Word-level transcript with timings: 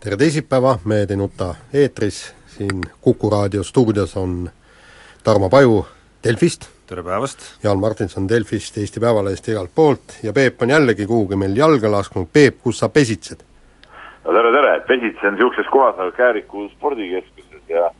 Tere 0.00 0.16
teisipäeva, 0.16 0.78
Mehed 0.84 1.10
ei 1.10 1.16
nuta 1.18 1.54
eetris, 1.74 2.34
siin 2.46 2.82
Kuku 3.00 3.30
raadio 3.30 3.62
stuudios 3.62 4.16
on 4.16 4.50
Tarmo 5.24 5.48
Paju 5.50 5.86
Delfist, 6.24 6.68
tere 6.86 7.02
päevast! 7.02 7.38
Jaan 7.64 7.78
Martinson 7.78 8.28
Delfist, 8.28 8.78
Eesti 8.78 9.00
Päevalehest 9.00 9.48
ja 9.48 9.52
igalt 9.52 9.70
poolt 9.74 10.18
ja 10.22 10.32
Peep 10.32 10.62
on 10.62 10.70
jällegi 10.70 11.06
kuhugi 11.06 11.36
meil 11.36 11.56
jalga 11.56 11.90
lasknud, 11.90 12.28
Peep, 12.32 12.60
kus 12.62 12.78
sa 12.78 12.88
pesitsed? 12.88 13.42
no 14.24 14.32
tere, 14.32 14.52
tere, 14.52 14.80
pesitsen 14.86 15.34
niisuguses 15.34 15.66
kohas 15.72 15.98
nagu 15.98 16.12
Kääriku 16.12 16.68
spordikeskuses 16.76 17.66
ja 17.68 17.90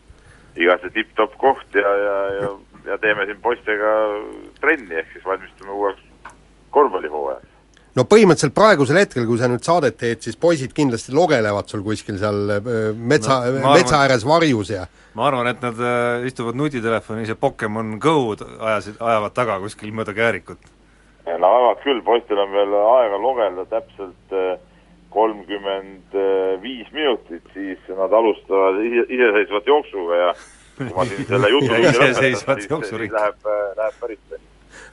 igati 0.56 0.90
tipp-topp 0.94 1.34
koht 1.38 1.74
ja, 1.74 1.96
ja, 2.04 2.16
ja, 2.40 2.54
ja 2.92 2.98
teeme 2.98 3.26
siin 3.26 3.42
poistega 3.42 3.94
trenni, 4.60 4.94
ehk 4.94 5.12
siis 5.12 5.24
valmistume 5.24 5.70
uueks 5.70 6.02
korvpallihooajaks. 6.70 7.47
No 7.98 8.04
põhimõtteliselt 8.08 8.54
praegusel 8.56 9.00
hetkel, 9.00 9.26
kui 9.28 9.40
sa 9.40 9.48
nüüd 9.50 9.64
saadet 9.66 9.98
teed, 10.00 10.22
siis 10.24 10.38
poisid 10.40 10.74
kindlasti 10.76 11.14
logelevad 11.16 11.68
sul 11.70 11.82
kuskil 11.86 12.18
seal 12.20 12.54
öö, 12.58 12.92
metsa 12.94 13.40
No, 13.48 13.74
metsa 13.74 14.02
ääres 14.04 14.26
varjus 14.28 14.72
ja 14.74 14.86
ma 15.18 15.28
arvan, 15.28 15.50
et 15.50 15.62
nad 15.64 15.78
äh, 15.82 16.26
istuvad 16.28 16.58
nutitelefonis 16.58 17.32
ja 17.32 17.36
Pokemon 17.38 17.96
Go-d 18.02 18.44
ajasid, 18.58 18.98
ajavad 19.00 19.34
taga 19.34 19.58
kuskil 19.64 19.94
mööda 19.94 20.14
käärikut. 20.14 20.70
no 21.28 21.38
vaevalt 21.44 21.82
küll, 21.84 22.02
poistel 22.06 22.40
on 22.44 22.54
veel 22.54 22.76
aega 22.80 23.22
logelda 23.22 23.66
täpselt 23.72 24.36
äh, 24.36 24.58
kolmkümmend 25.10 26.14
viis 26.60 26.88
minutit, 26.92 27.46
siis 27.54 27.80
nad 27.96 28.12
alustavad 28.12 28.76
ise, 28.84 29.06
iseseisvat 29.08 29.70
jooksuga 29.70 30.18
ja 30.20 30.34
kui 30.76 30.90
ma 30.92 31.06
siin 31.08 31.24
selle 31.30 31.48
jutu 31.54 31.80
iseseisvat 31.88 32.68
jooksuringi. 32.70 33.16
läheb, 33.16 33.48
läheb 33.80 33.96
päris 34.02 34.20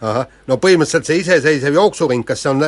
ahah, 0.02 0.28
no 0.48 0.58
põhimõtteliselt 0.62 1.08
see 1.08 1.22
iseseisev 1.22 1.78
jooksuring, 1.80 2.26
kas 2.28 2.44
see 2.44 2.52
on, 2.52 2.64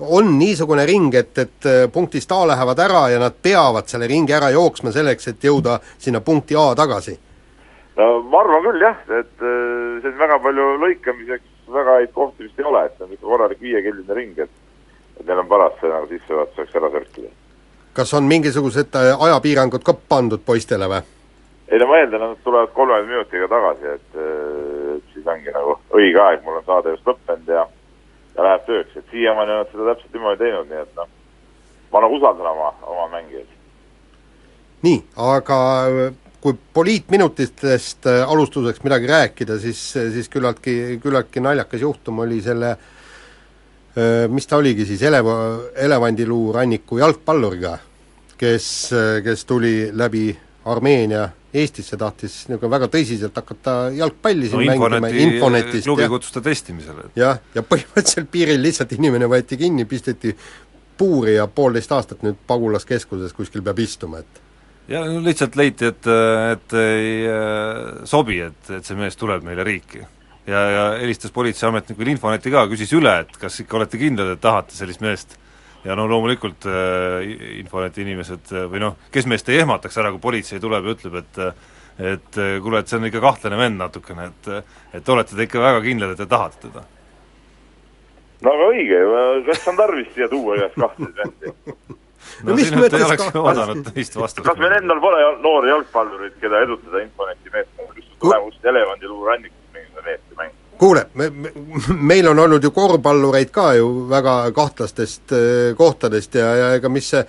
on 0.00 0.32
niisugune 0.38 0.86
ring, 0.88 1.14
et, 1.14 1.32
et 1.38 1.68
äh, 1.70 1.84
punktist 1.92 2.32
A 2.32 2.42
lähevad 2.46 2.82
ära 2.82 3.06
ja 3.12 3.20
nad 3.22 3.36
peavad 3.42 3.88
selle 3.88 4.08
ringi 4.10 4.34
ära 4.36 4.50
jooksma 4.54 4.92
selleks, 4.92 5.28
et 5.32 5.48
jõuda 5.50 5.78
sinna 5.98 6.20
punkti 6.20 6.58
A 6.58 6.72
tagasi? 6.76 7.18
no 7.96 8.10
ma 8.28 8.42
arvan 8.42 8.64
küll 8.68 8.84
jah, 8.84 9.02
et 9.08 9.42
äh, 9.42 9.98
siin 10.04 10.18
väga 10.18 10.38
palju 10.44 10.68
lõikamiseks 10.84 11.72
väga 11.72 11.98
häid 12.00 12.12
kohti 12.14 12.46
vist 12.46 12.60
ei 12.60 12.68
ole, 12.68 12.84
et 12.86 12.94
see 12.96 13.06
on 13.06 13.16
ikka 13.16 13.26
korralik 13.26 13.60
viiekilline 13.60 14.14
ring, 14.20 14.38
et 14.38 14.62
et 15.16 15.26
neil 15.26 15.40
on 15.40 15.48
paras 15.48 15.76
see 15.80 15.90
nagu 15.90 16.08
sissejuhatuseks 16.10 16.76
ära 16.76 16.90
sörkida. 16.92 17.28
kas 17.96 18.14
on 18.14 18.26
mingisugused 18.28 18.96
ajapiirangud 19.28 19.84
ka 19.84 19.94
pandud 20.08 20.42
poistele 20.44 20.88
või? 20.92 21.00
ei 21.68 21.80
no 21.80 21.88
ma 21.90 21.98
eeldan, 21.98 22.22
et 22.22 22.34
nad 22.34 22.44
tulevad 22.44 22.72
kolmekümne 22.76 23.14
minutiga 23.14 23.48
tagasi, 23.50 23.94
et 23.96 24.18
siis 25.26 25.34
ongi 25.34 25.54
nagu 25.54 25.74
õige 25.96 26.22
aeg, 26.22 26.44
mul 26.44 26.60
on 26.60 26.66
saade 26.66 26.94
just 26.94 27.06
lõppenud 27.08 27.50
ja 27.50 27.66
ja 28.36 28.44
läheb 28.44 28.66
tööks, 28.66 28.96
et 28.96 29.06
siiamaani 29.10 29.54
on 29.54 29.62
nad 29.62 29.70
seda 29.72 29.92
täpselt 29.94 30.12
niimoodi 30.12 30.42
teinud, 30.42 30.68
nii 30.68 30.82
et 30.82 30.98
noh, 30.98 31.08
ma 31.92 32.02
nagu 32.04 32.18
usaldan 32.18 32.50
oma, 32.50 32.72
oma 32.84 33.06
mängijaid. 33.14 33.54
nii, 34.84 34.98
aga 35.24 35.58
äh, 35.86 36.10
kui 36.44 36.58
poliitminutitest 36.76 38.06
äh, 38.12 38.20
alustuseks 38.28 38.84
midagi 38.84 39.08
rääkida, 39.10 39.58
siis, 39.58 39.80
siis 39.96 40.28
küllaltki, 40.28 40.98
küllaltki 41.02 41.40
naljakas 41.40 41.80
juhtum 41.80 42.20
oli 42.26 42.42
selle 42.44 42.74
äh, 42.76 44.28
mis 44.28 44.46
ta 44.46 44.60
oligi 44.60 44.84
siis, 44.84 45.02
eleva, 45.02 45.38
elevandiluu 45.88 46.52
ranniku 46.58 47.00
jalgpalluriga, 47.00 47.78
kes, 48.36 48.68
kes 49.24 49.48
tuli 49.48 49.88
läbi 49.96 50.28
Armeenia 50.66 51.30
Eestisse, 51.62 51.96
tahtis 52.00 52.34
niisugune 52.50 52.72
väga 52.72 52.88
tõsiselt 52.92 53.36
hakata 53.36 53.76
jalgpalli 53.96 54.50
siin 54.50 54.60
no 54.60 54.70
mängima 54.70 55.10
Infoneti 55.10 55.26
Infonetist 55.26 55.88
klubi 55.88 56.04
jah, 56.04 56.12
kutsus 56.12 56.34
ta 56.34 56.42
testimisele. 56.44 57.10
jah, 57.18 57.40
ja 57.54 57.64
põhimõtteliselt 57.66 58.30
piiril 58.32 58.62
lihtsalt 58.62 58.96
inimene 58.96 59.28
võeti 59.30 59.58
kinni, 59.60 59.86
pisteti 59.88 60.34
puuri 60.96 61.36
ja 61.36 61.46
poolteist 61.46 61.92
aastat 61.92 62.24
nüüd 62.26 62.38
pagulaskeskuses 62.48 63.36
kuskil 63.36 63.64
peab 63.64 63.80
istuma, 63.84 64.22
et 64.24 64.42
ja 64.90 65.02
no 65.06 65.22
lihtsalt 65.24 65.56
leiti, 65.58 65.90
et, 65.90 66.10
et 66.52 66.76
ei 66.80 67.24
äh, 67.30 68.04
sobi, 68.08 68.40
et, 68.44 68.70
et 68.78 68.86
see 68.86 68.98
mees 68.98 69.18
tuleb 69.18 69.44
meile 69.46 69.64
riiki. 69.66 70.04
ja, 70.46 70.60
ja 70.70 70.84
helistas 71.00 71.34
politseiametnikule 71.34 72.14
Infoneti 72.14 72.52
ka, 72.54 72.66
küsis 72.70 72.92
üle, 72.94 73.18
et 73.24 73.40
kas 73.40 73.60
ikka 73.64 73.80
olete 73.80 73.98
kindlad, 74.00 74.36
et 74.36 74.42
tahate 74.42 74.76
sellist 74.78 75.02
meest. 75.02 75.38
Ja 75.84 75.96
no 75.98 76.06
loomulikult 76.10 76.66
äh, 76.66 77.22
Infoneti 77.60 78.04
inimesed 78.04 78.52
äh, 78.52 78.66
või 78.70 78.82
noh, 78.82 78.98
kes 79.12 79.28
meist 79.30 79.48
ei 79.52 79.60
ehmataks 79.62 79.98
ära, 80.02 80.12
kui 80.14 80.22
politsei 80.22 80.60
tuleb 80.62 80.86
ja 80.86 80.96
ütleb, 80.96 81.18
et 81.22 81.42
et 81.96 82.38
äh, 82.42 82.58
kuule, 82.60 82.82
et 82.82 82.90
see 82.90 82.98
on 82.98 83.08
ikka 83.08 83.22
kahtlane 83.24 83.56
vend 83.60 83.80
natukene, 83.80 84.30
et 84.32 84.98
et 85.00 85.08
olete 85.14 85.36
te 85.36 85.46
ikka 85.48 85.62
väga 85.62 85.84
kindlad, 85.84 86.12
et 86.12 86.22
te 86.22 86.28
tahate 86.30 86.66
teda? 86.66 86.84
no 88.44 88.52
aga 88.52 88.72
õige, 88.72 88.98
kas 89.46 89.68
on 89.72 89.78
tarvis 89.78 90.10
siia 90.14 90.28
tuua 90.32 90.58
igast 90.60 90.76
kahtlaseid 90.80 91.22
vendi? 91.22 91.54
No 92.42 92.50
no 92.50 92.56
mis 92.58 92.72
mõttes 92.74 93.04
vastust. 94.18 94.42
kas 94.44 94.58
meil 94.58 94.72
endal 94.80 94.98
pole 95.00 95.20
noori 95.44 95.70
jalgpallureid, 95.70 96.34
keda 96.42 96.64
edutada 96.66 97.04
Infoneti 97.04 97.52
meeskonda, 97.54 97.94
kes 97.94 98.08
tulevad 98.20 98.70
elevandiluu 98.72 99.28
rannikult 99.28 99.76
mingisugune 99.76 100.16
Eesti 100.16 100.38
mäng? 100.40 100.55
Kuule, 100.78 101.06
me, 101.14 101.30
me, 101.30 101.52
meil 102.12 102.28
on 102.30 102.38
olnud 102.38 102.64
ju 102.64 102.70
korvpallureid 102.74 103.52
ka 103.54 103.70
ju 103.78 103.88
väga 104.10 104.36
kahtlastest 104.56 105.32
äh, 105.32 105.76
kohtadest 105.78 106.34
ja, 106.34 106.50
ja 106.60 106.72
ega 106.78 106.90
mis 106.92 107.10
see 107.14 107.24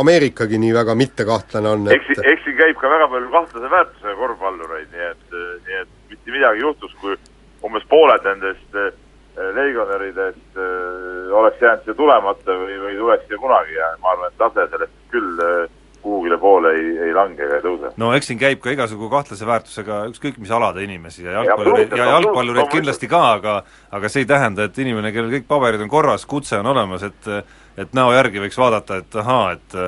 Ameerikagi 0.00 0.58
nii 0.58 0.72
väga 0.74 0.96
mittekahtlane 0.98 1.70
on, 1.70 1.86
eks, 1.94 2.10
et 2.16 2.26
eks 2.32 2.42
siin 2.46 2.58
käib 2.58 2.80
ka 2.80 2.90
väga 2.90 3.06
palju 3.12 3.30
kahtlase 3.30 3.70
väärtusega 3.70 4.16
korvpallureid, 4.18 4.90
nii 4.90 5.06
et, 5.12 5.38
nii 5.68 5.80
et 5.84 5.94
mitte 6.10 6.34
midagi 6.34 6.64
juhtus, 6.64 6.96
kui 7.00 7.14
umbes 7.64 7.86
pooled 7.90 8.26
nendest 8.26 8.80
äh, 8.80 8.90
legionäridest 9.54 10.58
äh, 10.58 11.32
oleks 11.38 11.62
jäänud 11.62 11.86
siia 11.86 11.94
tulemata 11.98 12.58
või, 12.58 12.76
või 12.82 12.98
tuleks 12.98 13.26
siia 13.28 13.40
kunagi 13.42 13.78
ja 13.78 13.94
ma 14.02 14.12
arvan, 14.14 14.32
et 14.32 14.42
tase 14.42 14.66
sellest 14.74 15.00
küll 15.14 15.46
äh, 15.46 15.80
kuhugile 16.04 16.38
poole 16.38 16.70
ei, 16.76 16.86
ei 17.08 17.12
lange 17.16 17.42
ega 17.46 17.58
ei 17.58 17.64
tõuse. 17.64 17.92
no 18.00 18.12
eks 18.16 18.28
siin 18.30 18.40
käib 18.40 18.60
ka 18.62 18.72
igasugu 18.74 19.08
kahtlase 19.12 19.48
väärtusega 19.48 20.00
ükskõik 20.12 20.40
mis 20.42 20.52
alade 20.52 20.84
inimesi 20.84 21.24
ja 21.24 21.30
Ja 21.34 21.42
jalgpallureid 21.42 21.86
absoluutselt, 21.88 21.98
ja 21.98 22.08
jalgpallureid 22.12 22.72
kindlasti 22.72 23.10
ka, 23.10 23.22
aga 23.38 23.54
aga 23.98 24.10
see 24.12 24.24
ei 24.24 24.30
tähenda, 24.30 24.68
et 24.68 24.80
inimene, 24.84 25.12
kellel 25.14 25.38
kõik 25.38 25.46
paberid 25.50 25.84
on 25.84 25.92
korras, 25.92 26.26
kutse 26.28 26.60
on 26.60 26.72
olemas, 26.74 27.06
et 27.08 27.30
et 27.80 27.96
näo 27.96 28.12
järgi 28.14 28.42
võiks 28.42 28.58
vaadata, 28.60 29.00
et 29.02 29.16
ahaa, 29.24 29.54
et 29.56 29.78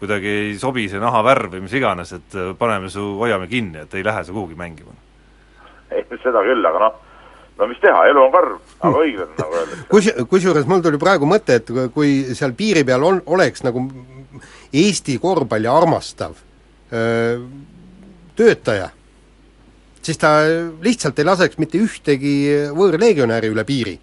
kuidagi 0.00 0.32
ei 0.46 0.56
sobi 0.58 0.88
see 0.88 1.00
nahavärv 1.00 1.54
või 1.54 1.64
mis 1.66 1.76
iganes, 1.76 2.12
et 2.16 2.36
paneme 2.58 2.90
su, 2.92 3.04
hoiame 3.20 3.48
kinni, 3.48 3.84
et 3.84 3.94
ei 3.94 4.04
lähe 4.04 4.24
sa 4.24 4.32
kuhugi 4.32 4.58
mängima. 4.58 4.96
ei, 5.90 6.04
seda 6.22 6.42
küll, 6.46 6.66
aga 6.66 6.84
noh, 6.86 7.00
no 7.58 7.68
mis 7.70 7.80
teha, 7.82 8.06
elu 8.10 8.22
on 8.22 8.32
karm, 8.32 8.60
aga 8.80 9.02
õiglane, 9.04 9.36
nagu 9.38 9.58
öeldakse. 9.60 9.86
kus, 9.90 10.10
kusjuures 10.30 10.68
mul 10.70 10.84
tuli 10.84 11.00
praegu 11.00 11.28
mõte, 11.28 11.60
et 11.60 11.72
kui 11.94 12.34
seal 12.34 12.56
piiri 12.58 12.84
peal 12.88 13.04
on, 13.04 13.22
oleks 13.26 13.64
nagu 13.66 13.84
Eesti 14.72 15.18
korvpalli 15.18 15.68
armastav 15.70 16.36
öö, 16.92 17.40
töötaja, 18.36 18.90
siis 20.02 20.18
ta 20.18 20.36
lihtsalt 20.82 21.18
ei 21.18 21.28
laseks 21.28 21.58
mitte 21.60 21.80
ühtegi 21.80 22.34
võõrlegionäri 22.76 23.50
üle 23.52 23.64
piiri 23.68 23.98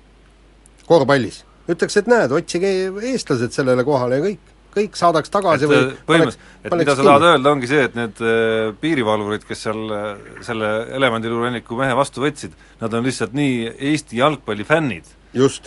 korvpallis. 0.88 1.44
ütleks, 1.68 1.98
et 2.00 2.08
näed, 2.08 2.32
otsige 2.32 2.70
eestlased 3.10 3.52
sellele 3.52 3.84
kohale 3.84 4.20
ja 4.20 4.24
kõik, 4.24 4.54
kõik 4.78 4.96
saadaks 5.00 5.32
tagasi 5.34 5.66
et 5.66 5.72
või 5.72 5.82
põhimõtteliselt, 6.08 6.46
et 6.64 6.76
mida 6.80 6.96
sa 6.96 7.04
tahad 7.04 7.26
öelda, 7.32 7.52
ongi 7.52 7.68
see, 7.68 7.82
et 7.90 7.98
need 7.98 8.22
äh, 8.24 8.70
piirivalvurid, 8.82 9.44
kes 9.48 9.66
seal 9.68 9.82
äh, 9.92 10.06
selle 10.48 10.72
elevandiluuranniku 11.00 11.80
mehe 11.80 11.98
vastu 11.98 12.24
võtsid, 12.24 12.56
nad 12.80 12.96
on 12.96 13.04
lihtsalt 13.08 13.36
nii 13.36 13.74
Eesti 13.92 14.22
jalgpallifännid, 14.22 15.10
just, 15.10 15.17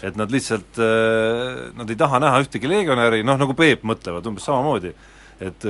et 0.07 0.17
nad 0.19 0.33
lihtsalt, 0.33 0.81
nad 1.79 1.91
ei 1.91 1.99
taha 1.99 2.21
näha 2.23 2.45
ühtegi 2.45 2.71
legionäri, 2.71 3.25
noh 3.27 3.41
nagu 3.41 3.57
Peep 3.59 3.85
mõtlevad 3.87 4.27
umbes 4.31 4.47
samamoodi, 4.49 4.95
et, 5.41 5.69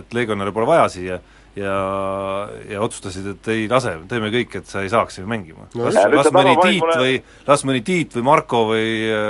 et 0.00 0.14
legionäre 0.16 0.54
pole 0.54 0.68
vaja 0.70 0.88
siia. 0.92 1.22
Ja, 1.52 1.72
ja 2.64 2.78
otsustasid, 2.80 3.26
et 3.34 3.48
ei 3.52 3.66
lase, 3.68 3.90
teeme 4.08 4.30
kõik, 4.32 4.54
et 4.62 4.70
sa 4.70 4.80
ei 4.80 4.88
saaks 4.88 5.18
siin 5.18 5.26
mängima. 5.28 5.66
No 5.76 5.84
las 5.84 5.98
las 6.08 6.30
mõni 6.32 6.54
Tiit 6.62 6.80
pole- 6.80 6.96
või, 7.02 7.18
las 7.44 7.64
mõni 7.68 7.82
Tiit 7.84 8.16
või 8.16 8.24
Marko 8.24 8.62
või, 8.70 8.86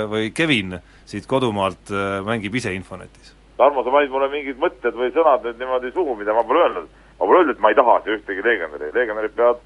või 0.07 0.29
Kevin 0.31 0.77
siit 1.05 1.27
kodumaalt 1.29 1.91
äh, 1.91 2.19
mängib 2.25 2.55
ise 2.55 2.73
Infonetis. 2.73 3.33
Tarmo, 3.57 3.83
sa 3.83 3.93
panid 3.93 4.11
mulle 4.13 4.29
mingid 4.31 4.57
mõtted 4.61 4.95
või 4.97 5.11
sõnad 5.13 5.43
nüüd 5.45 5.59
niimoodi 5.61 5.91
suhu, 5.93 6.15
mida 6.17 6.33
ma 6.33 6.45
pole 6.47 6.63
öelnud. 6.63 6.87
ma 7.19 7.27
pole 7.27 7.41
öelnud, 7.41 7.55
et 7.55 7.61
ma 7.61 7.69
ei 7.69 7.77
taha 7.77 7.99
siia 8.03 8.17
ühtegi 8.17 8.45
legionäri, 8.45 8.89
legionärid 8.95 9.35
peavad, 9.37 9.61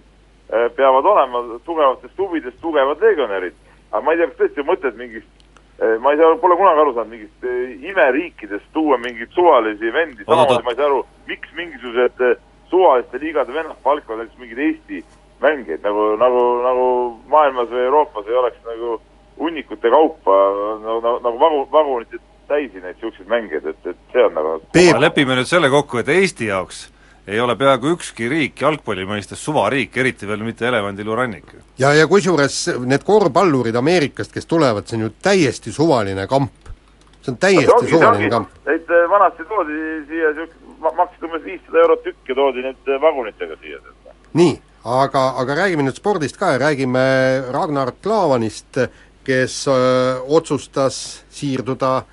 peavad 0.75 1.07
olema 1.13 1.44
tugevatest 1.66 2.19
huvidest 2.19 2.60
tugevad 2.62 3.01
legionärid. 3.01 3.56
Aga 3.92 4.04
ma 4.04 4.13
ei 4.13 4.22
tea, 4.22 4.30
kas 4.31 4.39
tõesti 4.42 4.63
on 4.63 4.72
mõtet 4.72 4.98
mingist 5.00 5.38
Eh, 5.80 5.98
ma 6.00 6.12
ei 6.12 6.18
saa, 6.18 6.34
pole 6.42 6.56
kunagi 6.57 6.81
aru 6.81 6.94
saanud 6.95 7.12
mingist 7.13 7.44
eh, 7.45 7.75
imeriikidest 7.86 8.66
tuua 8.74 8.98
mingeid 8.98 9.30
suvalisi 9.30 9.92
vendi, 9.94 10.24
samamoodi 10.25 10.66
ma 10.66 10.74
ei 10.74 10.80
saa 10.80 10.88
aru, 10.89 11.04
miks 11.30 11.51
mingisugused 11.54 12.24
eh, 12.25 12.39
suvaliste 12.72 13.22
liigade 13.22 13.54
vennad 13.54 13.78
palkavad 13.86 14.24
näiteks 14.24 14.39
mingeid 14.42 14.63
Eesti 14.66 15.04
mängijaid 15.45 15.86
nagu, 15.86 16.07
nagu, 16.18 16.42
nagu 16.66 16.88
maailmas 17.30 17.69
või 17.69 17.84
Euroopas 17.84 18.25
ei 18.25 18.39
oleks 18.42 18.57
nagu 18.66 18.95
hunnikute 19.38 19.94
kaupa 19.94 20.40
nagu, 20.81 20.98
nagu, 21.06 21.22
nagu 21.28 21.42
vagu, 21.45 21.62
vagunite 21.78 22.24
täisi 22.50 22.81
neid 22.81 22.98
niisuguseid 22.98 23.30
mängijaid, 23.30 23.69
et, 23.75 23.94
et 23.94 24.16
see 24.16 24.25
on 24.25 24.33
nagu 24.33 24.57
Peep, 24.74 24.98
lepime 24.98 25.38
nüüd 25.38 25.51
selle 25.51 25.69
kokku, 25.69 26.01
et 26.01 26.10
Eesti 26.10 26.50
jaoks 26.50 26.88
ei 27.28 27.40
ole 27.40 27.56
peaaegu 27.60 27.92
ükski 27.96 28.30
riik 28.32 28.62
jalgpalli 28.62 29.04
mõistes 29.08 29.42
suvariik, 29.44 29.98
eriti 30.00 30.28
veel 30.28 30.46
mitte 30.48 30.68
elevandiluurannik. 30.68 31.56
ja, 31.80 31.94
ja 31.94 32.08
kusjuures 32.08 32.60
need 32.86 33.04
korvpallurid 33.04 33.76
Ameerikast, 33.76 34.32
kes 34.32 34.46
tulevad, 34.46 34.88
see 34.88 34.98
on 34.98 35.08
ju 35.08 35.12
täiesti 35.22 35.74
suvaline 35.76 36.28
kamp. 36.28 36.72
see 37.22 37.34
on 37.34 37.38
täiesti 37.38 37.74
ongi, 37.74 37.92
suvaline 37.92 38.30
kamp. 38.32 38.54
Neid 38.68 38.94
äh, 38.96 39.10
vanasti 39.12 39.44
toodi 39.50 39.82
siia 40.08 40.32
niisugune, 40.38 40.94
maksid 41.02 41.28
umbes 41.28 41.44
viissada 41.44 41.84
eurot 41.84 42.04
tükk 42.06 42.32
ja 42.32 42.40
toodi 42.40 42.64
need 42.64 42.94
äh, 42.94 43.02
vagunitega 43.02 43.60
siia. 43.62 43.82
nii, 44.34 44.56
aga, 44.84 45.28
aga 45.44 45.62
räägime 45.64 45.84
nüüd 45.84 46.00
spordist 46.00 46.40
ka 46.40 46.54
ja 46.56 46.64
räägime 46.64 47.04
Ragnar 47.52 47.92
Klavanist, 48.04 48.80
kes 49.28 49.66
öö, 49.68 50.22
otsustas 50.40 51.26
siirduda 51.30 52.06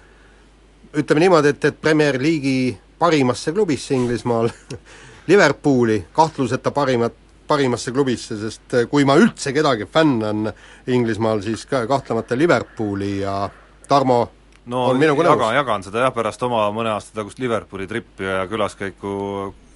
ütleme 0.98 1.20
niimoodi, 1.22 1.54
et, 1.54 1.64
et 1.64 1.80
Premier 1.80 2.18
League'i 2.18 2.74
parimasse 2.98 3.52
klubisse 3.52 3.94
Inglismaal 3.94 4.50
Liverpooli, 5.26 6.06
kahtluseta 6.12 6.70
parimat, 6.70 7.14
parimasse 7.48 7.92
klubisse, 7.92 8.36
sest 8.40 8.76
kui 8.90 9.04
ma 9.08 9.16
üldse 9.16 9.52
kedagi 9.56 9.86
fännan 9.88 10.52
Inglismaal, 10.86 11.40
siis 11.44 11.64
ka 11.66 11.86
kahtlemata 11.88 12.36
Liverpooli 12.38 13.20
ja 13.20 13.48
Tarmo 13.88 14.18
no 14.66 14.86
on 14.90 15.00
minuga 15.00 15.26
nõus. 15.28 15.50
jagan 15.56 15.84
seda 15.84 16.06
jah, 16.06 16.14
pärast 16.14 16.42
oma 16.46 16.66
mõne 16.72 16.92
aasta 16.94 17.20
tagust 17.20 17.40
Liverpooli 17.42 17.86
trippi 17.88 18.24
ja 18.24 18.44
külaskäiku 18.48 19.16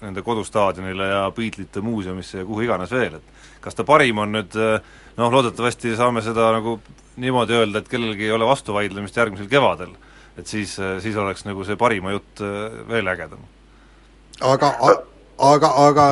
nende 0.03 0.23
kodustaadionile 0.23 1.09
ja 1.11 1.25
Beatlesite 1.35 1.83
muuseumisse 1.85 2.43
ja 2.43 2.47
kuhu 2.47 2.65
iganes 2.65 2.93
veel, 2.95 3.19
et 3.19 3.61
kas 3.65 3.77
ta 3.77 3.85
parim 3.85 4.19
on 4.23 4.33
nüüd 4.33 4.55
noh, 4.55 5.33
loodetavasti 5.33 5.97
saame 5.99 6.23
seda 6.25 6.53
nagu 6.55 6.79
niimoodi 7.19 7.57
öelda, 7.59 7.83
et 7.83 7.91
kellelgi 7.91 8.29
ei 8.29 8.33
ole 8.33 8.47
vastuvaidlemist 8.47 9.17
järgmisel 9.17 9.49
kevadel. 9.51 9.97
et 10.39 10.47
siis, 10.47 10.77
siis 11.03 11.17
oleks 11.17 11.45
nagu 11.45 11.65
see 11.65 11.77
parima 11.77 12.13
jutt 12.15 12.41
veel 12.89 13.09
ägedam. 13.11 13.43
aga, 14.41 14.75
aga, 15.39 15.73
aga 15.87 16.07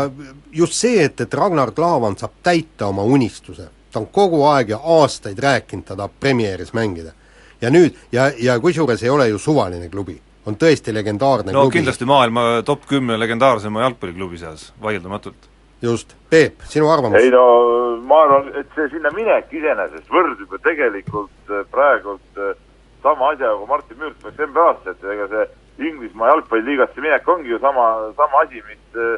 just 0.52 0.76
see, 0.78 1.04
et, 1.04 1.20
et 1.20 1.34
Ragnar 1.34 1.72
Klavan 1.76 2.16
saab 2.18 2.38
täita 2.42 2.90
oma 2.90 3.02
unistuse, 3.02 3.68
ta 3.92 4.00
on 4.00 4.08
kogu 4.12 4.44
aeg 4.50 4.74
ja 4.74 4.80
aastaid 4.98 5.38
rääkinud, 5.42 5.84
ta 5.86 5.96
tahab 5.96 6.16
Premieris 6.20 6.72
mängida. 6.76 7.12
ja 7.60 7.70
nüüd, 7.70 7.94
ja, 8.12 8.30
ja 8.38 8.58
kusjuures 8.60 9.02
ei 9.02 9.10
ole 9.10 9.28
ju 9.28 9.38
suvaline 9.38 9.88
klubi, 9.88 10.18
on 10.46 10.56
tõesti 10.60 10.94
legendaarne 10.94 11.52
no 11.52 11.66
klubi. 11.66 11.78
kindlasti 11.78 12.04
maailma 12.04 12.62
top 12.64 12.86
kümne 12.86 13.18
legendaarsema 13.18 13.82
jalgpalliklubi 13.82 14.38
seas, 14.38 14.72
vaieldamatult. 14.82 15.48
just, 15.82 16.14
Peep, 16.30 16.60
sinu 16.68 16.90
arvamus? 16.90 17.20
ei 17.20 17.30
no 17.30 17.46
ma 18.06 18.22
arvan, 18.22 18.50
et 18.60 18.68
see 18.74 18.88
sinna 18.92 19.10
minek 19.14 19.52
iseenesest 19.52 20.10
võrdub 20.12 20.52
ju 20.52 20.60
tegelikult 20.62 21.50
äh, 21.52 21.64
praegult 21.70 22.40
äh, 22.40 22.56
sama 23.02 23.32
asja, 23.32 23.54
kui 23.58 23.70
Martin 23.70 23.98
Mürk 24.00 24.24
läks 24.24 24.42
NBA-sse, 24.50 24.94
et 24.94 25.08
ega 25.14 25.28
see 25.32 25.46
Inglismaa 25.78 26.32
jalgpalliliigasse 26.32 27.04
minek 27.04 27.28
ongi 27.28 27.52
ju 27.52 27.58
sama, 27.60 27.86
sama 28.16 28.42
asi, 28.44 28.62
mis 28.68 28.98
äh, 29.00 29.16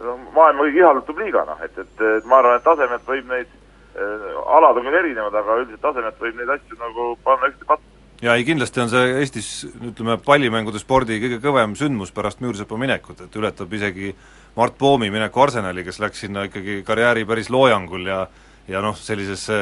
no 0.00 0.16
maailma 0.34 0.66
kõige 0.66 0.82
ihaldatum 0.82 1.22
liiga, 1.22 1.44
noh, 1.48 1.62
et, 1.64 1.78
et, 1.78 2.04
et 2.16 2.28
ma 2.28 2.40
arvan, 2.40 2.58
et 2.58 2.66
tasemelt 2.66 3.06
võib 3.08 3.30
neid 3.30 3.48
äh,, 3.50 4.26
alad 4.56 4.80
on 4.80 4.88
küll 4.88 5.00
erinevad, 5.02 5.38
aga 5.42 5.60
üldiselt 5.62 5.84
tasemelt 5.84 6.20
võib 6.22 6.40
neid 6.40 6.52
asju 6.56 6.80
nagu 6.80 7.08
panna 7.24 7.52
ühte 7.52 7.68
patta. 7.68 7.84
ja 8.24 8.36
ei, 8.36 8.44
kindlasti 8.48 8.84
on 8.84 8.92
see 8.92 9.14
Eestis 9.20 9.50
ütleme, 9.76 10.18
pallimängude 10.24 10.82
spordi 10.82 11.20
kõige 11.22 11.40
kõvem 11.44 11.76
sündmus 11.78 12.14
pärast 12.16 12.40
Müürsepa 12.44 12.78
minekut, 12.80 13.24
et 13.26 13.40
ületab 13.40 13.72
isegi 13.76 14.14
Mart 14.56 14.78
Poomi 14.78 15.10
mineku 15.12 15.44
Arsenali, 15.44 15.84
kes 15.86 16.00
läks 16.02 16.24
sinna 16.24 16.48
ikkagi 16.48 16.80
karjääri 16.86 17.26
päris 17.28 17.52
loojangul 17.52 18.08
ja 18.08 18.24
ja 18.70 18.80
noh, 18.84 18.96
sellisesse 18.96 19.56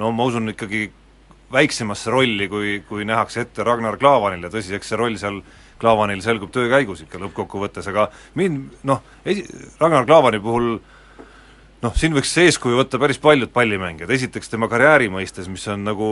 no 0.00 0.10
ma 0.16 0.26
usun 0.28 0.52
ikkagi 0.54 0.88
väiksemasse 1.52 2.10
rolli, 2.10 2.48
kui, 2.48 2.78
kui 2.88 3.04
nähakse 3.08 3.44
ette 3.44 3.64
Ragnar 3.66 3.98
Klavanile, 3.98 4.50
tõsi, 4.52 4.74
eks 4.76 4.92
see 4.92 5.00
roll 5.00 5.18
seal 5.20 5.40
Klavanil 5.80 6.20
selgub 6.22 6.52
töö 6.54 6.68
käigus 6.70 7.04
ikka 7.04 7.18
lõppkokkuvõttes, 7.22 7.88
aga 7.90 8.10
mind 8.38 8.82
noh, 8.86 9.00
esi-, 9.24 9.46
Ragnar 9.80 10.06
Klavani 10.08 10.40
puhul 10.42 10.74
noh, 11.80 11.94
siin 11.96 12.14
võiks 12.16 12.34
eeskuju 12.42 12.82
võtta 12.82 13.00
päris 13.00 13.20
paljud 13.22 13.52
pallimängijad, 13.54 14.12
esiteks 14.12 14.52
tema 14.52 14.68
karjääri 14.70 15.08
mõistes, 15.12 15.48
mis 15.48 15.66
on 15.72 15.86
nagu 15.88 16.10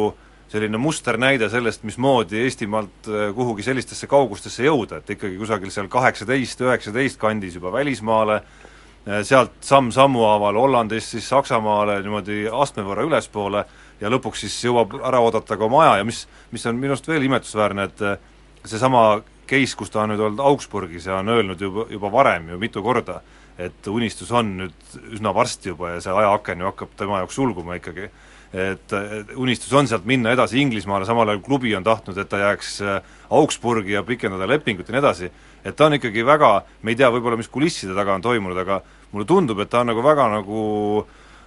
selline 0.49 0.81
musternäide 0.81 1.50
sellest, 1.52 1.82
mismoodi 1.85 2.40
Eestimaalt 2.46 3.11
äh, 3.11 3.29
kuhugi 3.37 3.67
sellistesse 3.67 4.08
kaugustesse 4.08 4.64
jõuda, 4.64 5.02
et 5.02 5.12
ikkagi 5.12 5.37
kusagil 5.37 5.73
seal 5.73 5.90
kaheksateist, 5.93 6.64
üheksateist 6.64 7.20
kandis 7.20 7.58
juba 7.58 7.73
välismaale, 7.75 8.40
äh, 8.40 9.20
sealt 9.29 9.61
samm-sammu 9.69 10.25
haaval 10.25 10.56
Hollandist 10.62 11.12
siis 11.12 11.29
Saksamaale 11.29 12.00
niimoodi 12.00 12.46
astme 12.49 12.87
võrra 12.88 13.05
ülespoole 13.05 13.67
ja 14.00 14.11
lõpuks 14.12 14.45
siis 14.45 14.59
jõuab 14.65 14.99
ära 15.03 15.21
oodata 15.25 15.56
ka 15.56 15.67
oma 15.67 15.83
aja 15.85 15.99
ja 16.00 16.06
mis, 16.06 16.27
mis 16.55 16.67
on 16.67 16.79
minu 16.79 16.95
arust 16.95 17.09
veel 17.09 17.27
imetlusväärne, 17.27 17.89
et 17.91 18.05
äh, 18.06 18.19
seesama 18.65 19.23
case, 19.49 19.77
kus 19.79 19.91
ta 19.93 20.05
on 20.05 20.12
nüüd 20.12 20.23
olnud 20.23 20.45
Augsburgis 20.45 21.09
ja 21.09 21.19
on 21.23 21.33
öelnud 21.33 21.61
juba, 21.61 21.87
juba 21.91 22.12
varem 22.12 22.50
ju 22.53 22.59
mitu 22.61 22.83
korda, 22.85 23.21
et 23.59 23.87
unistus 23.91 24.31
on 24.31 24.55
nüüd 24.62 24.99
üsna 25.17 25.33
varsti 25.35 25.73
juba 25.73 25.97
ja 25.97 26.03
see 26.05 26.15
ajaaken 26.15 26.62
ju 26.62 26.71
hakkab 26.71 26.97
tema 26.99 27.23
jaoks 27.23 27.39
sulguma 27.41 27.79
ikkagi. 27.79 28.11
Et, 28.49 28.95
unistus 29.37 29.73
on 29.77 29.89
sealt 29.91 30.06
minna 30.09 30.33
edasi 30.33 30.56
Inglismaale, 30.62 31.05
samal 31.05 31.29
ajal 31.29 31.43
klubi 31.45 31.75
on 31.77 31.85
tahtnud, 31.85 32.17
et 32.17 32.31
ta 32.33 32.39
jääks 32.41 32.79
äh, 32.81 33.17
Augsburgi 33.37 33.93
ja 33.93 34.00
pikendada 34.06 34.49
lepingut 34.49 34.89
ja 34.89 34.95
nii 34.95 35.03
edasi, 35.03 35.29
et 35.65 35.77
ta 35.77 35.89
on 35.89 35.99
ikkagi 35.99 36.25
väga, 36.25 36.53
me 36.83 36.95
ei 36.95 36.97
tea 36.97 37.11
võib-olla, 37.12 37.37
mis 37.37 37.50
kulisside 37.53 37.97
taga 37.97 38.15
on 38.17 38.25
toimunud, 38.25 38.56
aga 38.65 38.81
mulle 39.12 39.29
tundub, 39.29 39.61
et 39.61 39.69
ta 39.69 39.83
on 39.83 39.93
nagu 39.93 40.05
väga 40.05 40.31
nagu 40.33 40.62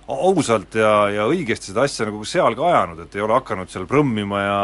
ausalt 0.07 0.75
ja, 0.75 1.09
ja 1.13 1.27
õigesti 1.29 1.71
seda 1.71 1.85
asja 1.87 2.07
nagu 2.09 2.23
seal 2.27 2.55
ka 2.57 2.69
ajanud, 2.69 3.03
et 3.05 3.15
ei 3.15 3.25
ole 3.25 3.37
hakanud 3.37 3.69
seal 3.71 3.89
prõmmima 3.89 4.41
ja 4.45 4.57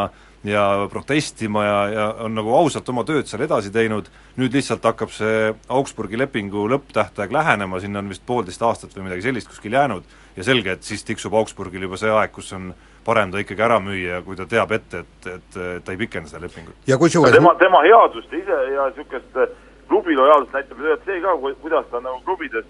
ja 0.48 0.88
protestima 0.90 1.64
ja, 1.66 1.88
ja 1.88 2.04
on 2.24 2.36
nagu 2.38 2.54
ausalt 2.56 2.90
oma 2.90 3.04
tööd 3.08 3.28
seal 3.28 3.42
edasi 3.44 3.72
teinud, 3.74 4.08
nüüd 4.40 4.54
lihtsalt 4.56 4.86
hakkab 4.86 5.12
see 5.12 5.50
Augsburgi 5.74 6.20
lepingu 6.20 6.68
lõpptähtaeg 6.72 7.34
lähenema, 7.34 7.82
sinna 7.84 8.00
on 8.04 8.12
vist 8.14 8.24
poolteist 8.26 8.64
aastat 8.64 8.96
või 8.96 9.08
midagi 9.10 9.26
sellist 9.26 9.50
kuskil 9.52 9.76
jäänud, 9.76 10.06
ja 10.38 10.46
selge, 10.48 10.78
et 10.78 10.88
siis 10.88 11.04
tiksub 11.08 11.36
Augsburgil 11.36 11.88
juba 11.88 12.00
see 12.00 12.14
aeg, 12.14 12.32
kus 12.36 12.54
on 12.56 12.70
parem 13.06 13.32
ta 13.34 13.42
ikkagi 13.42 13.64
ära 13.66 13.80
müüa 13.84 14.18
ja 14.18 14.24
kui 14.24 14.38
ta 14.38 14.46
teab 14.50 14.72
ette, 14.78 15.04
et, 15.04 15.30
et, 15.34 15.62
et 15.66 15.86
ta 15.86 15.96
ei 15.96 16.00
pikenda 16.00 16.30
seda 16.32 16.46
lepingut. 16.46 16.76
ja 16.88 17.00
kusjuures 17.02 17.34
tema, 17.34 17.56
tema 17.60 17.84
headust 17.86 18.34
ise 18.34 18.60
ja 18.74 18.90
niisugust 18.92 19.42
klubi 19.88 20.16
lojaalsust 20.16 20.54
näitab 20.54 20.84
see 21.06 21.22
ka, 21.24 21.38
kuidas 21.64 21.90
ta 21.92 21.98
on 21.98 22.08
nagu 22.12 22.22
klubides 22.28 22.68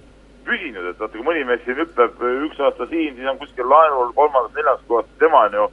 püsinud, 0.47 0.87
et 0.89 0.99
vaata, 0.99 1.17
kui 1.17 1.27
mõni 1.27 1.43
mees 1.47 1.61
siin 1.65 1.77
hüppab 1.81 2.23
üks 2.47 2.61
aasta 2.63 2.87
siin, 2.91 3.15
siis 3.15 3.27
on 3.29 3.37
kuskil 3.41 3.67
laenul 3.69 4.15
kolmandas-neljandas 4.15 4.87
kohas, 4.87 5.11
tema 5.19 5.45
on 5.49 5.59
ju 5.59 5.67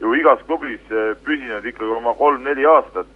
ju 0.00 0.14
igas 0.14 0.42
klubis 0.46 0.82
püsinud 1.24 1.64
ikkagi 1.64 1.92
oma 1.96 2.12
kolm-neli 2.18 2.66
aastat, 2.68 3.12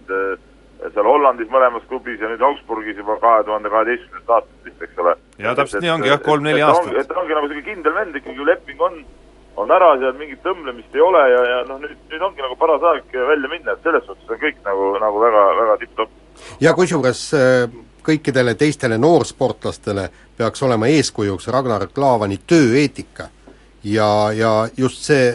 seal 0.81 1.05
Hollandis 1.05 1.49
mõlemas 1.53 1.83
klubis 1.89 2.21
ja 2.21 2.29
nüüd 2.31 2.41
Augsburgis 2.45 2.97
juba 2.97 3.19
kahe 3.21 3.43
tuhande 3.45 3.69
kaheteistkümnendast 3.69 4.31
aastast 4.37 4.65
vist, 4.65 4.85
eks 4.87 5.01
ole. 5.03 5.13
jaa, 5.37 5.53
täpselt 5.57 5.85
nii 5.85 5.91
ongi 5.93 6.09
jah, 6.09 6.21
kolm-neli 6.25 6.63
aastat. 6.65 6.95
et 6.97 7.09
ta 7.11 7.19
ongi 7.21 7.37
nagu 7.37 7.51
selline 7.51 7.67
kindel 7.67 7.97
vend 7.99 8.17
ikkagi, 8.17 8.47
leping 8.49 8.81
on, 8.87 8.97
on 9.61 9.75
ära, 9.77 9.91
seal 10.01 10.17
mingit 10.17 10.41
tõmblemist 10.45 10.97
ei 10.97 11.05
ole 11.05 11.21
ja, 11.35 11.43
ja 11.51 11.61
noh, 11.69 11.77
nüüd, 11.83 12.01
nüüd 12.09 12.25
ongi 12.25 12.45
nagu 12.47 12.57
paras 12.57 12.87
aeg 12.93 13.13
välja 13.13 13.53
minna, 13.53 13.77
et 13.77 13.85
selles 13.85 14.09
suhtes 14.09 14.33
on 14.33 14.41
kõik 14.41 14.59
nagu, 14.65 14.89
nagu 15.05 15.23
väga, 15.27 15.45
väga 15.61 15.77
tipp-topp. 15.83 16.19
ja 16.65 16.73
kusjuures 16.77 17.23
kõikidele 18.01 18.55
teistele 18.57 18.97
noorsportlastele 18.97 20.07
peaks 20.41 20.63
olema 20.65 20.89
eeskujuks 20.89 21.47
Ragnar 21.53 21.87
Klavani 21.93 22.39
tööeetika. 22.47 23.29
ja, 23.83 24.31
ja 24.33 24.69
just 24.77 25.05
see 25.05 25.33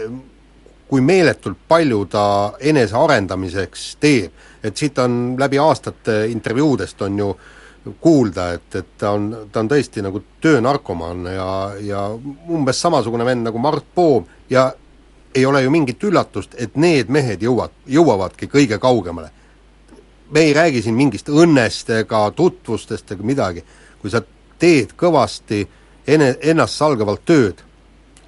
kui 0.87 1.03
meeletult 1.03 1.59
palju 1.69 2.05
ta 2.11 2.53
enesearendamiseks 2.61 3.87
teeb, 4.01 4.33
et 4.63 4.77
siit 4.77 4.99
on 5.03 5.35
läbi 5.39 5.59
aastate 5.59 6.27
intervjuudest 6.31 7.03
on 7.03 7.19
ju 7.19 7.31
kuulda, 8.03 8.53
et, 8.55 8.75
et 8.75 8.93
ta 8.99 9.13
on, 9.15 9.29
ta 9.53 9.63
on 9.63 9.71
tõesti 9.71 10.03
nagu 10.03 10.23
töönarkomaan 10.43 11.27
ja, 11.31 11.49
ja 11.83 12.03
umbes 12.51 12.81
samasugune 12.83 13.27
vend 13.27 13.47
nagu 13.47 13.63
Mart 13.63 13.87
Poom 13.95 14.27
ja 14.51 14.69
ei 15.35 15.47
ole 15.47 15.63
ju 15.63 15.71
mingit 15.71 16.03
üllatust, 16.07 16.55
et 16.59 16.79
need 16.81 17.11
mehed 17.13 17.43
jõuavad, 17.43 17.75
jõuavadki 17.87 18.49
kõige 18.51 18.79
kaugemale. 18.83 19.31
me 20.31 20.41
ei 20.41 20.55
räägi 20.55 20.83
siin 20.83 20.95
mingist 20.95 21.29
õnnest 21.29 21.91
ega 22.01 22.31
tutvustest 22.31 23.13
ega 23.13 23.23
midagi, 23.23 23.63
kui 24.01 24.11
sa 24.11 24.23
teed 24.59 24.95
kõvasti 24.99 25.63
ene, 26.07 26.33
ennastsalgavalt 26.43 27.25
tööd, 27.29 27.63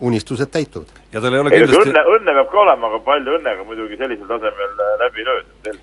unistused 0.00 0.50
täituvad. 0.54 0.90
ja 1.12 1.20
tal 1.20 1.34
ei 1.34 1.42
ole 1.42 1.50
kindlasti 1.50 1.90
õnne, 1.90 2.04
õnne 2.16 2.34
peab 2.38 2.50
ka 2.52 2.60
olema, 2.62 2.90
aga 2.90 3.00
palju 3.06 3.38
õnnega 3.38 3.64
muidugi 3.66 3.98
sellisel 3.98 4.30
tasemel 4.30 4.84
äh, 4.84 4.94
läbi 5.02 5.26
lööda. 5.26 5.74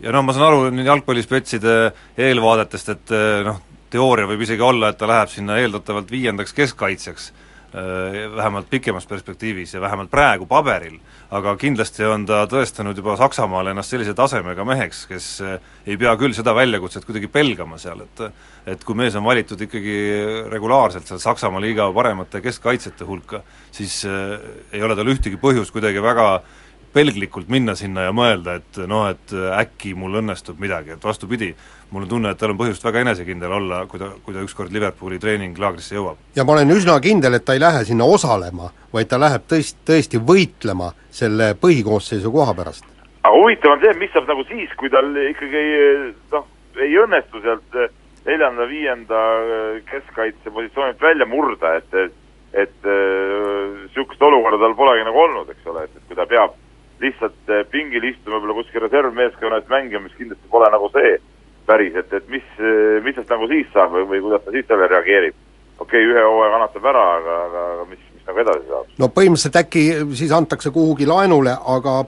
ja 0.00 0.12
noh, 0.12 0.26
ma 0.26 0.36
saan 0.36 0.48
aru 0.50 0.68
nüüd 0.74 0.90
jalgpallispetside 0.90 1.76
eelvaadetest, 2.28 2.92
et 2.92 3.16
eh, 3.16 3.40
noh, 3.46 3.62
teooria 3.92 4.28
võib 4.28 4.44
isegi 4.44 4.64
olla, 4.64 4.90
et 4.90 5.00
ta 5.00 5.08
läheb 5.08 5.32
sinna 5.32 5.58
eeldatavalt 5.62 6.10
viiendaks 6.12 6.52
keskkaitsjaks, 6.56 7.30
vähemalt 8.36 8.70
pikemas 8.70 9.06
perspektiivis 9.06 9.74
ja 9.74 9.80
vähemalt 9.80 10.10
praegu 10.10 10.46
paberil, 10.48 10.96
aga 11.30 11.52
kindlasti 11.60 12.06
on 12.08 12.24
ta 12.26 12.44
tõestanud 12.48 12.96
juba 12.96 13.16
Saksamaal 13.20 13.68
ennast 13.72 13.92
sellise 13.92 14.14
tasemega 14.16 14.64
meheks, 14.64 15.02
kes 15.10 15.26
ei 15.86 15.98
pea 16.00 16.14
küll 16.16 16.32
seda 16.36 16.54
väljakutset 16.56 17.04
kuidagi 17.04 17.28
pelgama 17.32 17.78
seal, 17.78 18.06
et 18.06 18.28
et 18.66 18.82
kui 18.82 18.96
mees 18.98 19.14
on 19.14 19.22
valitud 19.22 19.60
ikkagi 19.62 19.96
regulaarselt 20.50 21.06
seal 21.06 21.20
Saksamaa 21.22 21.60
liiga 21.62 21.84
paremate 21.94 22.40
keskkaitsjate 22.42 23.06
hulka, 23.06 23.42
siis 23.70 24.00
ei 24.06 24.82
ole 24.82 24.96
tal 24.96 25.12
ühtegi 25.12 25.38
põhjust 25.38 25.74
kuidagi 25.74 26.02
väga 26.02 26.30
pelglikult 26.96 27.50
minna 27.52 27.74
sinna 27.76 28.06
ja 28.06 28.12
mõelda, 28.16 28.56
et 28.60 28.78
noh, 28.88 29.04
et 29.12 29.34
äkki 29.34 29.92
mul 29.98 30.16
õnnestub 30.22 30.60
midagi, 30.62 30.94
et 30.94 31.04
vastupidi, 31.04 31.50
mul 31.90 32.06
on 32.06 32.10
tunne, 32.14 32.32
et 32.32 32.40
tal 32.40 32.54
on 32.54 32.60
põhjust 32.60 32.84
väga 32.86 33.02
enesekindel 33.04 33.52
olla, 33.58 33.82
kui 33.90 34.00
ta, 34.00 34.10
kui 34.24 34.34
ta 34.34 34.44
ükskord 34.44 34.72
Liverpooli 34.72 35.20
treeninglaagrisse 35.20 35.98
jõuab. 35.98 36.22
ja 36.36 36.44
ma 36.44 36.56
olen 36.56 36.72
üsna 36.76 36.96
kindel, 37.04 37.36
et 37.36 37.44
ta 37.44 37.56
ei 37.56 37.62
lähe 37.62 37.84
sinna 37.84 38.08
osalema, 38.16 38.70
vaid 38.96 39.12
ta 39.12 39.20
läheb 39.20 39.44
tõest-, 39.52 39.82
tõesti 39.88 40.22
võitlema 40.32 40.92
selle 41.20 41.52
põhikoosseisu 41.60 42.32
koha 42.32 42.56
pärast. 42.56 42.88
aga 43.22 43.36
huvitav 43.36 43.76
on 43.76 43.84
see, 43.84 43.94
mis 44.00 44.12
saab 44.16 44.32
nagu 44.32 44.48
siis, 44.48 44.72
kui 44.80 44.90
tal 44.90 45.12
ikkagi 45.28 45.64
noh, 46.32 46.50
ei 46.80 46.96
õnnestu 47.04 47.44
sealt 47.44 47.80
neljanda-viienda 48.26 49.24
keskkaitse 49.90 50.50
positsioonilt 50.50 51.02
välja 51.02 51.28
murda, 51.28 51.76
et 51.76 52.00
et 52.06 52.22
et 52.56 52.86
niisugust 52.86 54.22
olukorda 54.22 54.62
tal 54.62 54.74
polegi 54.78 55.04
nagu 55.04 55.18
olnud, 55.20 55.50
eks 55.52 55.66
ole, 55.68 55.82
et, 55.84 55.98
et 55.98 56.04
kui 56.08 56.16
ta 56.16 56.24
peab 56.30 56.54
lihtsalt 57.02 57.50
eh, 57.52 57.64
pingil 57.70 58.04
istuma 58.08 58.38
võib-olla 58.38 58.60
kuskil 58.60 58.84
reservmeeskonnas 58.86 59.68
mängima, 59.72 60.04
mis 60.06 60.16
kindlasti 60.18 60.52
pole 60.52 60.70
nagu 60.72 60.90
see 60.94 61.16
päris, 61.66 61.94
et, 61.98 62.12
et 62.14 62.28
mis, 62.32 62.46
eh, 62.60 62.98
mis 63.04 63.16
tast 63.18 63.32
nagu 63.34 63.48
siis 63.50 63.68
saab 63.74 63.94
või, 63.96 64.06
või 64.12 64.24
kuidas 64.24 64.44
ta 64.44 64.54
siis 64.54 64.66
sellele 64.68 64.90
reageerib. 64.94 65.38
okei 65.78 66.02
okay,, 66.02 66.10
ühe 66.12 66.24
hooaja 66.24 66.52
kannatab 66.54 66.90
ära, 66.92 67.06
aga, 67.20 67.38
aga, 67.48 67.64
aga 67.76 67.88
mis, 67.90 68.02
mis 68.14 68.28
nagu 68.28 68.44
edasi 68.44 68.68
saab? 68.70 68.92
no 68.98 69.10
põhimõtteliselt 69.18 69.62
äkki 69.62 69.86
siis 70.22 70.32
antakse 70.32 70.72
kuhugi 70.74 71.08
laenule, 71.08 71.56
aga 71.76 72.02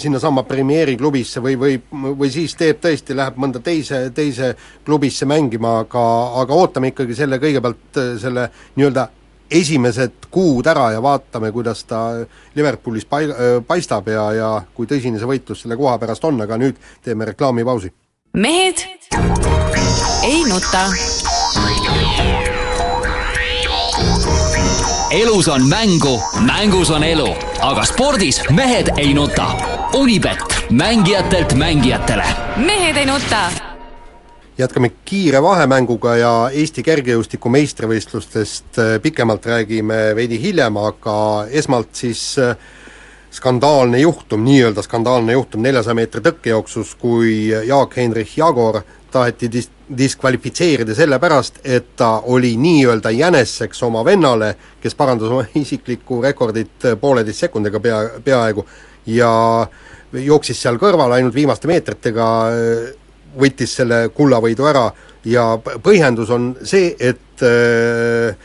sinnasamma 0.00 0.46
Premieri 0.48 0.96
klubisse 0.96 1.42
või, 1.44 1.58
või, 1.60 1.74
või 1.92 2.30
siis 2.32 2.54
teeb 2.56 2.80
tõesti, 2.80 3.16
läheb 3.16 3.36
mõnda 3.40 3.60
teise, 3.64 4.06
teise 4.16 4.54
klubisse 4.84 5.28
mängima, 5.28 5.80
aga, 5.84 6.04
aga 6.40 6.56
ootame 6.56 6.92
ikkagi 6.92 7.16
selle 7.16 7.36
kõigepealt 7.42 8.00
selle 8.20 8.48
nii-öelda 8.78 9.08
esimesed 9.50 10.28
kuud 10.30 10.66
ära 10.66 10.90
ja 10.92 11.02
vaatame, 11.02 11.52
kuidas 11.52 11.84
ta 11.84 12.00
Liverpoolis 12.54 13.04
pai-, 13.04 13.30
paistab 13.66 14.08
ja, 14.08 14.24
ja 14.32 14.50
kui 14.74 14.88
tõsine 14.90 15.20
see 15.20 15.28
võitlus 15.28 15.64
selle 15.64 15.76
koha 15.76 15.98
pärast 15.98 16.24
on, 16.24 16.40
aga 16.44 16.58
nüüd 16.60 16.80
teeme 17.04 17.28
reklaamipausi. 17.32 17.92
mehed 18.34 18.86
ei 20.24 20.44
nuta. 20.48 20.88
elus 25.14 25.48
on 25.48 25.68
mängu, 25.68 26.16
mängus 26.46 26.90
on 26.90 27.04
elu, 27.04 27.28
aga 27.62 27.84
spordis 27.84 28.42
mehed 28.50 28.90
ei 28.96 29.14
nuta. 29.14 29.52
Unibet, 29.94 30.42
mängijatelt 30.70 31.54
mängijatele. 31.54 32.26
mehed 32.56 32.96
ei 32.96 33.06
nuta 33.06 33.73
jätkame 34.58 34.92
kiire 35.04 35.42
vahemänguga 35.42 36.16
ja 36.16 36.32
Eesti 36.52 36.82
kergejõustiku 36.86 37.50
meistrivõistlustest 37.50 38.78
äh, 38.78 38.94
pikemalt 39.02 39.46
räägime 39.46 40.14
veidi 40.14 40.38
hiljem, 40.42 40.76
aga 40.78 41.16
esmalt 41.50 41.90
siis 41.98 42.22
äh, 42.38 42.54
skandaalne 43.34 43.98
juhtum, 43.98 44.44
nii-öelda 44.46 44.82
skandaalne 44.82 45.34
juhtum 45.34 45.62
neljasaja 45.62 45.98
meetri 45.98 46.22
tõkkejooksus, 46.22 46.94
kui 47.00 47.48
Jaak-Heinrich 47.50 48.38
Jagor 48.38 48.84
taheti 49.10 49.50
dis-, 49.50 49.70
diskvalifitseerida 49.98 50.94
sellepärast, 50.94 51.58
et 51.64 51.96
ta 51.98 52.20
oli 52.30 52.54
nii-öelda 52.56 53.10
jäneseks 53.10 53.82
oma 53.82 54.04
vennale, 54.06 54.54
kes 54.80 54.94
parandas 54.94 55.34
oma 55.34 55.48
isiklikku 55.64 56.22
rekordit 56.22 56.92
äh, 56.92 57.00
pooleteist 57.00 57.48
sekundiga 57.48 57.82
pea, 57.82 58.04
peaaegu, 58.24 58.66
ja 59.10 59.32
jooksis 60.14 60.62
seal 60.62 60.78
kõrval 60.78 61.18
ainult 61.18 61.34
viimaste 61.34 61.66
meetritega 61.66 62.28
võttis 63.38 63.74
selle 63.78 64.08
kullavõidu 64.14 64.68
ära 64.70 64.84
ja 65.24 65.46
põhjendus 65.58 66.30
on 66.34 66.52
see, 66.62 66.92
et 66.98 67.42
äh, 67.42 68.36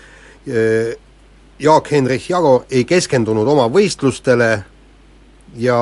äh, 0.47 0.95
Jaak-Henrich 1.59 2.29
Jagor 2.31 2.65
ei 2.71 2.85
keskendunud 2.87 3.47
oma 3.47 3.67
võistlustele 3.71 4.49
ja, 5.59 5.79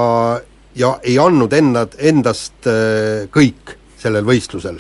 ja 0.76 0.94
ei 1.04 1.18
andnud 1.22 1.54
ennad, 1.54 1.98
endast 2.00 2.70
äh, 2.70 3.28
kõik 3.34 3.78
sellel 3.98 4.26
võistlusel. 4.26 4.80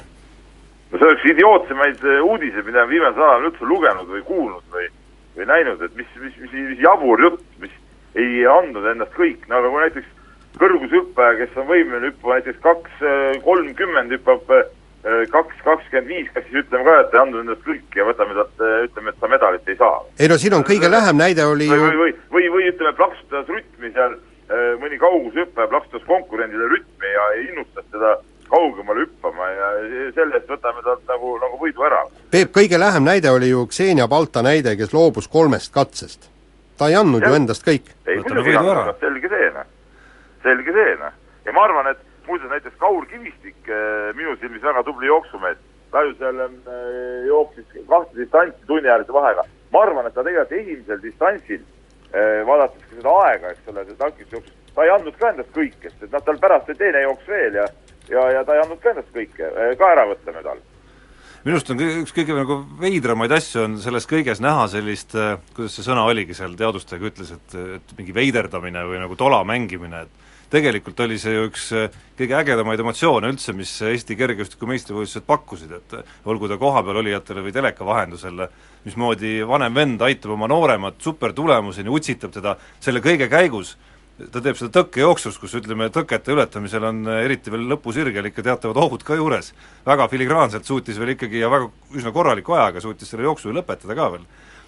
no 0.91 0.97
see 0.97 1.09
oleks 1.09 1.25
idiootsemaid 1.33 2.05
äh, 2.05 2.21
uudiseid, 2.23 2.65
mida 2.65 2.85
ma 2.85 2.91
viimasel 2.91 3.27
ajal 3.29 3.49
üldse 3.51 3.69
lugenud 3.69 4.15
või 4.15 4.23
kuulnud 4.27 4.63
või 4.73 4.89
või 5.37 5.45
näinud, 5.45 5.81
et 5.85 5.95
mis, 5.95 6.07
mis, 6.17 6.33
mis, 6.41 6.53
mis 6.71 6.79
jabur 6.81 7.21
jutt, 7.21 7.43
mis 7.61 7.73
ei 8.17 8.41
andnud 8.49 8.85
endast 8.89 9.13
kõik, 9.13 9.43
no 9.45 9.59
aga 9.59 9.69
kui 9.69 9.83
näiteks 9.83 10.13
kõrgushüppaja, 10.61 11.37
kes 11.41 11.57
on 11.61 11.69
võimeline 11.69 12.11
hüppama 12.11 12.39
näiteks 12.39 12.59
kaks 12.63 13.05
kolmkümmend, 13.45 14.13
hüppab 14.17 14.51
kaks 15.31 15.59
kakskümmend 15.63 16.09
viis, 16.09 16.29
kas 16.33 16.43
siis 16.47 16.63
ütleme 16.63 16.83
ka, 16.87 16.95
et 17.01 17.13
ei 17.15 17.21
andnud 17.21 17.43
endast 17.45 17.61
kõik 17.65 17.95
ja 17.95 18.05
võtame 18.07 18.35
talt, 18.35 18.63
ütleme, 18.87 19.13
et 19.13 19.19
ta 19.21 19.29
medalit 19.31 19.69
ei 19.69 19.77
saa? 19.79 19.99
ei 20.19 20.31
no 20.31 20.37
siin 20.41 20.55
on 20.57 20.65
kõige 20.67 20.89
lähem 20.91 21.19
näide 21.19 21.45
oli 21.47 21.69
või, 21.69 21.83
või, 21.83 21.99
või, 22.01 22.15
või, 22.33 22.47
või 22.55 22.71
ütleme, 22.71 22.95
plaksutas 22.97 23.51
rütmi 23.51 23.91
seal, 23.95 24.17
mõni 24.81 24.99
kaugushüppaja 24.99 25.69
plaksutas 25.71 26.03
konkurendile 26.09 26.67
rütmi 26.73 27.13
ja 27.13 27.29
innustas 27.45 27.87
teda 27.93 28.17
kaugemale 28.49 29.05
hüppama 29.05 29.47
ja 29.51 29.69
selle 30.15 30.39
eest 30.39 30.51
võtame 30.51 30.83
talt 30.83 31.07
nagu, 31.11 31.33
nagu 31.43 31.61
võidu 31.61 31.87
ära. 31.87 32.03
Peep, 32.31 32.51
kõige 32.55 32.79
lähem 32.79 33.07
näide 33.07 33.31
oli 33.31 33.51
ju 33.51 33.65
Xenia 33.71 34.07
Balta 34.11 34.43
näide, 34.43 34.75
kes 34.79 34.95
loobus 34.95 35.27
kolmest 35.27 35.73
katsest. 35.73 36.31
ta 36.77 36.87
ei 36.87 36.95
andnud 36.95 37.23
ja. 37.23 37.31
ju 37.31 37.41
endast 37.41 37.65
kõik. 37.67 37.91
ei, 38.05 38.21
muidugi 38.21 38.53
ei 38.55 38.59
andnud, 38.59 38.95
selge 38.99 39.31
see, 39.31 39.49
noh 39.55 39.76
selge 40.43 40.75
see, 40.75 40.93
noh. 41.01 41.15
ja 41.45 41.55
ma 41.55 41.63
arvan, 41.67 41.91
et 41.93 42.03
muuseas 42.27 42.51
näiteks 42.51 42.77
Kaur 42.81 43.05
Kivistik 43.05 43.69
äh,, 43.69 44.13
minu 44.15 44.35
silmis 44.41 44.63
väga 44.63 44.83
tubli 44.83 45.07
jooksumees, 45.07 45.57
ta 45.91 46.03
ju 46.03 46.13
seal 46.19 46.43
äh, 46.43 47.25
jooksis 47.27 47.65
kahte 47.89 48.19
distantsi 48.19 48.67
tunniäärse 48.67 49.13
vahega. 49.13 49.47
ma 49.71 49.81
arvan, 49.83 50.07
et 50.07 50.13
ta 50.13 50.23
tegelikult 50.23 50.59
esimesel 50.59 51.03
distantsil 51.03 51.61
äh,, 52.13 52.45
vaadates 52.47 52.85
ka 52.89 52.95
seda 53.01 53.17
aega, 53.25 53.51
eks 53.51 53.73
ole, 53.73 53.85
see 53.85 54.01
takistusjooksus, 54.03 54.55
ta 54.75 54.85
ei 54.85 54.95
andnud 54.95 55.19
ka 55.19 55.33
endast 55.33 55.53
kõike, 55.55 55.91
sest 55.91 56.11
noh, 56.11 56.23
tal 56.23 56.41
pärast 56.41 56.69
oli 56.69 56.81
teine 56.81 57.03
jooks 57.07 57.27
veel 57.27 57.61
ja 57.61 57.67
ja, 58.09 58.31
ja 58.31 58.43
ta 58.45 58.55
ei 58.55 58.63
andnud 58.63 58.81
ka 58.83 58.93
endast 58.93 59.13
kõike 59.15 59.51
ka 59.79 59.93
ära 59.95 60.07
võtta 60.07 60.35
medal 60.35 60.61
minu 61.47 61.55
arust 61.55 61.69
on 61.71 61.79
üks 61.79 62.11
kõige 62.11 62.35
nagu 62.35 62.57
veidramaid 62.81 63.31
asju 63.31 63.61
on 63.63 63.75
selles 63.79 64.03
kõiges 64.09 64.41
näha 64.43 64.65
sellist, 64.67 65.13
äh, 65.15 65.37
kuidas 65.55 65.77
see 65.77 65.85
sõna 65.85 66.03
oligi 66.03 66.35
seal 66.35 66.57
teadustega 66.59 67.07
ütles, 67.07 67.29
et, 67.31 67.53
et 67.77 67.93
mingi 67.95 68.15
veiderdamine 68.15 68.83
või 68.89 68.99
nagu 68.99 69.15
tola 69.15 69.39
mängimine, 69.47 70.01
et 70.03 70.51
tegelikult 70.51 70.99
oli 71.05 71.15
see 71.21 71.37
ju 71.37 71.45
üks 71.47 71.69
äh, 71.71 71.95
kõige 72.19 72.35
ägedamaid 72.41 72.83
emotsioone 72.83 73.31
üldse, 73.31 73.55
mis 73.55 73.71
Eesti 73.79 74.17
kergejõustiku 74.19 74.67
meistrivõistlused 74.67 75.27
pakkusid, 75.29 75.71
et 75.79 75.95
äh, 75.95 76.11
olgu 76.27 76.51
ta 76.51 76.59
kohapeal 76.59 76.99
olijatele 76.99 77.45
või 77.45 77.55
teleka 77.55 77.87
vahendusel, 77.87 78.43
mismoodi 78.83 79.37
vanem 79.47 79.79
vend 79.79 80.03
aitab 80.03 80.35
oma 80.35 80.51
nooremat 80.51 80.99
supertulemuseni, 80.99 81.95
utsitab 81.95 82.35
teda 82.35 82.57
selle 82.83 82.99
kõige 83.05 83.31
käigus, 83.31 83.77
ta 84.17 84.41
teeb 84.41 84.57
seda 84.57 84.71
tõkkejooksus, 84.79 85.37
kus 85.41 85.53
ütleme, 85.59 85.91
tõkete 85.93 86.33
ületamisel 86.33 86.87
on 86.89 87.03
äh, 87.05 87.21
eriti 87.27 87.53
veel 87.53 87.67
lõpusirgel 87.69 88.31
ikka 88.31 88.45
teatavad 88.49 88.81
ohud 88.81 89.05
ka 89.05 89.17
juures. 89.19 89.53
väga 89.85 90.07
filigraanselt 90.09 90.65
suutis 90.65 90.97
veel 90.99 91.13
ikkagi 91.13 91.43
ja 91.43 91.51
väga 91.53 91.69
üsna 91.95 92.13
korraliku 92.15 92.57
ajaga 92.57 92.81
suutis 92.81 93.09
selle 93.13 93.27
jooksu 93.29 93.53
lõpetada 93.53 93.95
ka 93.97 94.11
veel 94.15 94.25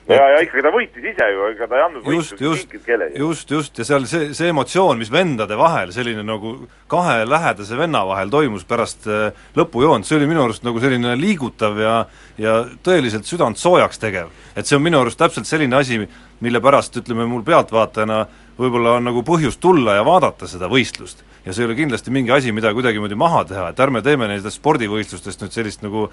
ja, 0.10 0.26
ja 0.34 0.40
ikkagi 0.44 0.64
ta 0.66 0.72
võitis 0.74 1.06
ise 1.12 1.28
ju, 1.34 1.46
ega 1.54 1.68
ta 1.70 1.78
ei 1.78 1.84
andnud 1.86 2.08
just, 2.14 2.42
just, 2.42 2.74
just, 3.18 3.52
just, 3.54 3.82
ja 3.82 3.86
seal 3.88 4.06
see, 4.10 4.32
see 4.38 4.50
emotsioon, 4.52 4.98
mis 5.02 5.12
vendade 5.14 5.58
vahel, 5.60 5.94
selline 5.96 6.24
nagu 6.26 6.56
kahe 6.92 7.24
lähedase 7.30 7.78
venna 7.78 8.02
vahel 8.10 8.32
toimus 8.34 8.66
pärast 8.70 9.10
äh, 9.10 9.30
lõpujoont, 9.60 10.08
see 10.08 10.18
oli 10.20 10.30
minu 10.30 10.46
arust 10.46 10.66
nagu 10.68 10.82
selline 10.84 11.16
liigutav 11.20 11.80
ja 11.82 11.96
ja 12.40 12.60
tõeliselt 12.86 13.28
südant 13.30 13.60
soojaks 13.60 14.02
tegev. 14.02 14.30
et 14.56 14.66
see 14.66 14.78
on 14.78 14.86
minu 14.86 15.02
arust 15.02 15.20
täpselt 15.20 15.50
selline 15.50 15.78
asi, 15.78 16.02
mille 16.40 16.62
pärast, 16.64 16.96
ütleme, 17.02 17.28
mul 17.28 17.44
pealtvaatajana 17.44 18.24
võib-olla 18.60 18.98
on 18.98 19.08
nagu 19.08 19.24
põhjust 19.26 19.62
tulla 19.64 19.96
ja 20.00 20.04
vaadata 20.08 20.48
seda 20.52 20.70
võistlust. 20.72 21.24
ja 21.46 21.54
see 21.54 21.64
ei 21.64 21.70
ole 21.70 21.78
kindlasti 21.80 22.12
mingi 22.12 22.34
asi, 22.36 22.52
mida 22.56 22.74
kuidagimoodi 22.76 23.16
maha 23.16 23.46
teha, 23.48 23.70
et 23.72 23.80
ärme 23.80 24.04
teeme 24.06 24.28
nendest 24.28 24.60
spordivõistlustest 24.60 25.46
nüüd 25.46 25.56
sellist 25.56 25.86
nagu 25.86 26.10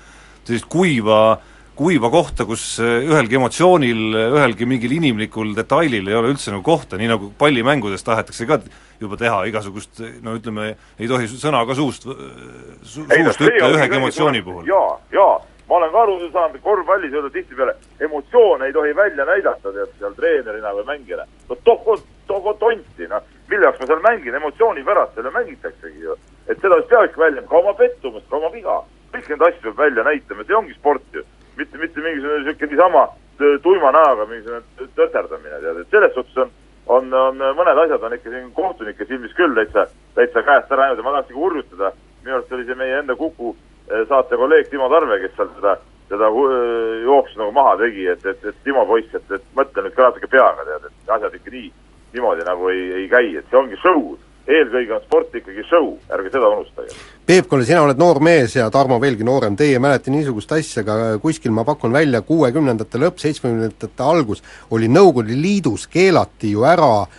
sellist 0.46 0.70
kuiva 0.70 1.38
kuiva 1.76 2.08
kohta, 2.10 2.46
kus 2.48 2.62
eh, 2.80 3.04
ühelgi 3.04 3.36
emotsioonil, 3.36 3.98
ühelgi 4.38 4.68
mingil 4.68 4.94
inimlikul 4.96 5.52
detailil 5.56 6.08
ei 6.08 6.16
ole 6.16 6.32
üldse 6.32 6.54
nagu 6.54 6.64
kohta, 6.64 6.96
nii 6.96 7.10
nagu 7.10 7.28
pallimängudes 7.38 8.06
tahetakse 8.06 8.46
ka 8.48 8.60
juba 9.00 9.18
teha 9.20 9.42
igasugust 9.50 10.00
no 10.24 10.38
ütleme, 10.38 10.70
ei 10.96 11.10
tohi 11.10 11.28
sõna 11.28 11.60
ka 11.68 11.76
suust, 11.76 12.08
su, 12.08 13.04
suust 13.04 13.44
ütle 13.44 13.72
ühegi 13.74 14.00
emotsiooni 14.00 14.40
puhul. 14.46 14.64
jaa, 14.70 14.94
jaa, 15.12 15.34
ma 15.68 15.76
olen 15.76 15.92
ka 15.92 16.02
aru 16.02 16.18
saanud, 16.32 16.60
korvpallis 16.62 17.12
öelda 17.12 17.30
tihtipeale, 17.30 17.74
emotsioone 18.00 18.66
ei 18.66 18.72
tohi 18.72 18.96
välja 18.96 19.24
näidata, 19.24 19.72
tead, 19.72 19.94
seal 19.98 20.14
treenerina 20.14 20.74
või 20.74 20.84
mängijana. 20.86 21.26
no 21.48 21.56
tohku, 21.64 21.96
tohku 22.26 22.54
tonti, 22.60 23.08
noh, 23.10 23.22
mille 23.50 23.66
jaoks 23.66 23.80
ma 23.80 23.86
seal 23.86 24.02
mängin, 24.04 24.34
emotsiooni 24.34 24.84
pärast 24.84 25.14
seal 25.14 25.26
ju 25.26 25.32
mängitaksegi 25.38 26.04
ju. 26.04 26.18
et 26.48 26.60
seda 26.60 26.82
peabki 26.82 27.20
välja, 27.20 27.42
ka 27.42 27.58
oma 27.58 27.74
pettumust, 27.74 28.28
ka 28.30 28.36
oma 28.36 28.52
viga. 28.52 28.82
kõiki 29.12 29.32
neid 29.32 29.42
asju 29.48 29.62
peab 29.62 29.76
välja 29.76 30.04
näitama, 30.04 30.44
see 30.44 30.56
ongi 30.56 30.74
sport 30.74 31.02
ju 31.12 31.24
mitte, 31.56 31.78
mitte 31.78 32.00
mingisugune 32.00 32.38
niisugune 32.44 32.70
niisama 32.70 33.08
tuima 33.62 33.92
näoga 33.92 34.26
mingisugune 34.26 34.88
töterdamine, 34.94 35.60
tead, 35.60 35.82
et 35.82 35.90
selles 35.90 36.14
suhtes 36.14 36.36
on 36.36 36.50
on, 36.86 37.14
on 37.14 37.40
mõned 37.58 37.78
asjad 37.82 38.02
on 38.06 38.14
ikka 38.14 38.30
siin 38.30 38.50
kohtunike 38.54 39.04
silmis 39.04 39.32
küll 39.34 39.54
täitsa, 39.58 39.88
täitsa 40.14 40.42
käest 40.46 40.70
ära 40.70 40.84
läinud 40.84 41.00
ja 41.02 41.06
ma 41.06 41.14
tahaks 41.16 41.32
nagu 41.32 41.40
hurjutada, 41.42 41.90
minu 42.22 42.36
arust 42.36 42.52
oli 42.52 42.66
see 42.68 42.78
meie 42.78 43.00
enda 43.00 43.16
Kuku 43.18 43.56
saate 44.08 44.36
kolleeg 44.36 44.70
Timo 44.70 44.88
Tarve, 44.92 45.18
kes 45.22 45.34
seal 45.36 45.50
seda, 45.56 45.76
seda 46.10 46.28
eh, 46.30 47.02
jooksu 47.06 47.40
nagu 47.40 47.54
maha 47.56 47.76
tegi, 47.82 48.06
et, 48.12 48.24
et, 48.26 48.44
et 48.44 48.62
Timo 48.64 48.86
poiss, 48.88 49.12
et, 49.14 49.26
et 49.30 49.50
mõtle 49.58 49.86
nüüd 49.86 49.96
ka 49.96 50.08
natuke 50.08 50.30
peaga, 50.30 50.64
tead, 50.68 50.88
et 50.90 51.12
asjad 51.16 51.36
ikka 51.38 51.52
nii, 51.54 51.68
niimoodi 52.16 52.46
nagu 52.46 52.70
ei, 52.72 52.86
ei 53.02 53.10
käi, 53.12 53.34
et 53.40 53.50
see 53.50 53.60
ongi 53.60 53.78
show. 53.82 54.16
eelkõige 54.46 54.92
on 54.94 55.00
sport 55.02 55.32
ikkagi 55.34 55.64
show, 55.66 55.88
ärge 56.14 56.30
seda 56.30 56.48
unustage. 56.54 56.92
Peep 57.26 57.48
Kolle, 57.50 57.64
sina 57.66 57.80
oled 57.82 57.98
noor 57.98 58.20
mees 58.22 58.52
ja 58.54 58.68
Tarmo 58.70 59.00
veelgi 59.02 59.26
noorem, 59.26 59.56
teie 59.58 59.74
ei 59.74 59.82
mäleta 59.82 60.10
niisugust 60.14 60.52
asja, 60.54 60.84
aga 60.84 61.16
kuskil 61.18 61.50
ma 61.50 61.64
pakun 61.66 61.90
välja, 61.94 62.20
kuuekümnendate 62.22 63.00
lõpp, 63.02 63.18
seitsmekümnendate 63.18 64.06
algus 64.06 64.44
oli 64.70 64.86
Nõukogude 64.86 65.34
Liidus 65.34 65.88
keelati 65.90 66.52
ju 66.54 66.62
ära 66.62 66.92
äh, 67.02 67.18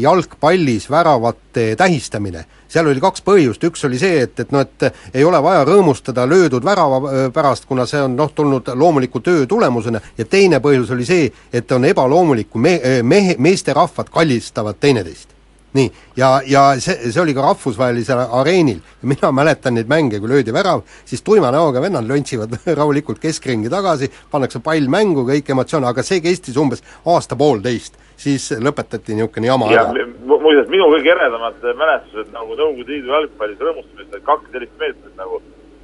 jalgpallis 0.00 0.90
väravate 0.90 1.76
tähistamine. 1.76 2.44
seal 2.68 2.86
oli 2.90 3.00
kaks 3.00 3.22
põhjust, 3.22 3.64
üks 3.64 3.84
oli 3.86 3.98
see, 3.98 4.22
et, 4.26 4.40
et 4.40 4.52
noh, 4.52 4.60
et 4.60 5.14
ei 5.14 5.24
ole 5.24 5.38
vaja 5.42 5.64
rõõmustada 5.64 6.24
löödud 6.28 6.64
värava 6.64 6.96
äh, 6.96 7.28
pärast, 7.32 7.68
kuna 7.70 7.86
see 7.86 8.02
on 8.02 8.16
noh, 8.16 8.32
tulnud 8.34 8.68
loomuliku 8.74 9.20
töö 9.20 9.46
tulemusena, 9.46 10.00
ja 10.18 10.24
teine 10.24 10.58
põhjus 10.60 10.90
oli 10.92 11.06
see, 11.06 11.30
et 11.52 11.72
on 11.72 11.84
ebaloomulik, 11.84 12.50
kui 12.50 12.60
me-, 12.60 12.80
mehe, 13.02 13.36
meesterahvad 13.38 14.10
kallistavad 14.10 14.80
teineteist 14.80 15.33
nii, 15.74 15.90
ja, 16.16 16.28
ja 16.46 16.62
see, 16.78 17.10
see 17.10 17.22
oli 17.22 17.34
ka 17.34 17.42
rahvusvahelisel 17.42 18.20
areenil. 18.40 18.78
mina 19.02 19.32
mäletan 19.32 19.74
neid 19.74 19.88
mänge, 19.90 20.20
kui 20.20 20.30
löödi 20.30 20.52
värav, 20.54 20.84
siis 21.04 21.22
tuima 21.22 21.50
näoga 21.50 21.82
vennad 21.82 22.06
lontsivad 22.08 22.54
rahulikult 22.78 23.18
keskringi 23.22 23.70
tagasi, 23.70 24.10
pannakse 24.30 24.62
pall 24.62 24.88
mängu, 24.88 25.26
kõik 25.28 25.50
emotsioon, 25.50 25.86
aga 25.90 26.02
see 26.06 26.20
kestis 26.24 26.56
umbes 26.56 26.84
aasta-poolteist. 27.06 28.00
siis 28.16 28.44
lõpetati 28.62 29.16
niisugune 29.16 29.46
jama 29.46 29.66
ja 29.72 29.80
ära. 29.82 30.06
mu- 30.24 30.38
muuseas, 30.40 30.68
minu 30.70 30.86
kõige 30.92 31.10
eredamad 31.10 31.64
mälestused 31.80 32.30
nagu 32.32 32.54
Nõukogude 32.54 32.92
Liidu 32.92 33.10
jalgpallis 33.10 33.58
rõõmustamist, 33.58 34.14
et 34.14 34.24
kaks 34.24 34.52
sellist 34.52 34.78
meetrit 34.78 35.16
nagu 35.18 35.40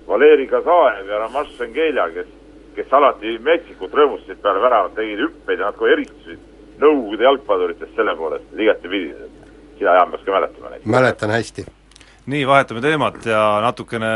Valeri 0.08 0.46
Kazaev 0.46 1.10
ja 1.10 1.18
Ramash 1.24 1.58
Sengelja, 1.58 2.06
kes, 2.14 2.30
kes 2.76 2.94
alati 2.94 3.34
metsikult 3.42 3.94
rõõmustasid 3.98 4.38
peale 4.42 4.62
väravat, 4.62 4.94
tegid 4.94 5.24
hüppeid 5.24 5.58
ja 5.58 5.72
nad 5.72 5.76
kohe 5.80 5.92
eristusid 5.96 6.38
Nõukogude 6.80 7.26
jalgpalluritest 7.26 7.98
selle 7.98 8.14
poolest, 8.16 8.46
igatepidi. 8.56 9.10
Sina, 9.80 9.96
Jaan, 9.98 10.10
peaks 10.12 10.24
ka 10.28 10.36
mäletama 10.36 10.72
neid. 10.74 10.82
mäletan 10.84 11.30
hästi. 11.34 11.66
nii, 12.30 12.46
vahetame 12.46 12.80
teemat 12.84 13.24
ja 13.26 13.44
natukene 13.64 14.10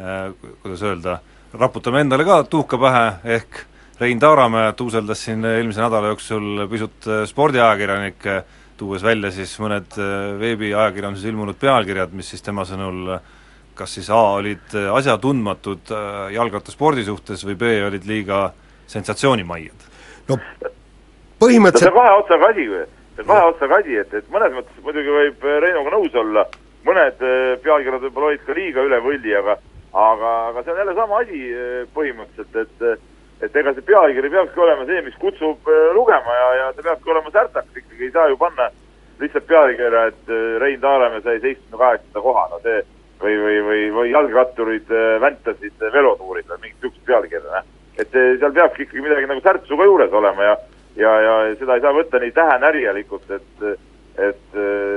äh, 0.00 0.30
kuidas 0.62 0.82
öelda, 0.82 1.18
raputame 1.52 2.00
endale 2.00 2.24
ka 2.24 2.42
tuhka 2.44 2.78
pähe, 2.80 3.04
ehk 3.36 3.66
Rein 4.00 4.18
Taaramäe 4.18 4.72
tuuseldas 4.72 5.24
siin 5.24 5.44
eelmise 5.44 5.82
nädala 5.82 6.14
jooksul 6.14 6.64
pisut 6.70 7.06
äh, 7.06 7.26
spordiajakirjanikke, 7.28 8.42
tuues 8.80 9.02
välja 9.04 9.30
siis 9.34 9.52
mõned 9.60 9.98
äh, 10.00 10.38
veebiajakirjanduses 10.40 11.28
ilmunud 11.28 11.60
pealkirjad, 11.60 12.14
mis 12.16 12.32
siis 12.32 12.42
tema 12.42 12.64
sõnul 12.64 13.18
kas 13.76 13.94
siis 13.98 14.08
A 14.10 14.22
olid 14.40 14.72
äh, 14.74 14.88
asjatundmatud 14.94 15.92
jalgrattaspordi 16.32 17.04
suhtes 17.04 17.44
või 17.44 17.58
B 17.60 17.74
olid 17.86 18.08
liiga 18.08 18.46
sensatsioonimaiad. 18.88 19.88
no 20.28 20.40
no 20.40 20.40
see 20.40 20.78
põhimõtteliselt 21.40 21.92
on 21.92 22.00
kahe 22.00 22.16
otsaga 22.22 22.50
asi, 22.54 22.66
see 23.20 23.28
on 23.28 23.34
kahe 23.34 23.52
otsaga 23.52 23.80
asi, 23.80 23.96
et, 24.00 24.14
et 24.14 24.32
mõnes 24.32 24.56
mõttes 24.56 24.84
muidugi 24.84 25.16
võib 25.16 25.46
Reinuga 25.64 25.94
nõus 25.94 26.16
olla, 26.16 26.46
mõned 26.88 27.22
eh, 27.26 27.54
pealkirjad 27.64 28.06
võib-olla 28.06 28.32
olid 28.32 28.46
ka 28.46 28.56
liiga 28.56 28.86
üle 28.88 29.00
võlli, 29.04 29.36
aga 29.36 29.56
aga, 29.90 30.34
aga 30.50 30.62
see 30.62 30.72
on 30.72 30.82
jälle 30.82 30.94
sama 30.96 31.22
asi 31.24 31.40
eh, 31.50 31.80
põhimõtteliselt, 31.94 32.60
et 32.84 33.08
et 33.40 33.56
ega 33.56 33.72
see 33.72 33.86
pealkiri 33.88 34.30
peabki 34.30 34.60
olema 34.60 34.84
see, 34.88 35.00
mis 35.04 35.16
kutsub 35.20 35.68
eh, 35.68 35.90
lugema 35.96 36.36
ja, 36.36 36.48
ja 36.60 36.70
ta 36.76 36.84
peabki 36.84 37.12
olema 37.12 37.32
särtaks, 37.34 37.76
ikkagi 37.76 38.08
ei 38.08 38.14
saa 38.14 38.28
ju 38.28 38.36
panna 38.40 38.68
lihtsalt 39.20 39.46
pealkirja, 39.48 40.06
et 40.12 40.32
eh, 40.32 40.56
Rein 40.62 40.80
Taaramäe 40.80 41.22
sai 41.24 41.40
seitsmekümne 41.40 41.80
kaheksanda 41.84 42.24
koha, 42.24 42.46
no 42.52 42.60
see 42.64 42.80
või, 43.20 43.36
või, 43.44 43.56
või, 43.66 43.82
või 43.96 44.12
jalgratturid 44.12 44.92
eh, 44.92 45.14
väntasid 45.20 45.86
velotuuril 45.92 46.46
või 46.48 46.62
mingit 46.64 46.76
niisugust 46.80 47.06
pealkirja, 47.08 47.46
noh. 47.48 47.72
et 48.00 48.16
eh, 48.16 48.36
seal 48.40 48.54
peabki 48.56 48.86
ikkagi 48.86 49.04
midagi 49.04 49.28
nagu 49.30 49.44
särtsu 49.44 49.76
ka 49.76 49.88
juures 49.88 50.16
olema 50.20 50.48
ja 50.50 50.56
ja, 51.00 51.14
ja 51.26 51.36
seda 51.58 51.76
ei 51.78 51.84
saa 51.84 51.94
võtta 51.96 52.20
nii 52.22 52.34
tähenärjelikult, 52.36 53.30
et 53.38 53.70
et 54.20 54.56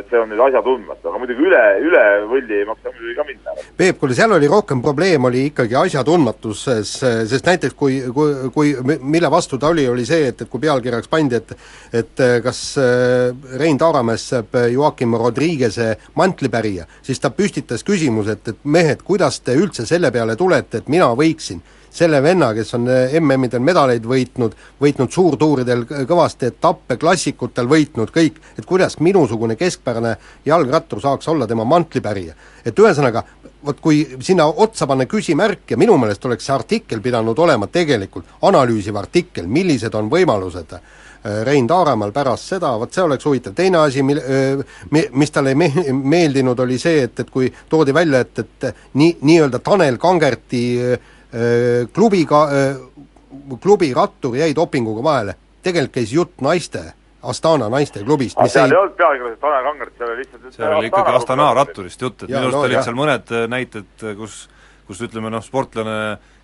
see 0.09 0.19
on 0.19 0.27
nüüd 0.27 0.41
asjatundmatu, 0.41 1.07
aga 1.07 1.19
muidugi 1.21 1.45
üle, 1.45 1.59
üle 1.85 2.01
võlli 2.27 2.57
ei 2.57 2.65
maksa 2.67 2.91
muidugi 2.91 3.13
ka 3.15 3.23
minna. 3.27 3.53
Peep, 3.79 3.99
kuule 4.01 4.15
seal 4.17 4.33
oli 4.35 4.49
rohkem 4.51 4.81
probleem, 4.83 5.27
oli 5.29 5.45
ikkagi 5.51 5.77
asjatundmatuses, 5.79 6.91
sest 7.31 7.47
näiteks 7.47 7.77
kui, 7.79 8.01
kui, 8.11 8.33
kui 8.55 8.73
mille 8.99 9.29
vastu 9.31 9.59
ta 9.61 9.69
oli, 9.71 9.85
oli 9.87 10.03
see, 10.09 10.27
et, 10.33 10.43
et 10.43 10.51
kui 10.51 10.59
pealkirjaks 10.65 11.11
pandi, 11.11 11.39
et 11.39 11.53
et 12.01 12.23
kas 12.43 12.59
äh, 12.81 13.29
Rein 13.61 13.79
Taaramäest 13.79 14.33
saab 14.33 14.57
Joakim 14.73 15.15
Rodriguez'e 15.21 15.93
mantlipärija, 16.19 16.89
siis 17.05 17.21
ta 17.23 17.31
püstitas 17.31 17.85
küsimuse, 17.87 18.35
et, 18.35 18.51
et 18.55 18.65
mehed, 18.65 19.05
kuidas 19.07 19.39
te 19.45 19.55
üldse 19.55 19.87
selle 19.87 20.11
peale 20.11 20.35
tulete, 20.35 20.81
et 20.81 20.91
mina 20.91 21.13
võiksin 21.15 21.63
selle 21.93 22.21
venna, 22.23 22.51
kes 22.57 22.73
on 22.77 22.87
äh, 22.89 23.13
MM-idel 23.19 23.61
medaleid 23.63 24.05
võitnud, 24.09 24.55
võitnud 24.81 25.13
suurtuuridel 25.13 25.85
kõvasti 26.09 26.49
etappe, 26.49 26.97
klassikutel 27.01 27.69
võitnud 27.69 28.11
kõik, 28.13 28.39
et 28.57 28.65
kuidas 28.65 28.97
minusugune 29.03 29.57
keskpärane 29.59 30.15
jalgrattur 30.45 31.01
saaks 31.03 31.29
olla 31.29 31.47
tema 31.47 31.65
mantlipärija. 31.69 32.33
et 32.65 32.79
ühesõnaga, 32.79 33.23
vot 33.65 33.79
kui 33.79 34.17
sinna 34.19 34.47
otsa 34.47 34.87
panna 34.87 35.05
küsimärk 35.05 35.71
ja 35.71 35.77
minu 35.77 35.97
meelest 35.97 36.25
oleks 36.25 36.45
see 36.45 36.55
artikkel 36.55 37.01
pidanud 37.01 37.39
olema 37.39 37.67
tegelikult 37.67 38.25
analüüsiv 38.41 38.97
artikkel, 38.97 39.47
millised 39.47 39.93
on 39.95 40.09
võimalused 40.09 40.73
äh, 40.73 40.81
Rein 41.43 41.67
Taaramäel 41.67 42.11
pärast 42.11 42.49
seda, 42.55 42.73
vot 42.79 42.91
see 42.93 43.03
oleks 43.05 43.25
huvitav, 43.25 43.53
teine 43.55 43.77
asi, 43.85 44.01
mil-, 44.03 44.23
mi-, 44.91 45.07
mis 45.13 45.31
talle 45.31 45.53
ei 45.53 45.61
me-, 45.61 45.93
meeldinud, 45.93 46.59
oli 46.59 46.79
see, 46.81 47.05
et, 47.05 47.19
et 47.19 47.29
kui 47.29 47.53
toodi 47.69 47.93
välja, 47.95 48.25
et, 48.25 48.39
et 48.39 48.87
nii, 48.99 49.19
nii-öelda 49.21 49.61
Tanel 49.63 50.01
Kangerti 50.01 50.63
äh, 50.81 51.11
klubiga, 51.93 52.39
klubi 53.61 53.87
rattur 53.93 54.35
jäi 54.37 54.51
dopinguga 54.55 55.03
vahele. 55.03 55.33
tegelikult 55.63 55.95
käis 55.95 56.11
jutt 56.13 56.41
naiste, 56.45 56.83
Astana 57.23 57.69
naisteklubist, 57.71 58.35
mis 58.35 58.51
seal 58.51 58.73
ei 58.73 58.77
olnud 58.77 58.97
pealkirjas 58.99 59.37
Tanel 59.39 59.63
Kangert, 59.63 59.93
seal 59.95 60.09
oli 60.11 60.23
lihtsalt 60.25 60.57
seal 60.57 60.73
oli 60.75 60.89
ikkagi 60.89 61.13
Astana 61.15 61.45
ratturist 61.55 62.01
jutt, 62.03 62.25
et 62.25 62.33
Jaa, 62.33 62.41
minu 62.41 62.49
arust 62.49 62.57
no 62.57 62.63
olid 62.67 62.75
jah. 62.75 62.83
seal 62.87 62.97
mõned 62.99 63.31
äh, 63.31 63.45
näited, 63.51 64.05
kus 64.19 64.41
kus 64.83 64.99
ütleme 65.05 65.31
noh, 65.31 65.43
sportlane, 65.43 65.95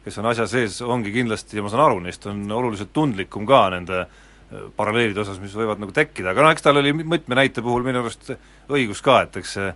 kes 0.06 0.21
on 0.21 0.30
asja 0.32 0.45
sees, 0.47 0.78
ongi 0.82 1.12
kindlasti 1.12 1.60
ja 1.60 1.65
ma 1.65 1.71
saan 1.73 1.84
aru, 1.84 1.99
neist 2.06 2.23
on 2.32 2.45
oluliselt 2.56 2.93
tundlikum 2.95 3.43
ka 3.49 3.65
nende 3.73 3.97
äh, 4.06 4.69
paralleelide 4.80 5.19
osas, 5.25 5.41
mis 5.43 5.56
võivad 5.60 5.84
nagu 5.84 5.91
tekkida, 5.95 6.32
aga 6.32 6.45
noh, 6.45 6.56
eks 6.56 6.63
tal 6.63 6.80
oli 6.80 6.95
mitme 6.95 7.36
näite 7.36 7.63
puhul 7.65 7.84
minu 7.84 7.99
arust 8.06 8.32
õigus 8.71 9.04
ka, 9.04 9.25
et 9.28 9.36
eks 9.41 9.58
see 9.60 9.73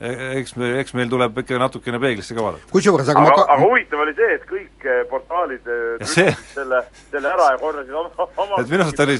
eks 0.00 0.52
me, 0.60 0.66
eks 0.82 0.92
meil 0.92 1.08
tuleb 1.08 1.38
ikka 1.40 1.56
natukene 1.60 1.96
peeglisse 2.02 2.34
ka 2.36 2.42
vaadata. 2.44 2.68
kusjuures 2.72 3.08
aga, 3.08 3.20
aga, 3.22 3.30
ma 3.30 3.32
aga 3.32 3.46
ka-, 3.48 3.58
huvitav 3.64 4.02
oli 4.04 4.12
see, 4.18 4.34
et 4.34 4.44
kõik 4.50 4.84
eh, 4.84 5.02
portaalid 5.10 5.70
eh, 5.72 5.96
Ja 6.02 6.06
see- 6.10 6.36
selle, 6.52 6.82
selle 7.10 7.30
ära 7.32 7.46
ja 7.54 7.58
korjasid 7.62 7.94
oma, 7.96 8.28
oma 8.36 8.60
et 8.60 8.68
minu 8.74 8.84
arust 8.84 9.00
oli 9.00 9.16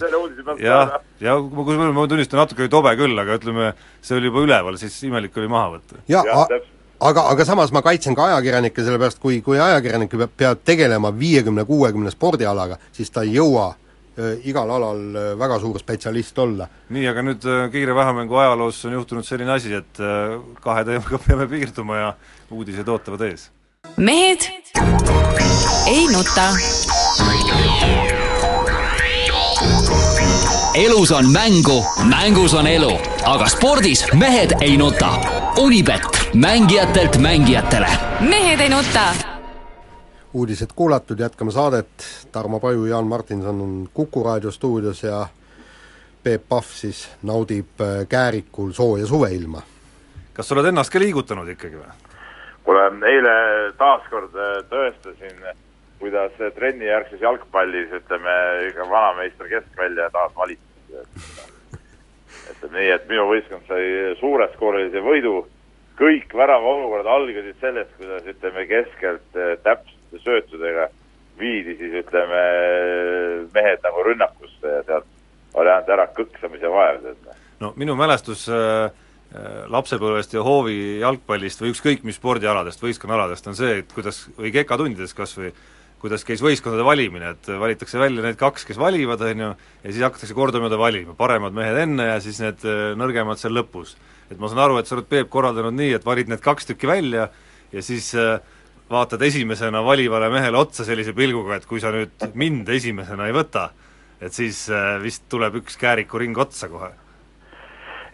jah 0.61 0.97
ja 1.25 1.39
ma 1.41 1.65
kusjuures 1.65 1.95
ma 1.97 2.07
tunnistan, 2.13 2.41
natuke 2.43 2.67
oli 2.67 2.73
tobe 2.77 2.93
küll, 3.01 3.17
aga 3.25 3.39
ütleme, 3.41 3.73
see 4.05 4.19
oli 4.21 4.29
juba 4.29 4.45
üleval, 4.45 4.77
siis 4.81 4.99
imelik 5.09 5.37
oli 5.41 5.49
maha 5.49 5.71
võtta. 5.79 6.03
ja, 6.13 6.21
jah, 6.29 6.43
a- 6.45 6.47
täpselt. 6.53 6.73
aga, 7.09 7.25
aga 7.33 7.45
samas 7.49 7.73
ma 7.73 7.81
kaitsen 7.87 8.15
ka 8.15 8.29
ajakirjanikke, 8.35 8.85
sellepärast 8.85 9.19
kui, 9.23 9.41
kui 9.41 9.57
ajakirjanik 9.61 10.13
peab, 10.13 10.37
peab 10.37 10.61
tegelema 10.65 11.09
viiekümne, 11.17 11.65
kuuekümne 11.65 12.13
spordialaga, 12.13 12.77
siis 12.93 13.11
ta 13.11 13.25
ei 13.25 13.33
jõua 13.41 13.73
igal 14.45 14.71
alal 14.71 15.17
äh, 15.17 15.35
väga 15.39 15.59
suur 15.61 15.79
spetsialist 15.81 16.39
olla. 16.39 16.69
nii, 16.89 17.07
aga 17.11 17.23
nüüd 17.23 17.45
äh, 17.45 17.67
kiire 17.73 17.95
vähemängu 17.95 18.39
ajaloos 18.41 18.85
on 18.89 18.97
juhtunud 18.97 19.27
selline 19.27 19.53
asi, 19.53 19.75
et 19.77 20.01
äh, 20.01 20.39
kahe 20.65 20.85
teemaga 20.89 21.21
peame 21.27 21.49
piirduma 21.51 22.01
ja 22.01 22.15
uudised 22.51 22.89
ootavad 22.89 23.27
ees. 23.29 23.51
mehed 23.97 24.49
ei 25.87 26.07
nuta. 26.13 26.49
elus 30.77 31.13
on 31.13 31.31
mängu, 31.33 31.79
mängus 32.09 32.55
on 32.55 32.67
elu, 32.67 32.93
aga 33.25 33.49
spordis 33.49 34.05
mehed 34.15 34.57
ei 34.61 34.77
nuta. 34.77 35.13
Unibet, 35.61 36.33
mängijatelt 36.35 37.17
mängijatele. 37.17 37.89
mehed 38.21 38.61
ei 38.61 38.69
nuta. 38.69 39.36
Uudised 40.37 40.75
kuulatud, 40.77 41.21
jätkame 41.21 41.53
saadet, 41.55 42.07
Tarmo 42.33 42.61
Paju, 42.61 42.85
Jaan 42.87 43.07
Martinson 43.09 43.61
on 43.61 43.89
Kuku 43.95 44.25
raadio 44.25 44.51
stuudios 44.51 45.03
ja 45.03 45.27
Peep 46.23 46.43
Pahv 46.49 46.75
siis 46.77 47.07
naudib 47.23 47.81
äh, 47.81 48.05
Käärikul 48.09 48.73
sooja 48.73 49.07
suveilma. 49.07 49.63
kas 50.37 50.49
sa 50.49 50.55
oled 50.55 50.69
ennast 50.69 50.93
ka 50.93 51.01
liigutanud 51.01 51.49
ikkagi 51.49 51.79
või? 51.81 51.95
kuule, 52.67 52.87
eile 53.09 53.35
taaskord 53.79 54.35
eh, 54.35 54.55
tõestasin, 54.71 55.43
kuidas 56.01 56.35
trennijärgses 56.59 57.23
jalgpallis, 57.23 57.93
ütleme, 58.01 58.37
ikka 58.71 58.89
vanameister 58.91 59.49
keskvälja 59.49 60.11
taas 60.15 60.35
valitses. 60.37 61.37
ütleme 62.51 62.81
nii, 62.81 62.91
et 62.95 63.07
minu 63.09 63.29
võistkond 63.31 63.71
sai 63.71 64.17
suureskoorilise 64.21 65.03
võidu, 65.03 65.37
kõik 65.99 66.35
väravaolukorrad 66.37 67.09
algasid 67.15 67.63
sellest, 67.63 67.95
kuidas 68.01 68.27
ütleme, 68.35 68.67
keskelt 68.73 69.39
eh, 69.39 69.55
täpsete 70.17 70.25
söötudega 70.25 70.89
viidi 71.39 71.77
siis 71.77 71.95
ütleme, 72.01 72.43
mehe 73.53 73.65
mehed 73.65 73.83
nagu 73.85 74.03
rünnakusse 74.05 74.67
ja 74.67 74.83
sealt 74.87 75.07
oli 75.55 75.71
ainult 75.71 75.89
ära 75.89 76.07
kõksamise 76.17 76.71
vajadus, 76.71 77.17
et 77.17 77.61
no 77.61 77.73
minu 77.77 77.97
mälestus 77.97 78.47
äh, 78.49 78.91
äh, 79.35 79.65
lapsepõlvest 79.69 80.35
ja 80.35 80.43
hoovi 80.43 81.01
jalgpallist 81.01 81.61
või 81.61 81.73
ükskõik 81.75 82.05
mis 82.05 82.17
spordialadest, 82.17 82.83
võistkonnaaladest 82.83 83.49
on 83.49 83.57
see, 83.57 83.81
et 83.83 83.93
kuidas, 83.93 84.27
või 84.37 84.53
kekatundides 84.53 85.15
kas 85.17 85.37
või, 85.37 85.53
kuidas 86.01 86.25
käis 86.25 86.43
võistkondade 86.45 86.85
valimine, 86.85 87.35
et 87.37 87.49
valitakse 87.49 87.99
välja 87.99 88.25
need 88.25 88.37
kaks, 88.41 88.67
kes 88.69 88.81
valivad, 88.81 89.21
on 89.25 89.45
ju, 89.47 89.55
ja 89.85 89.93
siis 89.93 90.05
hakatakse 90.05 90.37
kordamööda 90.37 90.79
valima, 90.81 91.17
paremad 91.17 91.57
mehed 91.57 91.81
enne 91.87 92.11
ja 92.15 92.21
siis 92.25 92.41
need 92.45 92.65
äh, 92.65 92.93
nõrgemad 92.97 93.41
seal 93.41 93.57
lõpus. 93.57 93.97
et 94.31 94.39
ma 94.41 94.49
saan 94.49 94.65
aru, 94.65 94.81
et 94.81 94.89
sa 94.89 94.97
oled, 94.97 95.09
Peep, 95.09 95.29
korraldanud 95.31 95.77
nii, 95.77 95.93
et 95.97 96.05
valid 96.05 96.29
need 96.33 96.41
kaks 96.45 96.73
tükki 96.73 96.89
välja 96.89 97.29
ja 97.73 97.83
siis 97.85 98.15
äh, 98.15 98.41
vaatad 98.91 99.23
esimesena 99.23 99.85
valivale 99.85 100.29
mehele 100.31 100.59
otsa 100.59 100.85
sellise 100.85 101.13
pilguga, 101.13 101.57
et 101.57 101.67
kui 101.67 101.81
sa 101.83 101.91
nüüd 101.95 102.29
mind 102.39 102.69
esimesena 102.77 103.27
ei 103.27 103.35
võta, 103.35 103.69
et 104.23 104.33
siis 104.33 104.67
äh, 104.71 104.97
vist 105.03 105.27
tuleb 105.33 105.59
üks 105.63 105.79
käärikuring 105.81 106.39
otsa 106.39 106.71
kohe. 106.71 106.93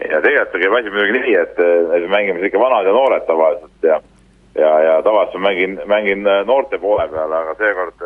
ja 0.02 0.20
tegelikult 0.24 0.62
käib 0.62 0.78
asi 0.78 0.90
muidugi 0.90 1.18
nii, 1.18 1.34
et, 1.38 1.60
et 1.60 2.06
me 2.06 2.10
mängime 2.16 2.46
ikka 2.48 2.60
vanad 2.60 2.88
ja 2.88 2.96
noored 2.96 3.28
tavaliselt 3.28 3.88
ja 3.88 4.00
ja, 4.58 4.72
ja 4.84 4.98
tavaliselt 5.02 5.40
ma 5.40 5.48
mängin, 5.48 5.80
mängin 5.86 6.26
äh, 6.26 6.44
noorte 6.46 6.78
poole 6.78 7.08
peal, 7.08 7.32
aga 7.32 7.54
seekord, 7.60 8.04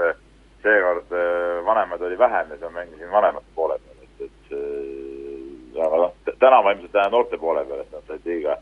seekord 0.62 1.14
äh, 1.14 1.64
vanemaid 1.66 2.02
oli 2.02 2.18
vähem 2.18 2.50
ja 2.50 2.59
siis 2.59 2.66
ma 2.66 2.81
mängisin 2.81 3.11
vanemate 3.11 3.55
poole 3.55 3.79
peal, 3.79 4.02
et, 4.02 4.31
et 4.31 5.83
aga 5.87 6.02
noh, 6.02 6.14
täna 6.38 6.62
ma 6.62 6.74
ilmselt 6.74 6.98
lähen 6.98 7.14
noorte 7.14 7.38
poole 7.38 7.64
peale, 7.64 7.87
et 7.87 7.94
nad 7.94 8.11
said 8.11 8.26
liiga 8.26 8.59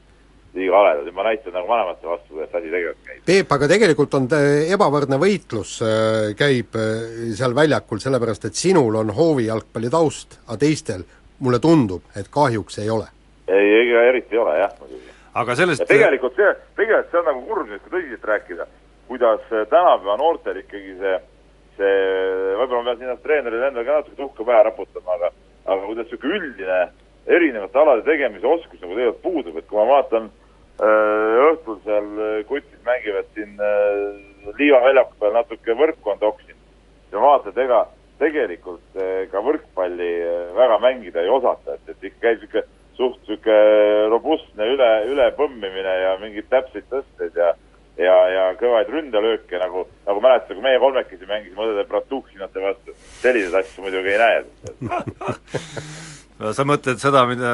liiga 0.55 0.77
haledad 0.79 1.07
ja 1.07 1.13
ma 1.13 1.25
näitan 1.27 1.55
nagu 1.55 1.69
vanemate 1.69 2.07
vastu, 2.07 2.35
kuidas 2.35 2.55
asi 2.55 2.71
tegelikult 2.71 3.09
käib. 3.09 3.23
Peep, 3.27 3.53
aga 3.57 3.69
tegelikult 3.71 4.15
on 4.19 4.29
ebavõrdne 4.75 5.19
võitlus 5.21 5.75
äh, 5.83 6.31
käib 6.39 6.79
äh, 6.79 7.35
seal 7.35 7.57
väljakul, 7.57 8.01
sellepärast 8.03 8.49
et 8.49 8.59
sinul 8.59 9.01
on 9.01 9.11
hoovijalgpalli 9.17 9.91
taust, 9.91 10.39
aga 10.47 10.59
teistel 10.63 11.05
mulle 11.43 11.59
tundub, 11.63 12.07
et 12.17 12.31
kahjuks 12.31 12.79
ei 12.85 12.91
ole. 12.91 13.11
ei, 13.49 13.67
ega 13.83 14.07
eriti 14.11 14.37
ei 14.37 14.43
ole 14.43 14.57
jah, 14.61 14.75
muidugi. 14.81 15.15
aga 15.43 15.57
sellest 15.59 15.85
ja 15.85 15.91
tegelikult 15.91 16.39
see, 16.39 16.55
tegelikult 16.79 17.11
see 17.11 17.23
on 17.23 17.31
nagu 17.33 17.47
kurb 17.49 17.71
nüüd, 17.71 17.83
kui 17.85 17.97
tõsiselt 17.97 18.29
rääkida, 18.31 18.69
kuidas 19.11 19.51
äh, 19.51 19.67
tänapäeva 19.73 20.19
noortel 20.23 20.63
ikkagi 20.63 20.95
see, 21.01 21.17
see, 21.81 21.97
võib-olla 22.61 22.85
ma 22.85 22.93
pean 22.93 23.01
siin 23.01 23.11
ennast 23.11 23.27
treenerile 23.27 23.73
endale 23.73 23.89
ka 23.89 23.99
natuke 23.99 24.21
tuhka 24.23 24.47
pähe 24.47 24.63
raputama, 24.71 25.19
aga 25.19 25.35
aga 25.65 25.83
kuidas 25.89 26.07
niisugune 26.07 26.39
üldine 26.39 26.81
erinevate 27.27 27.79
alade 27.81 28.03
tegemise 28.07 28.47
oskus 28.47 28.81
nagu 28.81 28.95
tegelikult 28.95 29.23
puudub, 29.25 29.59
et 29.59 29.67
kui 29.67 29.81
ma 29.81 29.91
vaatan 29.91 30.31
Äh, 30.31 30.44
õhtul 30.83 31.81
seal 31.85 32.07
äh, 32.19 32.39
kutid 32.49 32.81
mängivad 32.87 33.29
siin 33.35 33.59
äh, 33.63 34.55
Liiva 34.59 34.81
väljaku 34.85 35.15
peal 35.21 35.37
natuke 35.37 35.77
võrkkonda 35.79 36.27
oksinud. 36.27 36.61
ja 37.13 37.21
vaatad, 37.23 37.59
ega 37.59 37.85
tegelikult 38.19 38.99
ka 39.31 39.41
võrkpalli 39.43 40.11
väga 40.55 40.79
mängida 40.83 41.23
ei 41.23 41.31
osata, 41.31 41.75
et, 41.75 41.89
et 41.89 42.05
ikka 42.11 42.21
käib 42.21 42.43
niisugune 42.43 42.63
suht 42.95 43.21
niisugune 43.29 44.09
robustne 44.13 44.69
üle, 44.75 44.91
ülepõmmimine 45.11 45.95
ja 46.03 46.13
mingeid 46.21 46.51
täpseid 46.51 46.87
tõsteid 46.91 47.39
ja 47.39 47.55
ja, 47.99 48.17
ja 48.31 48.47
kõvaid 48.61 48.91
ründalööke, 48.91 49.59
nagu, 49.63 49.87
nagu 50.09 50.25
mäletate, 50.25 50.57
kui 50.57 50.65
meie 50.65 50.81
kolmekesi 50.83 51.29
mängisime 51.31 51.69
õdede 51.69 51.87
Bratuhhinate 51.91 52.65
vastu, 52.65 52.97
selliseid 53.23 53.61
asju 53.63 53.87
muidugi 53.87 54.15
ei 54.15 54.23
näe 54.23 54.43
sa 56.53 56.65
mõtled 56.67 56.99
seda, 56.99 57.23
mida, 57.31 57.51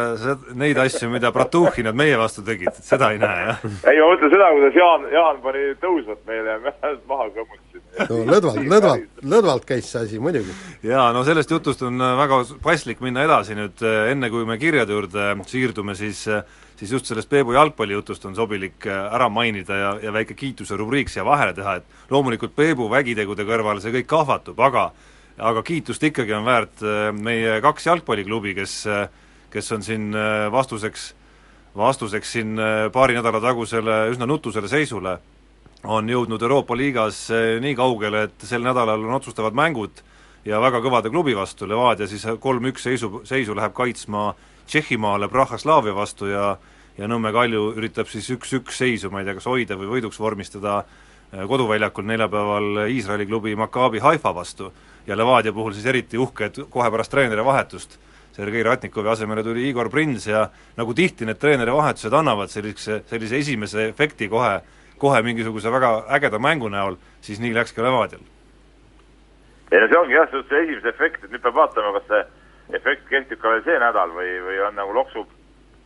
neid 0.59 0.79
asju, 0.81 1.11
mida 1.13 1.31
Bratuhhinad 1.35 1.97
meie 1.97 2.17
vastu 2.19 2.43
tegid, 2.47 2.73
seda 2.85 3.11
ei 3.13 3.21
näe, 3.21 3.43
jah? 3.51 3.67
ei, 3.91 3.99
ma 4.01 4.09
mõtlen 4.15 4.33
seda, 4.33 4.49
kuidas 4.57 4.79
Jaan, 4.79 5.05
Jaan 5.13 5.43
pani 5.45 5.67
tõusvat 5.83 6.23
meile 6.29 6.55
ja 6.55 6.63
me 6.65 6.73
maha 7.11 7.29
kõmmutasime. 7.37 8.07
no 8.09 8.21
lõdvalt, 8.31 8.63
lõdvalt, 8.73 9.05
lõdvalt 9.35 9.69
käis 9.69 9.91
see 9.93 10.07
asi 10.07 10.23
muidugi. 10.23 10.57
jaa, 10.87 11.11
no 11.17 11.25
sellest 11.29 11.53
jutust 11.53 11.85
on 11.87 12.01
äh, 12.01 12.17
väga 12.23 12.41
paslik 12.65 13.05
minna 13.05 13.27
edasi 13.29 13.59
nüüd, 13.59 13.85
äh, 13.85 14.11
enne 14.15 14.33
kui 14.33 14.49
me 14.49 14.57
kirjade 14.63 14.97
juurde 14.97 15.29
siirdume, 15.51 15.95
siis 15.99 16.25
siis 16.81 16.97
just 16.97 17.07
sellest 17.07 17.29
Peebu 17.29 17.53
jalgpallijutust 17.53 18.25
on 18.25 18.35
sobilik 18.35 18.89
äh, 18.89 19.15
ära 19.15 19.29
mainida 19.29 19.77
ja, 19.77 19.95
ja 20.09 20.13
väike 20.17 20.35
kiituse 20.35 20.81
rubriik 20.81 21.13
siia 21.13 21.25
vahele 21.29 21.53
teha, 21.55 21.79
et 21.79 22.11
loomulikult 22.11 22.57
Peebu 22.57 22.89
vägitegude 22.91 23.45
kõrval 23.45 23.85
see 23.85 23.93
kõik 24.01 24.09
kahvatub, 24.11 24.61
aga 24.65 24.91
aga 25.41 25.63
kiitust 25.65 26.05
ikkagi 26.05 26.35
on 26.37 26.45
väärt 26.45 26.83
äh, 26.85 27.09
meie 27.17 27.59
kaks 27.65 27.89
jalgpalliklubi, 27.89 28.55
kes, 28.59 28.77
äh, 28.91 29.09
kes 29.53 29.73
on 29.77 29.85
siin 29.85 30.11
äh, 30.17 30.47
vastuseks, 30.53 31.11
vastuseks 31.77 32.33
siin 32.37 32.59
paari 32.93 33.15
nädala 33.15 33.41
tagusele 33.43 34.03
üsna 34.11 34.27
nutusele 34.27 34.69
seisule, 34.69 35.19
on 35.87 36.09
jõudnud 36.11 36.43
Euroopa 36.43 36.77
liigas 36.77 37.29
nii 37.63 37.77
kaugele, 37.79 38.25
et 38.27 38.43
sel 38.45 38.65
nädalal 38.67 39.07
on 39.07 39.15
otsustavad 39.17 39.55
mängud 39.57 40.03
ja 40.45 40.59
väga 40.61 40.81
kõvade 40.83 41.13
klubi 41.13 41.37
vastu, 41.37 41.69
Levadia 41.71 42.09
siis 42.11 42.27
kolm-üks 42.43 42.85
seisu, 42.89 43.23
seisu 43.25 43.55
läheb 43.57 43.73
kaitsma 43.77 44.33
Tšehhimaale 44.71 45.29
Praha-Slaavia 45.29 45.95
vastu 45.95 46.31
ja 46.31 46.57
ja 46.99 47.09
Nõmme 47.09 47.33
Kalju 47.33 47.71
üritab 47.79 48.11
siis 48.11 48.29
üks-üks 48.35 48.77
seisu, 48.77 49.11
ma 49.11 49.23
ei 49.23 49.29
tea, 49.29 49.37
kas 49.39 49.47
hoida 49.49 49.77
või 49.79 49.89
võiduks 49.95 50.19
vormistada 50.21 50.83
koduväljakul 51.31 52.05
neljapäeval 52.05 52.85
Iisraeli 52.91 53.27
klubi 53.27 53.55
Maccabi 53.57 54.03
Haifa 54.03 54.35
vastu 54.35 54.73
ja 55.07 55.17
Levadia 55.17 55.53
puhul 55.53 55.73
siis 55.73 55.87
eriti 55.87 56.19
uhke, 56.19 56.51
et 56.51 56.59
kohe 56.71 56.91
pärast 56.91 57.13
treeneri 57.15 57.45
vahetust 57.47 57.97
Sergei 58.33 58.63
Ratnikovi 58.63 59.09
asemele 59.09 59.43
tuli 59.43 59.69
Igor 59.69 59.91
Prins 59.91 60.27
ja 60.27 60.49
nagu 60.77 60.95
tihti 60.95 61.27
need 61.27 61.39
treeneri 61.41 61.73
vahetused 61.75 62.15
annavad 62.15 62.51
sellise, 62.51 63.01
sellise 63.11 63.39
esimese 63.39 63.89
efekti 63.89 64.29
kohe, 64.29 64.61
kohe 64.99 65.23
mingisuguse 65.23 65.73
väga 65.73 65.95
ägeda 66.19 66.39
mängu 66.39 66.69
näol, 66.69 66.99
siis 67.21 67.41
nii 67.41 67.55
läks 67.55 67.73
ka 67.73 67.83
Levadial. 67.83 68.23
ei 69.71 69.81
no 69.81 69.87
see 69.87 69.99
ongi 69.99 70.15
jah, 70.15 70.31
see 70.31 70.63
esimese 70.63 70.89
efekt, 70.95 71.25
et 71.25 71.31
nüüd 71.31 71.43
peab 71.43 71.55
vaatama, 71.55 71.93
kas 71.99 72.07
see 72.11 72.23
efekt 72.79 73.09
kehtib 73.11 73.41
ka 73.41 73.55
veel 73.55 73.65
see 73.67 73.79
nädal 73.83 74.13
või, 74.17 74.35
või 74.47 74.61
on 74.67 74.77
nagu 74.79 74.95
loksub, 74.95 75.31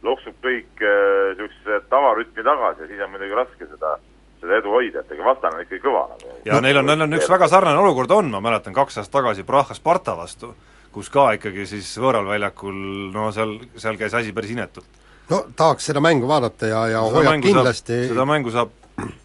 loksub 0.05 0.37
kõik 0.45 0.83
niisuguse 0.83 1.79
äh, 1.81 1.87
tavarütmi 1.93 2.45
tagasi 2.45 2.85
ja 2.85 2.91
siis 2.91 3.07
on 3.07 3.15
muidugi 3.15 3.39
raske 3.39 3.71
seda 3.71 3.97
seda 4.45 4.61
edu 4.61 4.75
hoida, 4.75 5.01
et 5.01 5.13
ega 5.15 5.25
vastane 5.25 5.59
on 5.59 5.65
ikkagi 5.65 5.83
kõva 5.85 6.05
nagu. 6.13 6.37
ja 6.45 6.61
neil 6.65 6.81
on, 6.81 6.89
neil 6.91 7.07
on 7.07 7.17
üks 7.19 7.31
väga 7.31 7.49
sarnane 7.51 7.81
olukord 7.81 8.13
on, 8.17 8.31
ma 8.35 8.43
mäletan 8.45 8.77
kaks 8.77 9.01
aastat 9.01 9.17
tagasi 9.19 9.47
Praha 9.49 9.77
Sparta 9.77 10.17
vastu, 10.19 10.53
kus 10.95 11.11
ka 11.13 11.31
ikkagi 11.39 11.67
siis 11.71 11.89
võõral 12.01 12.29
väljakul 12.29 12.77
no 13.15 13.31
seal, 13.35 13.57
seal 13.81 13.99
käis 14.01 14.15
asi 14.15 14.35
päris 14.37 14.53
inetult. 14.55 15.01
no 15.31 15.45
tahaks 15.57 15.91
seda 15.91 16.03
mängu 16.05 16.29
vaadata 16.29 16.71
ja, 16.71 16.87
ja 16.93 17.05
seda 17.09 17.23
hoiab 17.23 17.45
kindlasti 17.47 18.01
saab, 18.03 18.11
seda 18.13 18.29
mängu 18.29 18.55
saab 18.55 18.75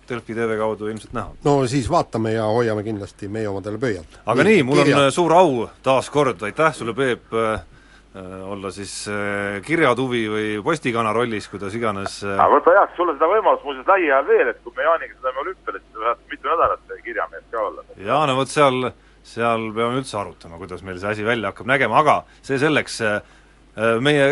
Delfi 0.10 0.34
tv 0.34 0.58
kaudu 0.58 0.88
ilmselt 0.90 1.14
näha. 1.14 1.34
no 1.46 1.56
siis 1.68 1.90
vaatame 1.90 2.34
ja 2.34 2.48
hoiame 2.50 2.84
kindlasti 2.84 3.28
meie 3.30 3.50
omadele 3.50 3.78
pöialt. 3.78 4.22
aga 4.26 4.44
nii, 4.44 4.60
nii, 4.60 4.64
mul 4.64 4.84
kirja. 4.84 5.04
on 5.06 5.12
suur 5.12 5.34
au 5.34 5.68
taas 5.84 6.10
kord, 6.10 6.42
aitäh 6.44 6.74
sulle, 6.76 6.94
Peep 6.98 7.34
äh,, 7.34 7.62
Äh, 8.16 8.52
olla 8.52 8.72
siis 8.74 9.06
äh, 9.08 9.60
kirjatuvi 9.62 10.24
või 10.34 10.46
postikana 10.66 11.12
rollis, 11.14 11.46
kuidas 11.46 11.76
iganes 11.78 12.16
äh, 12.26 12.40
aga 12.42 12.56
võta 12.56 12.72
heaks 12.74 12.96
sulle 12.98 13.14
seda 13.14 13.28
võimalust 13.30 13.68
muuseas 13.68 13.86
lähiajal 13.86 14.26
veel, 14.26 14.50
et 14.50 14.64
kui 14.64 14.74
me 14.74 14.88
Jaaniga 14.88 15.14
sõidame 15.14 15.44
olümpiale, 15.44 15.82
siis 15.84 15.94
sa 15.94 16.08
saad 16.08 16.24
mitu 16.32 16.50
nädalat 16.50 16.96
kirjamees 17.06 17.44
ka 17.52 17.62
olla. 17.68 17.86
jaa, 18.08 18.24
no 18.26 18.36
vot 18.40 18.50
seal, 18.50 18.90
seal 19.22 19.68
peame 19.78 20.02
üldse 20.02 20.18
arutama, 20.18 20.58
kuidas 20.58 20.82
meil 20.88 20.98
see 20.98 21.12
asi 21.12 21.28
välja 21.28 21.52
hakkab 21.54 21.70
nägema, 21.70 22.02
aga 22.02 22.16
see 22.42 22.58
selleks, 22.58 22.98
meie 24.02 24.26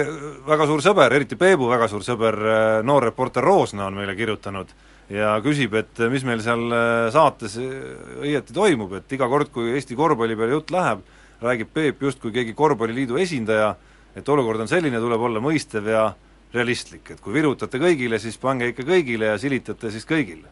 väga 0.50 0.68
suur 0.74 0.82
sõber, 0.82 1.14
eriti 1.14 1.38
Peebu 1.38 1.70
väga 1.70 1.86
suur 1.92 2.02
sõber, 2.08 2.40
noor 2.82 3.12
reporter 3.12 3.46
Roosna 3.46 3.86
on 3.92 4.02
meile 4.02 4.18
kirjutanud 4.18 4.74
ja 5.14 5.36
küsib, 5.44 5.76
et 5.80 6.02
mis 6.12 6.26
meil 6.28 6.42
seal 6.44 6.66
saates 7.14 7.58
õieti 7.62 8.56
toimub, 8.56 8.98
et 9.00 9.18
iga 9.18 9.30
kord, 9.32 9.52
kui 9.54 9.72
Eesti 9.76 9.96
korvpalli 9.96 10.36
peale 10.40 10.58
jutt 10.58 10.74
läheb, 10.76 11.04
räägib 11.44 11.74
Peep 11.74 12.02
justkui 12.08 12.34
keegi 12.36 12.56
korvpalliliidu 12.58 13.20
esindaja, 13.22 13.74
et 14.18 14.30
olukord 14.34 14.64
on 14.64 14.70
selline, 14.70 15.00
tuleb 15.00 15.28
olla 15.30 15.44
mõistev 15.44 15.90
ja 15.92 16.08
realistlik, 16.54 17.12
et 17.14 17.22
kui 17.24 17.36
virutate 17.36 17.80
kõigile, 17.82 18.20
siis 18.20 18.38
pange 18.42 18.72
ikka 18.72 18.86
kõigile 18.88 19.34
ja 19.34 19.38
silitate 19.42 19.92
siis 19.94 20.08
kõigile. 20.08 20.48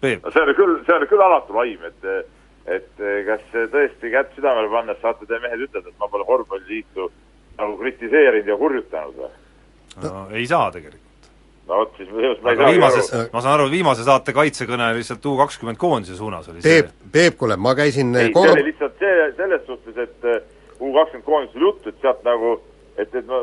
Peep? 0.00 0.24
no 0.24 0.32
see 0.32 0.42
oli 0.46 0.56
küll, 0.58 0.78
see 0.86 0.96
oli 0.96 1.10
küll 1.10 1.24
alatu 1.24 1.58
laim, 1.58 1.90
et 1.90 2.10
et 2.64 3.00
kas 3.26 3.42
tõesti 3.52 4.08
kätt 4.08 4.30
südamele 4.32 4.70
pannes 4.72 5.00
saate 5.02 5.26
te 5.28 5.36
mehed 5.42 5.66
ütelda, 5.66 5.90
et 5.90 6.00
ma 6.00 6.08
pole 6.08 6.24
korvpalliliitu 6.24 7.10
nagu 7.58 7.76
kritiseerinud 7.82 8.48
ja 8.48 8.56
hurjutanud 8.56 9.18
või? 9.20 9.32
no 10.02 10.12
ei 10.32 10.46
saa 10.48 10.70
tegelikult 10.72 11.03
no 11.68 11.80
vot, 11.80 11.94
siis 11.96 12.10
ma 12.12 12.52
ei 12.52 12.58
saa 12.58 12.70
viimases, 12.70 13.10
ma 13.32 13.42
saan 13.44 13.54
aru, 13.58 13.68
viimase 13.72 14.04
saate 14.06 14.34
kaitsekõne 14.36 14.90
lihtsalt 14.98 15.26
U 15.30 15.36
kakskümmend 15.40 15.80
koondise 15.80 16.16
suunas 16.18 16.48
oli 16.52 16.64
Peep, 16.64 16.90
see. 16.90 17.12
Peep, 17.14 17.38
kuule, 17.40 17.56
ma 17.56 17.74
käisin 17.78 18.12
ei 18.20 18.32
kor..., 18.34 18.50
see 18.50 18.58
oli 18.58 18.66
lihtsalt 18.70 18.98
see, 19.00 19.30
selles 19.38 19.64
suhtes, 19.68 19.96
et 20.04 20.28
U 20.80 20.92
kakskümmend 20.96 21.26
koondisel 21.28 21.66
juttu, 21.68 21.92
et 21.92 22.02
sealt 22.04 22.24
nagu, 22.26 22.56
et, 22.96 23.08
et 23.08 23.30
ma, 23.30 23.40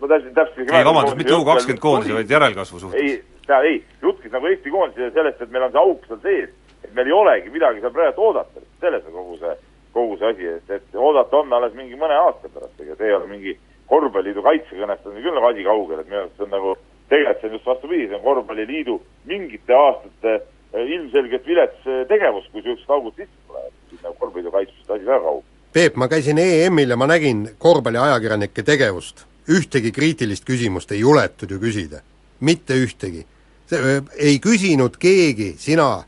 ma 0.00 0.10
täpselt, 0.12 0.34
täpselt 0.36 0.74
ei 0.80 0.88
vabandust, 0.90 1.18
mitte 1.20 1.38
U 1.38 1.46
kakskümmend 1.48 1.82
koondise, 1.82 2.18
vaid 2.18 2.36
järelkasvu 2.36 2.82
suhtes. 2.82 3.00
ei, 3.00 3.44
ta 3.46 3.62
ei, 3.64 3.78
jutt 4.02 4.20
käis 4.22 4.34
nagu 4.34 4.50
Eesti 4.50 4.74
koondise 4.74 5.12
sellest, 5.14 5.40
et 5.40 5.54
meil 5.54 5.68
on 5.68 5.72
see 5.72 5.84
auk 5.84 6.10
seal 6.10 6.20
sees, 6.26 6.52
et 6.82 6.92
meil 6.98 7.08
ei 7.08 7.16
olegi 7.16 7.54
midagi 7.54 7.80
seal 7.84 7.94
praegu 7.94 8.28
oodata, 8.28 8.66
selles 8.82 9.06
on 9.08 9.16
kogu 9.16 9.38
see, 9.40 9.54
kogu 9.96 10.18
see 10.20 10.34
asi, 10.34 10.50
et, 10.58 10.76
et 10.76 11.00
oodata 11.08 11.40
on 11.40 11.56
alles 11.56 11.72
mingi 11.78 11.96
mõne 11.98 12.18
aasta 12.20 12.52
pärast, 12.52 12.76
ega 12.84 12.98
see 12.98 13.08
ei 13.08 13.16
ole 13.16 13.30
mingi 13.30 13.56
korvpalliliidu 13.86 14.42
kaitsekõnest 14.42 15.06
on 15.06 15.18
küll 15.22 15.38
nagu 15.38 15.48
asi 15.48 15.64
kaugel, 15.64 16.02
et 16.02 16.10
minu 16.10 16.24
arust 16.24 16.36
see 16.36 16.46
on 16.46 16.54
nagu 16.56 16.76
tegelikult 17.08 17.40
see 17.40 17.48
on 17.48 17.54
just 17.54 17.66
vastupidi, 17.66 18.08
see 18.08 18.16
on 18.16 18.22
korvpalliliidu 18.22 18.96
mingite 19.24 19.74
aastate 19.74 20.34
eh, 20.34 20.86
ilmselgelt 20.96 21.46
vilets 21.46 21.86
eh, 21.86 22.02
tegevus, 22.08 22.48
kui 22.52 22.62
niisugused 22.62 22.90
augud 22.96 23.14
sisse 23.16 23.46
tulevad, 23.46 23.72
siis 23.90 24.02
nagu 24.02 24.18
korvpalliliidu 24.18 24.54
kaitsmisest 24.56 24.90
asi 24.90 25.06
väga 25.06 25.22
kaugel. 25.28 25.46
Peep, 25.76 25.96
ma 26.00 26.08
käisin 26.08 26.38
EM-il 26.40 26.94
ja 26.94 26.96
ma 26.96 27.06
nägin 27.06 27.48
korvpalliajakirjanike 27.58 28.62
tegevust. 28.62 29.26
ühtegi 29.46 29.92
kriitilist 29.94 30.44
küsimust 30.44 30.90
ei 30.92 31.00
juletud 31.00 31.50
ju 31.50 31.58
küsida. 31.58 32.00
mitte 32.40 32.74
ühtegi. 32.74 33.26
see, 33.66 34.02
ei 34.18 34.38
küsinud 34.38 34.96
keegi, 34.98 35.54
sina, 35.58 36.04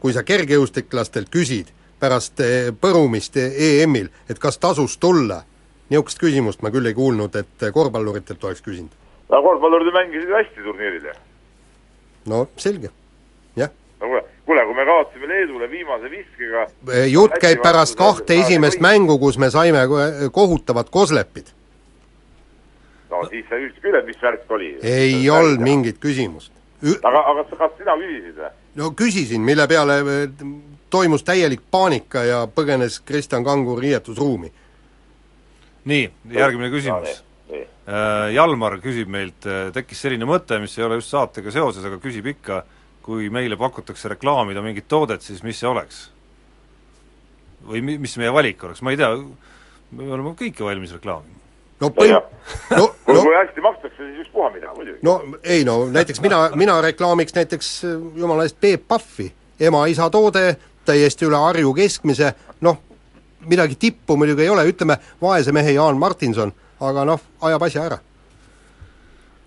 kui 0.00 0.12
sa 0.12 0.22
kergejõustiklastelt 0.22 1.28
küsid 1.28 1.72
pärast 2.00 2.40
eh, 2.40 2.70
põrumist 2.80 3.36
EM-il, 3.36 4.08
et 4.30 4.38
kas 4.38 4.58
tasus 4.58 4.96
tulla, 4.98 5.42
niisugust 5.90 6.18
küsimust 6.18 6.62
ma 6.62 6.70
küll 6.70 6.86
ei 6.86 6.94
kuulnud, 6.94 7.36
et 7.36 7.70
korvpalluritelt 7.72 8.44
oleks 8.44 8.62
küsinud. 8.62 9.07
No 9.28 9.42
korvpallurid 9.42 9.92
mängisid 9.94 10.32
hästi 10.32 10.64
turniiril 10.64 11.04
ju. 11.10 11.14
no 12.26 12.46
selge, 12.56 12.90
jah 13.56 13.70
no 14.00 14.06
kuule, 14.06 14.22
kuule, 14.46 14.64
kui 14.64 14.74
me 14.74 14.84
kaotasime 14.88 15.28
Leedule 15.28 15.70
viimase 15.70 16.10
viskega 16.10 16.66
jutt 17.12 17.38
käib 17.40 17.62
pärast 17.62 17.98
kahte 17.98 18.40
esimest 18.40 18.80
mängu, 18.80 19.18
kus 19.18 19.38
me 19.38 19.50
saime 19.50 19.86
ko- 19.90 20.30
kohutavad 20.32 20.90
koslepid. 20.90 21.52
no 23.10 23.24
siis 23.28 23.44
sa 23.48 23.56
ütlesid 23.56 23.82
küll, 23.82 23.98
et 23.98 24.06
mis 24.06 24.22
värk 24.22 24.50
oli. 24.50 24.76
ei 24.82 25.30
olnud 25.30 25.60
mingit 25.60 25.98
küsimust. 26.00 26.52
aga, 27.02 27.24
aga 27.32 27.44
kas 27.44 27.76
sina 27.78 27.96
küsisid 28.00 28.40
või? 28.40 28.50
no 28.78 28.90
küsisin, 28.90 29.44
mille 29.44 29.66
peale 29.68 30.00
eh, 30.00 30.28
toimus 30.90 31.24
täielik 31.24 31.60
paanika 31.70 32.24
ja 32.24 32.42
põgenes 32.54 33.00
Kristjan 33.04 33.44
Kangur 33.44 33.80
riietusruumi. 33.82 34.52
nii, 35.84 36.10
järgmine 36.32 36.70
küsimus. 36.70 37.24
Äh, 37.48 38.34
Jalmar 38.34 38.76
küsib 38.84 39.08
meilt, 39.12 39.46
tekkis 39.72 40.04
selline 40.04 40.28
mõte, 40.28 40.58
mis 40.60 40.76
ei 40.78 40.84
ole 40.84 40.98
just 41.00 41.14
saatega 41.14 41.52
seoses, 41.54 41.86
aga 41.88 41.96
küsib 42.02 42.28
ikka, 42.34 42.62
kui 43.02 43.30
meile 43.32 43.56
pakutakse 43.56 44.10
reklaamida 44.12 44.60
mingit 44.64 44.88
toodet, 44.88 45.24
siis 45.24 45.40
mis 45.46 45.56
see 45.60 45.70
oleks? 45.70 46.08
või 47.66 47.82
mi-, 47.84 47.98
mis 47.98 48.16
meie 48.20 48.32
valik 48.34 48.62
oleks, 48.64 48.82
ma 48.84 48.94
ei 48.94 49.00
tea, 49.00 49.10
me 49.96 50.08
oleme 50.08 50.34
kõike 50.38 50.64
valmis 50.66 50.94
reklaamima. 50.96 51.36
no 51.80 51.90
põhi-, 51.94 52.12
ja. 52.12 52.20
no, 52.76 52.88
kui, 53.04 53.16
no 53.16 53.24
kui 53.26 53.36
hästi 53.36 53.64
makstakse, 53.64 53.98
siis 53.98 54.26
ükspuha 54.26 54.50
mida, 54.54 54.72
muidugi. 54.76 54.98
no 55.06 55.18
ei 55.42 55.64
no 55.68 55.80
näiteks 55.92 56.22
mina, 56.24 56.42
mina 56.58 56.78
reklaamiks 56.84 57.36
näiteks 57.36 57.72
eh, 57.88 57.96
jumala 58.22 58.46
eest 58.46 58.60
Peep 58.60 58.86
Pahvi, 58.88 59.30
ema-isa 59.68 60.10
toode, 60.14 60.52
täiesti 60.88 61.28
üle 61.28 61.40
Harju 61.42 61.74
keskmise, 61.76 62.32
noh, 62.64 62.80
midagi 63.48 63.78
tippu 63.80 64.16
muidugi 64.18 64.46
ei 64.46 64.54
ole, 64.54 64.66
ütleme 64.70 64.98
vaese 65.22 65.52
mehe 65.52 65.76
Jaan 65.76 66.00
Martinson, 66.00 66.52
aga 66.80 67.04
noh, 67.08 67.22
ajab 67.48 67.64
asja 67.66 67.84
ära. 67.88 67.98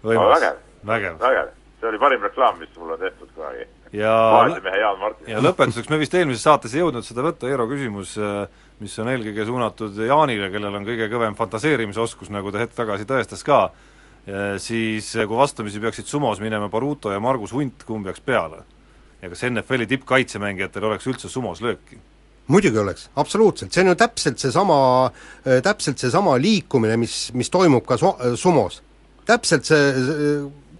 No 0.04 0.10
vägev. 0.32 0.58
vägev. 0.88 1.20
vägev, 1.22 1.54
see 1.80 1.88
oli 1.92 2.02
parim 2.02 2.26
reklaam, 2.26 2.58
mis 2.60 2.74
mul 2.78 2.96
on 2.96 3.00
tehtud 3.00 3.30
kunagi. 3.36 3.68
ja 3.94 4.16
vaese 4.34 4.64
mehe 4.66 4.82
Jaan 4.82 5.00
Martin. 5.00 5.30
ja 5.30 5.44
lõpetuseks, 5.44 5.90
me 5.92 6.02
vist 6.02 6.18
eelmises 6.18 6.44
saates 6.48 6.74
ei 6.74 6.82
jõudnud 6.82 7.06
seda 7.06 7.26
võtta, 7.26 7.50
Eero 7.52 7.68
küsimus, 7.70 8.18
mis 8.82 8.98
on 9.00 9.12
eelkõige 9.14 9.46
suunatud 9.46 10.02
Jaanile, 10.08 10.50
kellel 10.54 10.82
on 10.82 10.88
kõige 10.88 11.10
kõvem 11.12 11.38
fantaseerimisoskus, 11.38 12.34
nagu 12.34 12.52
ta 12.52 12.64
hetk 12.64 12.76
tagasi 12.78 13.06
tõestas 13.10 13.46
ka, 13.46 13.64
siis 14.62 15.12
kui 15.16 15.38
vastamisi 15.38 15.82
peaksid 15.82 16.10
sumos 16.10 16.42
minema 16.42 16.70
Baruto 16.70 17.14
ja 17.14 17.20
Margus 17.20 17.54
Hunt, 17.54 17.86
kumb 17.86 18.10
jääks 18.10 18.26
peale? 18.26 18.64
ja 19.22 19.30
kas 19.30 19.44
NFL-i 19.46 19.86
tippkaitsemängijatel 19.86 20.88
oleks 20.90 21.06
üldse 21.06 21.30
sumos 21.30 21.62
lööki? 21.62 22.00
Muidugi 22.52 22.82
oleks, 22.82 23.08
absoluutselt, 23.16 23.72
see 23.74 23.86
on 23.86 23.92
ju 23.94 23.98
täpselt 24.00 24.42
seesama, 24.42 24.78
täpselt 25.64 26.02
seesama 26.02 26.38
liikumine, 26.42 26.98
mis, 27.00 27.30
mis 27.38 27.50
toimub 27.54 27.86
ka 27.88 27.98
su-, 28.02 28.16
sumos. 28.40 28.82
täpselt 29.26 29.68
see, 29.70 30.10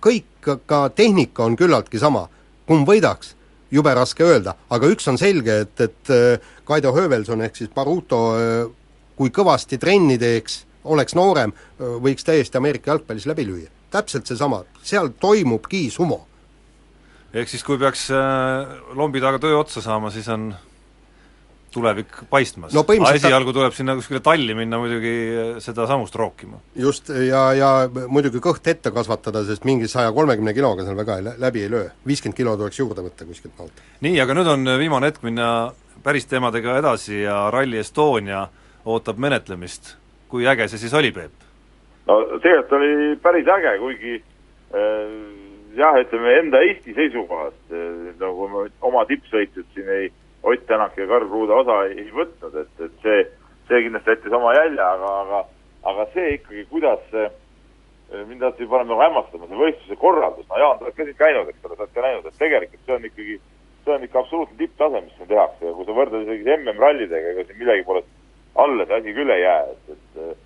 kõik, 0.04 0.52
ka 0.68 0.84
tehnika 0.96 1.46
on 1.46 1.56
küllaltki 1.60 2.00
sama. 2.02 2.28
kumb 2.68 2.88
võidaks, 2.88 3.34
jube 3.72 3.94
raske 3.96 4.24
öelda, 4.24 4.54
aga 4.70 4.88
üks 4.92 5.08
on 5.12 5.18
selge, 5.20 5.58
et, 5.66 5.82
et 5.82 6.12
Kaido 6.68 6.94
Höövelson 6.96 7.42
ehk 7.42 7.58
siis 7.58 7.72
Baruto 7.74 8.22
kui 9.22 9.30
kõvasti 9.30 9.78
trenni 9.78 10.18
teeks, 10.22 10.64
oleks 10.90 11.14
noorem, 11.18 11.54
võiks 11.78 12.26
täiesti 12.26 12.58
Ameerika 12.58 12.94
jalgpallis 12.94 13.28
läbi 13.30 13.46
lüüa. 13.46 13.70
täpselt 13.92 14.26
seesama, 14.26 14.64
seal 14.84 15.12
toimubki 15.20 15.90
sumo. 15.92 16.26
ehk 17.34 17.50
siis 17.50 17.64
kui 17.64 17.78
peaks 17.78 18.10
äh, 18.12 18.72
lombi 18.96 19.22
taga 19.22 19.40
töö 19.40 19.60
otsa 19.60 19.82
saama, 19.82 20.12
siis 20.12 20.28
on 20.28 20.56
tulevik 21.72 22.22
paistmas 22.30 22.74
No 22.76 22.84
põhimõtteliselt 22.88 23.22
ta- 23.26 23.30
esialgu 23.32 23.54
tuleb 23.56 23.74
sinna 23.78 23.96
kuskile 23.96 24.20
talli 24.24 24.54
minna 24.58 24.78
muidugi 24.82 25.14
sedasamust 25.64 26.16
rookima. 26.20 26.60
just, 26.76 27.10
ja, 27.10 27.44
ja 27.54 27.70
muidugi 28.08 28.40
kõht 28.44 28.68
ette 28.68 28.92
kasvatada, 28.92 29.44
sest 29.48 29.66
mingi 29.66 29.88
saja 29.88 30.12
kolmekümne 30.12 30.54
kiloga 30.54 30.84
seal 30.84 30.98
väga 31.00 31.18
ei, 31.18 31.24
lä- 31.30 31.36
läbi 31.40 31.64
ei 31.64 31.70
löö. 31.72 31.90
viiskümmend 32.08 32.38
kilo 32.38 32.58
tuleks 32.58 32.80
juurde 32.80 33.02
võtta 33.02 33.26
kuskilt 33.26 33.54
maalt. 33.60 33.82
nii, 34.02 34.20
aga 34.22 34.34
nüüd 34.34 34.48
on 34.48 34.66
viimane 34.80 35.08
hetk 35.12 35.24
minna 35.24 35.72
päris 36.04 36.26
teemadega 36.26 36.78
edasi 36.82 37.22
ja 37.22 37.50
Rally 37.52 37.78
Estonia 37.80 38.48
ootab 38.86 39.18
menetlemist. 39.18 39.96
kui 40.30 40.48
äge 40.48 40.68
see 40.68 40.78
siis 40.80 40.94
oli, 40.94 41.12
Peep? 41.12 41.32
no 42.08 42.16
tegelikult 42.42 42.72
oli 42.80 43.16
päris 43.22 43.48
äge, 43.48 43.78
kuigi 43.80 44.14
äh, 44.74 45.12
jah, 45.78 45.96
ütleme 46.02 46.34
enda 46.40 46.60
Eesti 46.66 46.94
seisukohast 46.98 47.72
äh, 47.72 48.16
nagu 48.20 48.48
me 48.52 48.70
oma 48.82 49.06
tippsõitjad 49.06 49.68
siin 49.76 49.90
ei, 49.90 50.10
Ott 50.44 50.66
Tänak 50.68 50.98
ja 50.98 51.08
Karl 51.08 51.28
Kruuda 51.30 51.60
osa 51.62 51.84
ei, 51.86 51.98
ei 52.02 52.12
võtnud, 52.16 52.56
et, 52.64 52.72
et 52.82 53.04
see, 53.04 53.26
see 53.70 53.84
kindlasti 53.86 54.16
jättis 54.16 54.34
oma 54.34 54.56
jälje, 54.58 54.82
aga, 54.82 55.12
aga 55.26 55.42
aga 55.90 56.06
see 56.14 56.36
ikkagi, 56.38 56.66
kuidas 56.70 57.02
see 57.12 57.30
mind 58.28 58.44
alati 58.44 58.68
paneb 58.68 58.90
nagu 58.92 59.02
hämmastama, 59.02 59.48
see 59.48 59.60
võistluse 59.60 59.98
korraldus, 60.02 60.48
no 60.50 60.60
Jaan, 60.60 60.80
sa 60.80 60.86
oled 60.86 60.98
ka 60.98 61.06
siin 61.08 61.20
käinud, 61.20 61.50
eks 61.50 61.68
ole, 61.68 61.78
sa 61.78 61.86
oled 61.86 61.94
ka 61.96 62.06
näinud, 62.06 62.26
et 62.28 62.42
tegelikult 62.42 62.86
see 62.86 62.96
on 62.98 63.08
ikkagi, 63.08 63.38
see 63.86 63.94
on 63.96 64.08
ikka 64.08 64.20
absoluutne 64.22 64.58
tipptase, 64.60 65.04
mis 65.06 65.16
siin 65.18 65.30
tehakse 65.32 65.70
ja 65.70 65.78
kui 65.78 65.88
sa 65.88 65.96
võrdled 65.98 66.28
isegi 66.28 66.54
MM-rallidega, 66.58 67.32
ega 67.32 67.46
siin 67.48 67.62
millegi 67.62 67.88
poolest 67.88 68.12
alla 68.62 68.86
see 68.86 69.00
asi 69.00 69.16
küll 69.16 69.32
ei 69.32 69.46
jää, 69.46 69.64
et, 69.72 69.96
et 69.96 70.38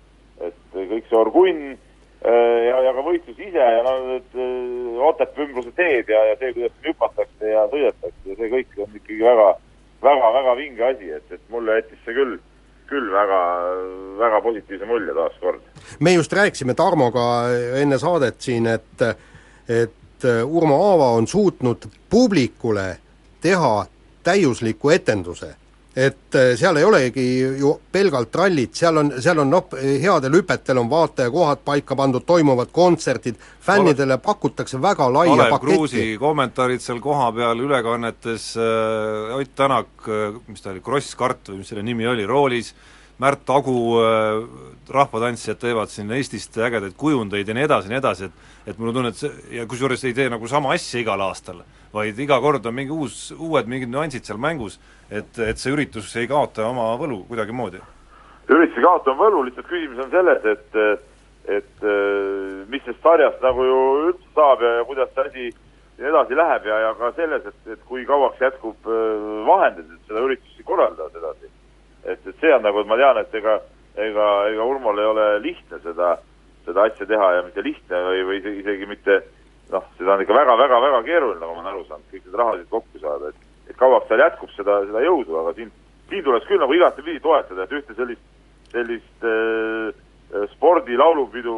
et 0.46 0.74
kõik 0.76 1.06
see 1.08 1.16
orgunn 1.16 1.60
äh, 1.72 2.58
ja, 2.68 2.80
ja 2.84 2.90
ka 2.92 3.04
võistlus 3.06 3.38
ise 3.40 3.68
ja 3.76 3.84
no 3.86 3.94
need 4.04 4.34
äh, 4.36 4.98
Otepää 5.08 5.46
ümbruse 5.46 5.72
teed 5.76 6.10
ja, 6.12 6.22
ja 6.30 6.34
see, 6.40 6.52
kuidas 6.52 6.74
hüpatakse 6.84 7.52
ja 7.52 7.62
sõidetakse 7.72 8.30
ja 8.30 8.36
see 8.36 8.50
kõik 8.52 8.76
on 8.84 8.98
ikkagi 9.00 9.24
väga, 9.24 9.46
väga, 10.06 10.32
väga 10.38 10.56
vinge 10.58 10.86
asi, 10.90 11.10
et, 11.18 11.32
et 11.32 11.42
mulle 11.52 11.80
jättis 11.80 12.02
see 12.04 12.16
küll, 12.16 12.36
küll 12.90 13.10
väga, 13.12 13.40
väga 14.20 14.40
positiivse 14.44 14.88
mulje 14.88 15.14
taaskord. 15.16 15.60
me 16.00 16.14
just 16.14 16.32
rääkisime 16.32 16.74
Tarmoga 16.74 17.26
enne 17.82 17.98
saadet 17.98 18.40
siin, 18.40 18.66
et 18.66 19.06
et 19.68 20.24
Urmo 20.44 20.76
Aava 20.90 21.10
on 21.18 21.26
suutnud 21.26 21.86
publikule 22.10 22.96
teha 23.40 23.86
täiusliku 24.22 24.90
etenduse. 24.90 25.54
Et 25.96 26.36
seal 26.60 26.76
ei 26.76 26.84
olegi 26.84 27.24
ju 27.56 27.70
pelgalt 27.92 28.34
rallit, 28.36 28.74
seal 28.76 29.00
on, 29.00 29.14
seal 29.24 29.38
on 29.40 29.48
noh, 29.50 29.70
headel 29.76 30.34
hüpetel 30.36 30.80
on 30.82 30.90
vaatajakohad 30.90 31.62
paika 31.64 31.96
pandud, 31.96 32.26
toimuvad 32.28 32.68
kontserdid, 32.74 33.38
fännidele 33.64 34.18
pakutakse 34.22 34.80
väga 34.82 35.08
laia 35.12 35.32
Kalev 35.32 35.54
paketti. 35.54 35.72
Kruusi 35.72 36.04
kommentaarid 36.20 36.84
seal 36.84 37.00
kohapeal, 37.04 37.64
ülekannetes 37.64 38.52
äh, 38.60 39.38
Ott 39.38 39.54
Tänak 39.56 40.08
äh,, 40.08 40.36
mis 40.50 40.60
ta 40.60 40.74
oli, 40.74 40.84
Krosskart 40.84 41.48
või 41.48 41.62
mis 41.62 41.72
selle 41.72 41.86
nimi 41.86 42.06
oli, 42.06 42.28
roolis, 42.28 42.74
Märt 43.18 43.48
Agu 43.50 43.76
äh,, 44.02 44.42
rahvatantsijad 44.92 45.58
teevad 45.62 45.88
siin 45.88 46.12
Eestist 46.12 46.58
ägedaid 46.60 46.96
kujundeid 47.00 47.48
ja 47.48 47.56
nii 47.56 47.64
edasi 47.64 47.88
ja 47.88 47.94
nii 47.94 48.02
edasi, 48.02 48.28
et 48.28 48.70
et 48.70 48.78
mul 48.78 48.90
on 48.90 48.98
tunne, 48.98 49.12
et 49.14 49.20
see, 49.20 49.30
ja 49.56 49.66
kusjuures 49.70 50.04
ei 50.04 50.14
tee 50.14 50.28
nagu 50.28 50.48
sama 50.50 50.72
asja 50.74 51.00
igal 51.00 51.22
aastal, 51.22 51.62
vaid 51.94 52.18
iga 52.18 52.40
kord 52.42 52.66
on 52.66 52.74
mingi 52.74 52.92
uus, 52.92 53.30
uued 53.38 53.68
mingid 53.70 53.92
nüansid 53.92 54.26
seal 54.26 54.40
mängus, 54.42 54.80
et, 55.10 55.38
et 55.38 55.58
see 55.58 55.72
üritus 55.72 56.10
ei 56.18 56.28
kaota 56.28 56.66
oma 56.68 56.90
võlu 57.00 57.22
kuidagimoodi. 57.28 57.80
ürituse 58.48 58.82
kaotama 58.82 59.22
võlu, 59.24 59.44
lihtsalt 59.46 59.70
küsimus 59.70 60.04
on 60.04 60.10
selles, 60.10 60.44
et 60.44 60.82
et 61.46 61.84
mis 62.66 62.82
sellest 62.82 63.04
sarjast 63.06 63.42
nagu 63.42 63.64
ju 63.64 63.78
üldse 64.08 64.32
saab 64.34 64.62
ja, 64.66 64.72
ja 64.80 64.84
kuidas 64.84 65.12
see 65.14 65.28
asi 65.30 65.44
edasi 65.98 66.36
läheb 66.36 66.66
ja, 66.66 66.78
ja 66.86 66.94
ka 66.98 67.12
selles, 67.16 67.46
et, 67.46 67.60
et 67.72 67.84
kui 67.88 68.04
kauaks 68.08 68.40
jätkub 68.42 68.88
äh, 68.90 69.28
vahendeid, 69.46 69.92
et 69.94 70.10
seda 70.10 70.24
üritust 70.26 70.64
korraldada 70.68 71.20
edasi. 71.20 71.50
Et, 72.06 72.26
et 72.26 72.40
see 72.40 72.52
on 72.54 72.62
nagu, 72.64 72.84
ma 72.88 72.98
tean, 73.00 73.20
et 73.22 73.34
ega, 73.40 73.58
ega, 73.96 74.28
ega 74.52 74.68
Urmol 74.68 75.00
ei 75.02 75.10
ole 75.10 75.26
lihtne 75.44 75.80
seda, 75.84 76.16
seda 76.66 76.86
asja 76.88 77.08
teha 77.08 77.32
ja 77.38 77.42
mitte 77.46 77.64
lihtne 77.64 78.02
või, 78.08 78.22
või 78.30 78.40
isegi, 78.62 78.88
mitte 78.90 79.20
noh, 79.72 79.84
seda 79.98 80.14
on 80.14 80.22
ikka 80.22 80.36
väga-väga-väga 80.36 81.02
keeruline, 81.06 81.40
nagu 81.42 81.54
ma 81.54 81.62
olen 81.62 81.72
aru 81.72 81.84
saanud, 81.88 82.08
kõik 82.12 82.24
need 82.24 82.40
rahad 82.40 82.64
kokku 82.70 83.02
saada, 83.02 83.32
et 83.32 83.44
et 83.66 83.74
kauaks 83.80 84.06
seal 84.06 84.22
jätkub 84.22 84.50
seda, 84.54 84.78
seda 84.86 85.02
jõudu, 85.02 85.38
aga 85.40 85.52
siin, 85.56 85.72
siin 86.10 86.22
tuleks 86.22 86.46
küll 86.46 86.62
nagu 86.62 86.74
igatepidi 86.76 87.18
toetada, 87.22 87.64
et 87.64 87.72
ühte 87.74 87.96
sellist, 87.98 88.22
sellist 88.70 89.26
äh, 89.26 90.46
spordi 90.52 90.98
laulupidu, 90.98 91.54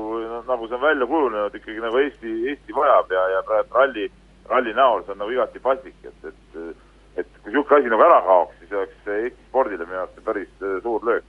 nagu 0.48 0.68
see 0.68 0.78
on 0.78 0.84
välja 0.86 1.08
kujunenud, 1.08 1.58
ikkagi 1.60 1.84
nagu 1.84 2.00
Eesti, 2.00 2.32
Eesti 2.52 2.76
vajab 2.76 3.12
ja, 3.12 3.26
ja 3.34 3.42
praegu 3.44 3.76
ralli, 3.76 4.08
ralli 4.48 4.74
näol 4.76 5.04
see 5.04 5.12
on 5.12 5.22
nagu 5.24 5.36
igati 5.36 5.60
paslik, 5.64 5.98
et 6.08 6.30
et 6.32 6.60
kui 7.48 7.56
niisugune 7.56 7.80
asi 7.80 7.92
nagu 7.92 8.04
ära 8.04 8.20
kaoks, 8.26 8.60
siis 8.60 8.76
oleks 8.76 9.10
Eesti 9.14 9.48
spordile 9.48 9.86
minu 9.86 10.02
arvates 10.02 10.24
päris 10.24 10.50
äh, 10.62 10.78
suur 10.82 11.04
löök. 11.06 11.24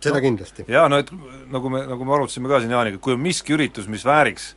seda 0.00 0.20
kindlasti. 0.22 0.64
jaa, 0.68 0.88
no 0.88 0.98
et 1.02 1.12
nagu 1.52 1.70
me, 1.70 1.84
nagu 1.86 2.04
me 2.04 2.14
arutasime 2.16 2.48
ka 2.48 2.60
siin 2.62 2.74
Jaaniga, 2.74 2.98
kui 3.02 3.16
on 3.16 3.22
miski 3.22 3.56
üritus, 3.56 3.88
mis 3.90 4.04
vääriks, 4.06 4.52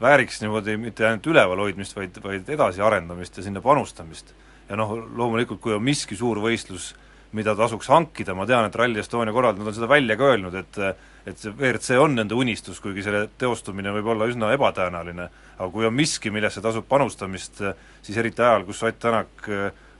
vääriks 0.00 0.42
niimoodi 0.42 0.76
mitte 0.76 1.06
ainult 1.08 1.26
üleval 1.26 1.64
hoidmist, 1.64 1.96
vaid, 1.96 2.18
vaid 2.24 2.48
edasiarendamist 2.48 3.38
ja 3.38 3.46
sinna 3.46 3.62
panustamist, 3.64 4.34
ja 4.68 4.76
noh, 4.76 4.96
loomulikult 5.16 5.62
kui 5.62 5.74
on 5.76 5.82
miski 5.84 6.18
suur 6.18 6.42
võistlus, 6.44 6.92
mida 7.32 7.54
tasuks 7.56 7.88
hankida, 7.88 8.34
ma 8.36 8.44
tean, 8.46 8.66
et 8.68 8.76
Rally 8.76 9.00
Estonia 9.00 9.32
korraldajad 9.32 9.70
on 9.70 9.76
seda 9.78 9.88
välja 9.88 10.18
ka 10.20 10.34
öelnud, 10.34 10.60
et 10.60 10.84
et 11.26 11.38
see 11.38 11.52
WRC 11.52 11.98
on 12.02 12.16
nende 12.18 12.34
unistus, 12.34 12.80
kuigi 12.82 13.04
selle 13.06 13.28
teostumine 13.38 13.92
võib 13.94 14.08
olla 14.14 14.26
üsna 14.30 14.50
ebatõenäoline, 14.56 15.28
aga 15.54 15.68
kui 15.70 15.86
on 15.86 15.94
miski, 15.94 16.32
millesse 16.34 16.62
tasub 16.64 16.88
panustamist, 16.88 17.62
siis 18.02 18.18
eriti 18.18 18.42
ajal, 18.42 18.66
kus 18.66 18.82
Ott 18.82 18.98
Tänak 18.98 19.46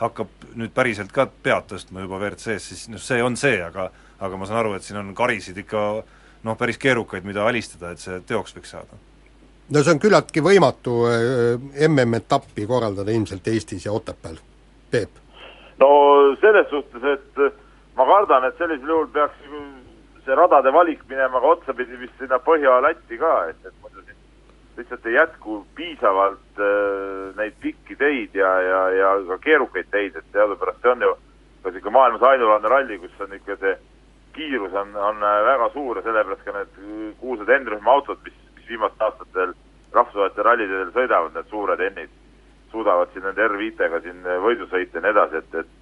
hakkab 0.03 0.49
nüüd 0.59 0.75
päriselt 0.75 1.13
ka 1.15 1.29
pead 1.43 1.69
tõstma 1.71 2.05
juba 2.05 2.19
WRC-s, 2.19 2.67
siis 2.69 2.89
noh, 2.93 3.01
see 3.03 3.23
on 3.23 3.39
see, 3.41 3.61
aga 3.63 3.91
aga 4.23 4.39
ma 4.39 4.47
saan 4.47 4.61
aru, 4.63 4.77
et 4.77 4.87
siin 4.87 5.01
on 5.01 5.15
karisid 5.19 5.57
ikka 5.65 5.81
noh, 6.47 6.59
päris 6.59 6.79
keerukaid, 6.83 7.27
mida 7.27 7.47
alistada, 7.47 7.93
et 7.93 8.03
see 8.03 8.21
teoks 8.29 8.55
võiks 8.57 8.75
saada 8.75 9.01
no 9.73 9.83
see 9.83 9.95
on 9.95 10.03
küllaltki 10.03 10.45
võimatu 10.45 10.97
äh, 11.11 11.89
MM-etappi 11.89 12.67
korraldada 12.69 13.15
ilmselt 13.15 13.47
Eestis 13.53 13.87
ja 13.87 13.95
Otepääl, 13.97 14.39
Peep? 14.91 15.21
no 15.81 15.91
selles 16.43 16.69
suhtes, 16.71 17.05
et 17.17 17.43
ma 17.97 18.07
kardan, 18.09 18.49
et 18.49 18.59
sellisel 18.61 18.95
juhul 18.95 19.09
peaks 19.15 19.39
see 20.27 20.39
radade 20.39 20.71
valik 20.75 21.03
minema 21.11 21.41
ka 21.41 21.55
otsapidi 21.57 21.99
vist 21.99 22.19
sinna 22.21 22.39
Põhja-Lätti 22.43 23.19
ka, 23.19 23.33
et, 23.51 23.59
et 23.67 23.75
muidu 23.83 24.02
lihtsalt 24.77 25.07
ei 25.07 25.15
jätku 25.15 25.67
piisavalt 25.75 26.61
äh, 26.61 27.35
neid 27.37 27.59
pikki 27.61 27.97
teid 27.97 28.35
ja, 28.35 28.53
ja, 28.61 28.81
ja 28.97 29.11
ka 29.29 29.39
keerukaid 29.39 29.91
teid, 29.91 30.17
et 30.17 30.33
teadupärast 30.33 30.81
see 30.83 30.93
on 30.95 31.05
ju 31.07 31.13
ka 31.63 31.71
niisugune 31.71 31.97
maailmas 31.97 32.25
ainulaadne 32.27 32.69
ralli, 32.69 32.99
kus 32.99 33.21
on 33.21 33.35
ikka 33.37 33.57
see 33.61 33.77
kiirus 34.33 34.73
on, 34.75 34.97
on 34.97 35.21
väga 35.21 35.69
suur 35.75 36.01
ja 36.01 36.07
sellepärast 36.07 36.45
ka 36.47 36.57
need 36.57 36.81
kuulsad 37.21 37.53
N-rühma 37.59 37.93
autod, 37.99 38.19
mis, 38.25 38.39
mis 38.57 38.69
viimastel 38.73 39.07
aastatel 39.07 39.55
rahvusvahelistel 39.93 40.49
rallidel 40.49 40.91
sõidavad, 40.97 41.37
need 41.37 41.53
suured 41.53 41.85
N-id, 41.93 42.19
suudavad 42.73 43.13
siin 43.13 43.27
nende 43.29 43.45
R5-ga 43.45 44.01
siin 44.01 44.25
võidu 44.47 44.67
sõita 44.73 44.99
ja 44.99 45.05
nii 45.05 45.15
edasi, 45.17 45.43
et, 45.45 45.63
et 45.63 45.79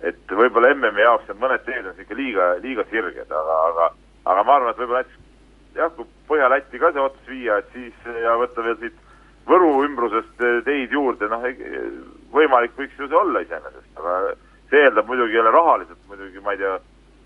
et 0.00 0.32
võib-olla 0.32 0.70
MM-i 0.74 1.02
jaoks 1.04 1.26
need 1.28 1.40
mõned 1.42 1.64
teed 1.66 1.88
on 1.90 1.98
ikka 2.00 2.16
liiga, 2.16 2.46
liiga 2.64 2.86
sirged, 2.88 3.28
aga, 3.28 3.56
aga 3.68 3.88
aga 4.32 4.44
ma 4.44 4.54
arvan, 4.56 4.72
et 4.72 4.80
võib-olla 4.80 5.02
näiteks 5.02 5.29
jah, 5.76 5.92
kui 5.96 6.06
Põhja-Lätti 6.30 6.78
ka 6.78 6.92
see 6.94 7.02
ots 7.02 7.30
viia, 7.30 7.58
et 7.58 7.72
siis 7.74 8.10
ja 8.22 8.36
võtta 8.40 8.66
veel 8.66 8.78
siit 8.82 8.98
Võru 9.50 9.70
ümbrusest 9.82 10.42
teid 10.66 10.92
juurde, 10.94 11.26
noh, 11.32 11.42
võimalik 12.30 12.76
võiks 12.78 12.98
ju 13.00 13.08
see 13.08 13.18
olla 13.18 13.40
iseenesest, 13.42 13.88
aga 13.98 14.34
see 14.70 14.84
eeldab 14.84 15.08
muidugi 15.10 15.34
jälle 15.34 15.50
rahaliselt 15.54 15.98
muidugi, 16.06 16.42
ma 16.44 16.54
ei 16.54 16.60
tea, 16.60 16.76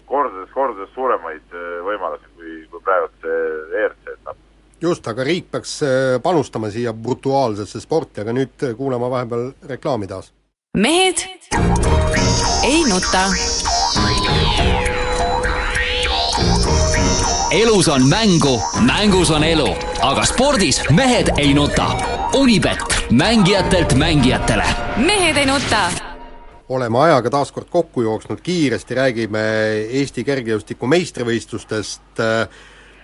kordades, 0.08 0.48
kordades 0.54 0.94
suuremaid 0.94 1.58
võimalusi 1.84 2.30
kui, 2.38 2.54
kui 2.70 2.86
praegu 2.86 3.10
see 3.20 3.82
ERC 3.82 4.14
etapp 4.14 4.40
just, 4.84 5.06
aga 5.08 5.24
riik 5.26 5.50
peaks 5.52 5.78
panustama 6.22 6.70
siia 6.72 6.92
brutuaalsesse 6.92 7.80
sporti, 7.82 8.22
aga 8.24 8.34
nüüd 8.36 8.66
kuulame 8.78 9.10
vahepeal 9.10 9.52
reklaami 9.74 10.10
taas. 10.10 10.32
mehed 10.76 11.26
ei 12.64 12.82
nuta. 12.88 13.28
Elus 17.54 17.88
on 17.88 18.08
mängu, 18.08 18.62
mängus 18.82 19.30
on 19.30 19.44
elu, 19.44 19.68
aga 20.02 20.24
spordis 20.26 20.80
mehed 20.90 21.30
ei 21.38 21.52
nuta. 21.54 21.86
Unibet, 22.34 22.82
mängijatelt 23.10 23.94
mängijatele. 23.94 24.66
mehed 24.96 25.36
ei 25.36 25.46
nuta 25.46 25.90
oleme 26.68 26.98
ajaga 26.98 27.30
taas 27.30 27.52
kord 27.52 27.68
kokku 27.70 28.02
jooksnud, 28.02 28.40
kiiresti 28.42 28.94
räägime 28.94 29.42
Eesti 30.00 30.24
kergejõustiku 30.24 30.88
meistrivõistlustest 30.88 32.22
äh, 32.24 32.48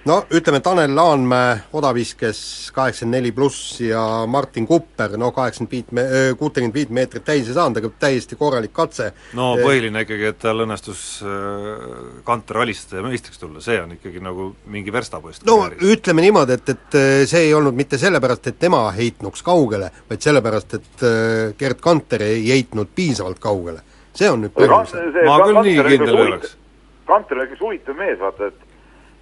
no 0.08 0.16
ütleme, 0.32 0.60
Tanel 0.64 0.94
Laanmäe 0.96 1.56
odaviskes 1.76 2.40
kaheksakümmend 2.74 3.16
neli 3.18 3.32
pluss 3.36 3.80
ja 3.82 4.00
Martin 4.30 4.66
Kupper, 4.66 5.16
no 5.20 5.30
kaheksakümmend 5.36 5.72
viit 5.72 5.92
me-, 5.96 6.06
kuutekümmet 6.38 6.74
viit 6.74 6.94
meetrit 6.94 7.24
täis 7.26 7.48
ei 7.48 7.56
saanud, 7.56 7.80
aga 7.80 7.90
täiesti 8.00 8.38
korralik 8.40 8.72
katse. 8.76 9.10
no 9.36 9.52
põhiline 9.60 10.04
ikkagi, 10.06 10.30
et 10.32 10.38
tal 10.40 10.64
õnnestus 10.64 11.02
Kanter 12.24 12.62
alistada 12.64 13.02
ja 13.02 13.08
meistriks 13.08 13.42
tulla, 13.42 13.60
see 13.64 13.80
on 13.82 13.92
ikkagi 13.98 14.22
nagu 14.24 14.50
mingi 14.72 14.94
verstapost. 14.94 15.44
no 15.48 15.58
kääris. 15.64 15.84
ütleme 15.96 16.24
niimoodi, 16.24 16.56
et, 16.56 16.72
et 16.76 16.98
see 17.30 17.44
ei 17.50 17.54
olnud 17.56 17.76
mitte 17.76 18.00
sellepärast, 18.00 18.50
et 18.52 18.60
tema 18.60 18.86
heitnuks 18.96 19.44
kaugele, 19.46 19.92
vaid 20.08 20.24
sellepärast, 20.24 20.78
et 20.80 21.06
Gerd 21.60 21.84
Kanter 21.84 22.24
ei 22.30 22.48
heitnud 22.48 22.94
piisavalt 22.94 23.42
kaugele. 23.42 23.84
see 24.16 24.30
on 24.30 24.46
nüüd 24.46 24.56
põhjus. 24.56 24.96
ma 25.26 25.38
küll 25.44 25.60
nii 25.60 25.78
kindel 25.92 26.16
ei 26.16 26.26
oleks. 26.32 26.56
Kanter 27.10 27.40
on 27.42 27.48
üks 27.48 27.58
huvitav 27.60 27.96
mees, 27.98 28.18
vaata, 28.20 28.52
et 28.52 28.69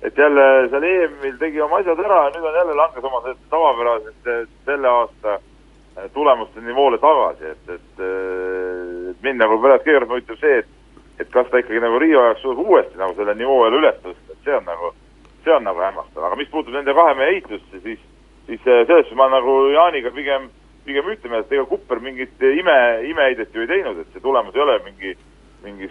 et 0.03 0.19
jälle 0.19 0.69
seal 0.71 0.85
EM-il 0.87 1.39
tegi 1.39 1.61
oma 1.61 1.81
asjad 1.81 2.01
ära 2.05 2.25
ja 2.25 2.33
nüüd 2.35 2.49
on 2.49 2.59
jälle 2.61 2.75
langes 2.79 3.05
oma 3.05 3.23
tavapärasest 3.51 4.29
selle 4.65 4.89
aasta 4.89 5.39
äh, 5.39 6.11
tulemuste 6.15 6.61
nivoole 6.61 6.99
tagasi, 7.03 7.55
et, 7.55 7.73
et, 7.77 8.03
äh, 8.03 9.11
et 9.11 9.23
mind 9.23 9.43
nagu 9.43 9.59
pärast 9.63 9.87
kõigepealt 9.87 10.15
huvitab 10.15 10.43
see, 10.43 10.59
et 10.63 10.75
et 11.19 11.31
kas 11.35 11.49
ta 11.51 11.59
ikkagi 11.59 11.81
nagu 11.83 11.99
Riio 11.99 12.21
jaoks 12.23 12.45
suudab 12.45 12.61
uuesti 12.63 12.99
nagu 12.99 13.15
selle 13.19 13.35
nivoo 13.35 13.65
jälle 13.65 13.81
üles 13.81 13.97
tõsta, 14.05 14.35
et 14.37 14.45
see 14.45 14.55
on 14.55 14.69
nagu, 14.69 14.93
see 15.45 15.55
on 15.55 15.65
nagu 15.67 15.83
hämmastav, 15.83 16.29
aga 16.29 16.39
mis 16.39 16.51
puutub 16.53 16.77
nende 16.77 16.95
kahe 16.95 17.17
mehe 17.19 17.33
ehitusse, 17.33 17.81
siis 17.83 17.99
siis 18.49 18.61
äh, 18.61 18.87
selles 18.87 19.05
suhtes 19.05 19.17
ma 19.17 19.29
nagu 19.29 19.69
Jaaniga 19.75 20.11
pigem, 20.15 20.49
pigem 20.87 21.11
ütleme, 21.13 21.43
et 21.43 21.53
ega 21.53 21.67
Kupper 21.69 22.01
mingit 22.01 22.43
ime, 22.43 22.79
imeheidet 23.11 23.55
ju 23.55 23.65
ei 23.65 23.71
teinud, 23.71 24.01
et 24.01 24.15
see 24.15 24.25
tulemus 24.25 24.57
ei 24.57 24.65
ole 24.65 24.79
mingi, 24.87 25.15
mingi 25.67 25.91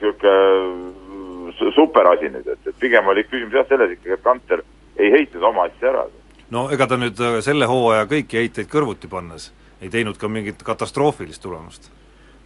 niisugune 1.47 1.75
superasi 1.75 2.31
nüüd, 2.33 2.47
et, 2.53 2.67
et 2.67 2.79
pigem 2.79 3.07
oli 3.07 3.25
küsimus 3.27 3.59
jah 3.59 3.67
selles 3.69 3.93
ikkagi, 3.97 4.15
et 4.17 4.23
Kanter 4.23 4.63
ei 4.97 5.11
heitnud 5.13 5.43
oma 5.43 5.67
asja 5.69 5.91
ära. 5.91 6.07
no 6.51 6.67
ega 6.71 6.87
ta 6.87 6.97
nüüd 6.97 7.19
äh, 7.19 7.39
selle 7.45 7.69
hooaja 7.69 8.07
kõiki 8.09 8.41
heiteid 8.41 8.69
kõrvuti 8.71 9.09
pannes 9.11 9.51
ei 9.81 9.89
teinud 9.89 10.17
ka 10.17 10.27
mingit 10.27 10.63
katastroofilist 10.63 11.41
tulemust? 11.41 11.91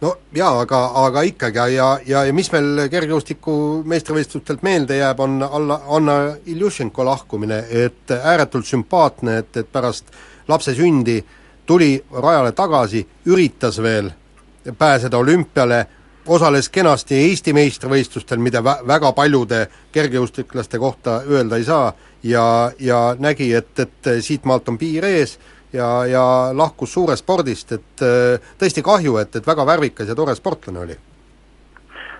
no 0.02 0.16
jaa, 0.34 0.60
aga, 0.60 0.80
aga 1.04 1.22
ikkagi 1.28 1.76
ja, 1.76 1.88
ja, 2.06 2.24
ja 2.26 2.34
mis 2.34 2.50
meil 2.52 2.86
kergejõustiku 2.90 3.54
meistrivõistlustelt 3.88 4.64
meelde 4.66 4.98
jääb, 4.98 5.20
on 5.22 5.38
alla, 5.46 5.78
Anna 5.88 6.16
Iljušenko 6.46 7.04
lahkumine, 7.06 7.62
et 7.70 8.10
ääretult 8.10 8.66
sümpaatne, 8.66 9.38
et, 9.44 9.56
et 9.56 9.72
pärast 9.72 10.10
lapse 10.48 10.74
sündi 10.74 11.20
tuli 11.66 11.94
rajale 12.10 12.52
tagasi, 12.52 13.04
üritas 13.30 13.78
veel 13.82 14.10
pääseda 14.78 15.18
olümpiale, 15.18 15.86
osales 16.26 16.68
kenasti 16.68 17.18
Eesti 17.28 17.52
meistrivõistlustel, 17.56 18.38
mida 18.38 18.62
vä-, 18.64 18.80
väga 18.86 19.12
paljude 19.12 19.66
kergejõustiklaste 19.92 20.78
kohta 20.78 21.20
öelda 21.28 21.56
ei 21.56 21.64
saa, 21.64 21.92
ja, 22.22 22.44
ja 22.80 23.00
nägi, 23.18 23.52
et, 23.54 23.72
et 23.78 24.12
siitmaalt 24.20 24.68
on 24.68 24.78
piir 24.78 25.04
ees 25.04 25.38
ja, 25.72 26.06
ja 26.06 26.24
lahkus 26.54 26.92
suurest 26.92 27.24
spordist, 27.24 27.72
et 27.72 28.04
tõesti 28.58 28.84
kahju, 28.84 29.16
et, 29.22 29.36
et 29.36 29.46
väga 29.46 29.66
värvikas 29.66 30.08
ja 30.08 30.14
tore 30.18 30.34
sportlane 30.38 30.84
oli. 30.84 30.98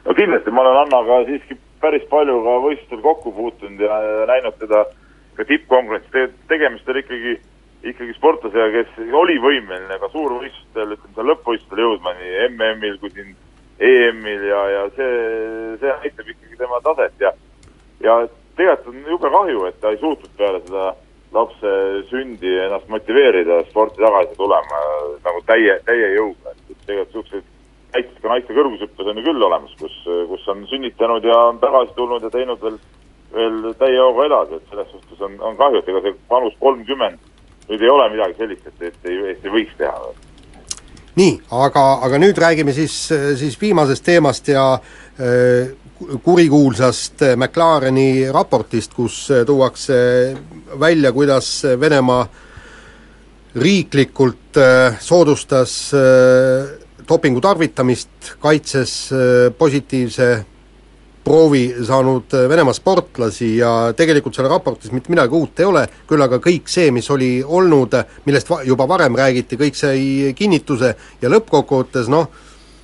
no 0.05 0.15
kindlasti, 0.19 0.51
ma 0.51 0.65
olen 0.65 0.83
Annaga 0.87 1.23
siiski 1.29 1.59
päris 1.81 2.05
palju 2.11 2.43
ka 2.43 2.59
võistlustel 2.67 3.03
kokku 3.03 3.33
puutunud 3.33 3.81
ja 3.81 4.03
näinud 4.27 4.59
teda 4.59 4.85
ka 5.37 5.45
tippkonkurentsi 5.45 6.11
te, 6.13 6.29
tegemist 6.49 6.89
oli 6.89 7.05
ikkagi 7.07 7.39
ikkagi 7.83 8.15
sportlasega, 8.15 8.69
kes 8.71 9.15
oli 9.19 9.39
võimeline 9.43 9.97
ka 9.99 10.09
suurvõistlustel, 10.13 10.95
ütleme 10.95 11.17
seal 11.17 11.29
lõppvõistlustel 11.33 11.83
jõudma 11.83 12.13
nii 12.19 12.45
MM-il 12.53 12.99
kui 13.03 13.11
siin 13.15 13.33
EM-il 13.83 14.45
ja, 14.47 14.61
ja 14.71 14.83
see, 14.97 15.15
see 15.81 15.95
näitab 16.05 16.29
ikkagi 16.35 16.59
tema 16.61 16.81
taset 16.85 17.25
ja, 17.25 17.33
ja 18.05 18.19
tegelikult 18.57 18.95
on 18.95 19.15
jube 19.15 19.33
kahju, 19.37 19.65
et 19.69 19.81
ta 19.81 19.91
ei 19.91 20.01
suutnud 20.03 20.37
peale 20.39 20.61
seda 20.67 20.93
lapse 21.33 21.73
sündi 22.11 22.53
ennast 22.67 22.89
motiveerida 22.93 23.63
sporti 23.71 24.03
tagasi 24.05 24.37
tulema 24.37 24.81
nagu 25.25 25.43
täie, 25.49 25.79
täie 25.89 26.13
jõuga, 26.17 26.53
et 26.53 26.87
tegelikult 26.87 27.15
niisuguseid 27.17 27.51
näiteid 27.93 28.19
ka 28.23 28.33
naiste 28.33 28.57
kõrgushüppes 28.57 29.09
on 29.11 29.21
ju 29.21 29.27
küll 29.27 29.47
olemas, 29.49 29.77
kus, 29.81 29.95
kus 30.31 30.49
on 30.49 30.67
sünnitanud 30.71 31.25
ja 31.29 31.39
on 31.51 31.61
tagasi 31.61 31.97
tulnud 31.97 32.25
ja 32.25 32.31
teinud 32.33 32.61
veel, 32.63 32.79
veel 33.35 33.73
täie 33.81 34.01
hooga 34.01 34.29
edasi, 34.29 34.59
et 34.61 34.73
selles 34.73 34.93
suhtes 34.95 35.25
on, 35.29 35.39
on 35.45 35.59
kahju, 35.61 35.83
et 35.83 35.91
ega 35.93 36.05
see 36.07 36.19
vanus 36.31 36.59
kolmkümmend 36.61 37.31
nüüd 37.69 37.83
ei 37.83 37.93
ole 37.93 38.09
midagi 38.13 38.39
sellist, 38.41 38.69
et, 38.69 38.87
et 38.91 39.11
ei, 39.11 39.19
et 39.33 39.49
ei 39.49 39.57
võiks 39.57 39.75
teha 39.81 40.13
nii, 41.19 41.33
aga, 41.53 41.85
aga 42.07 42.19
nüüd 42.21 42.39
räägime 42.41 42.73
siis, 42.77 42.95
siis 43.39 43.59
viimasest 43.61 44.05
teemast 44.05 44.49
ja 44.49 44.67
äh, 44.75 45.73
kurikuulsast 46.25 47.25
McLareni 47.37 48.31
raportist, 48.33 48.95
kus 48.97 49.27
tuuakse 49.47 49.99
välja, 50.81 51.13
kuidas 51.13 51.51
Venemaa 51.81 52.25
riiklikult 53.61 54.57
äh, 54.57 54.97
soodustas 55.01 55.75
äh, 55.95 56.73
dopingu 57.09 57.43
tarvitamist, 57.45 58.37
kaitses 58.41 59.11
positiivse 59.59 60.29
proovi 61.25 61.65
saanud 61.87 62.35
Venemaa 62.49 62.75
sportlasi 62.75 63.57
ja 63.57 63.73
tegelikult 63.97 64.37
seal 64.37 64.49
raportis 64.51 64.93
mitte 64.93 65.13
midagi 65.13 65.37
uut 65.39 65.61
ei 65.63 65.69
ole, 65.69 65.85
küll 66.09 66.25
aga 66.25 66.41
kõik 66.43 66.71
see, 66.71 66.91
mis 66.95 67.09
oli 67.15 67.35
olnud, 67.43 67.95
millest 68.27 68.51
va-, 68.51 68.63
juba 68.67 68.89
varem 68.91 69.17
räägiti, 69.19 69.59
kõik 69.61 69.79
sai 69.79 70.33
kinnituse 70.39 70.95
ja 71.23 71.31
lõppkokkuvõttes 71.31 72.11
noh, 72.13 72.27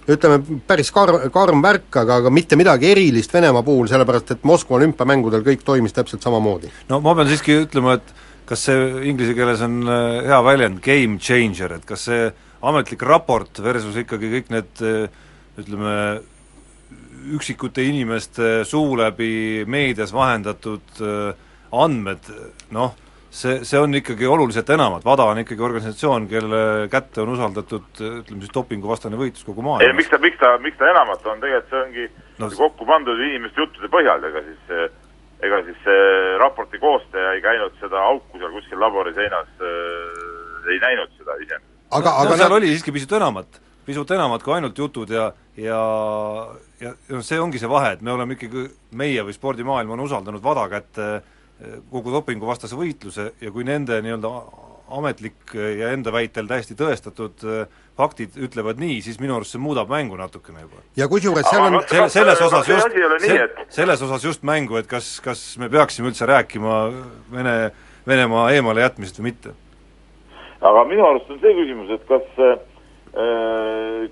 ütleme, 0.09 0.61
päris 0.69 0.93
kar-, 0.95 1.27
karm 1.35 1.63
värk, 1.65 1.91
aga, 2.03 2.23
aga 2.23 2.33
mitte 2.33 2.57
midagi 2.59 2.93
erilist 2.93 3.35
Venemaa 3.35 3.65
puhul, 3.67 3.91
sellepärast 3.91 4.37
et 4.37 4.49
Moskva 4.49 4.79
olümpiamängudel 4.79 5.45
kõik 5.47 5.67
toimis 5.67 5.97
täpselt 5.97 6.25
samamoodi. 6.25 6.71
no 6.89 7.03
ma 7.05 7.17
pean 7.19 7.31
siiski 7.31 7.59
ütlema, 7.67 7.99
et 7.99 8.15
kas 8.49 8.65
see 8.69 8.89
inglise 9.11 9.35
keeles 9.37 9.63
on 9.67 9.83
äh, 9.85 10.25
hea 10.31 10.41
väljend, 10.45 10.81
game 10.85 11.19
changer, 11.21 11.77
et 11.77 11.89
kas 11.89 12.07
see 12.09 12.29
ametlik 12.65 13.03
raport 13.07 13.61
versus 13.63 13.99
ikkagi 14.01 14.33
kõik 14.39 14.53
need 14.55 14.85
äh, 14.87 15.25
ütleme, 15.61 15.95
üksikute 17.37 17.85
inimeste 17.85 18.65
suu 18.69 18.97
läbi 18.99 19.65
meedias 19.67 20.13
vahendatud 20.15 21.03
äh, 21.03 21.35
andmed, 21.73 22.31
noh, 22.75 22.95
see, 23.31 23.59
see 23.69 23.81
on 23.81 23.95
ikkagi 23.99 24.27
oluliselt 24.27 24.71
enamat, 24.73 25.05
WADA 25.05 25.27
on 25.33 25.43
ikkagi 25.43 25.63
organisatsioon, 25.63 26.29
kelle 26.31 26.63
kätte 26.93 27.21
on 27.25 27.35
usaldatud 27.35 28.01
ütleme 28.01 28.41
siis 28.45 28.55
dopinguvastane 28.55 29.21
võitlus 29.21 29.45
kogu 29.45 29.61
ei, 29.61 29.67
maailmas. 29.69 29.99
miks 30.01 30.11
ta, 30.15 30.23
miks 30.23 30.41
ta, 30.41 30.55
miks 30.63 30.81
ta 30.81 30.89
enamat 30.95 31.27
on, 31.27 31.43
tegelikult 31.45 31.75
see 31.75 31.85
ongi 31.85 32.09
No 32.39 32.47
no, 32.47 32.55
kokku 32.55 32.87
pandud 32.87 33.19
inimeste 33.19 33.59
juttude 33.59 33.89
põhjal, 33.91 34.23
ega 34.29 34.41
siis 34.47 34.69
eh, 34.71 34.85
ega 35.43 35.59
siis 35.67 35.79
see 35.83 36.03
raporti 36.39 36.79
koostaja 36.83 37.33
ei 37.35 37.41
käinud 37.43 37.75
seda 37.81 37.99
auku 38.13 38.39
seal 38.39 38.53
kuskil 38.55 38.79
labori 38.79 39.11
seinas 39.17 39.49
äh, 39.59 40.69
ei 40.71 40.79
näinud 40.85 41.11
seda 41.19 41.35
ise. 41.43 41.59
aga, 41.91 42.13
no, 42.13 42.15
aga 42.23 42.37
seal 42.37 42.47
nad- 42.47 42.57
oli 42.61 42.71
siiski 42.71 42.95
pisut 42.95 43.17
enamat, 43.19 43.59
pisut 43.89 44.11
enamat 44.15 44.43
kui 44.45 44.53
ainult 44.59 44.77
jutud 44.79 45.11
ja 45.15 45.31
ja 45.57 45.81
ja 46.81 46.93
noh, 47.09 47.25
see 47.25 47.41
ongi 47.41 47.59
see 47.59 47.71
vahe, 47.71 47.95
et 47.97 48.03
me 48.05 48.13
oleme 48.15 48.37
ikkagi, 48.37 48.69
meie 49.01 49.25
või 49.27 49.35
spordimaailm 49.37 49.97
on 49.97 50.05
usaldanud 50.05 50.45
WADA 50.45 50.69
kätte 50.77 51.09
eh, 51.17 51.79
kogu 51.91 52.13
dopinguvastase 52.15 52.77
võitluse 52.79 53.31
ja 53.41 53.51
kui 53.55 53.65
nende 53.67 53.99
nii-öelda 54.05 54.31
ametlik 54.99 55.53
ja 55.53 55.91
enda 55.93 56.13
väitel 56.15 56.47
täiesti 56.49 56.77
tõestatud 56.79 57.43
eh, 57.45 57.67
faktid 57.99 58.37
ütlevad 58.39 58.79
nii, 58.81 59.01
siis 59.03 59.19
minu 59.21 59.35
arust 59.37 59.57
see 59.57 59.61
muudab 59.61 59.91
mängu 59.91 60.17
natukene 60.17 60.63
juba. 60.63 60.85
ja 60.97 61.09
kusjuures 61.11 61.49
seal 61.51 61.67
on 61.67 61.81
selle, 61.91 62.09
selles 62.15 62.39
Kas- 62.39 62.47
osas 62.47 62.69
just, 62.71 62.97
et- 63.35 63.59
selles 63.75 64.03
osas 64.07 64.25
just 64.25 64.45
mängu, 64.47 64.79
et 64.79 64.87
kas, 64.87 65.17
kas 65.25 65.43
me 65.59 65.69
peaksime 65.69 66.13
üldse 66.13 66.29
rääkima 66.31 66.77
Vene, 67.33 67.57
Venemaa 68.07 68.51
eemale 68.55 68.81
jätmisest 68.87 69.19
või 69.21 69.33
mitte. 69.33 69.53
aga 70.61 70.85
minu 70.89 71.05
arust 71.09 71.31
on 71.31 71.41
see 71.43 71.53
küsimus, 71.59 71.91
et 71.99 72.07
kas 72.09 72.31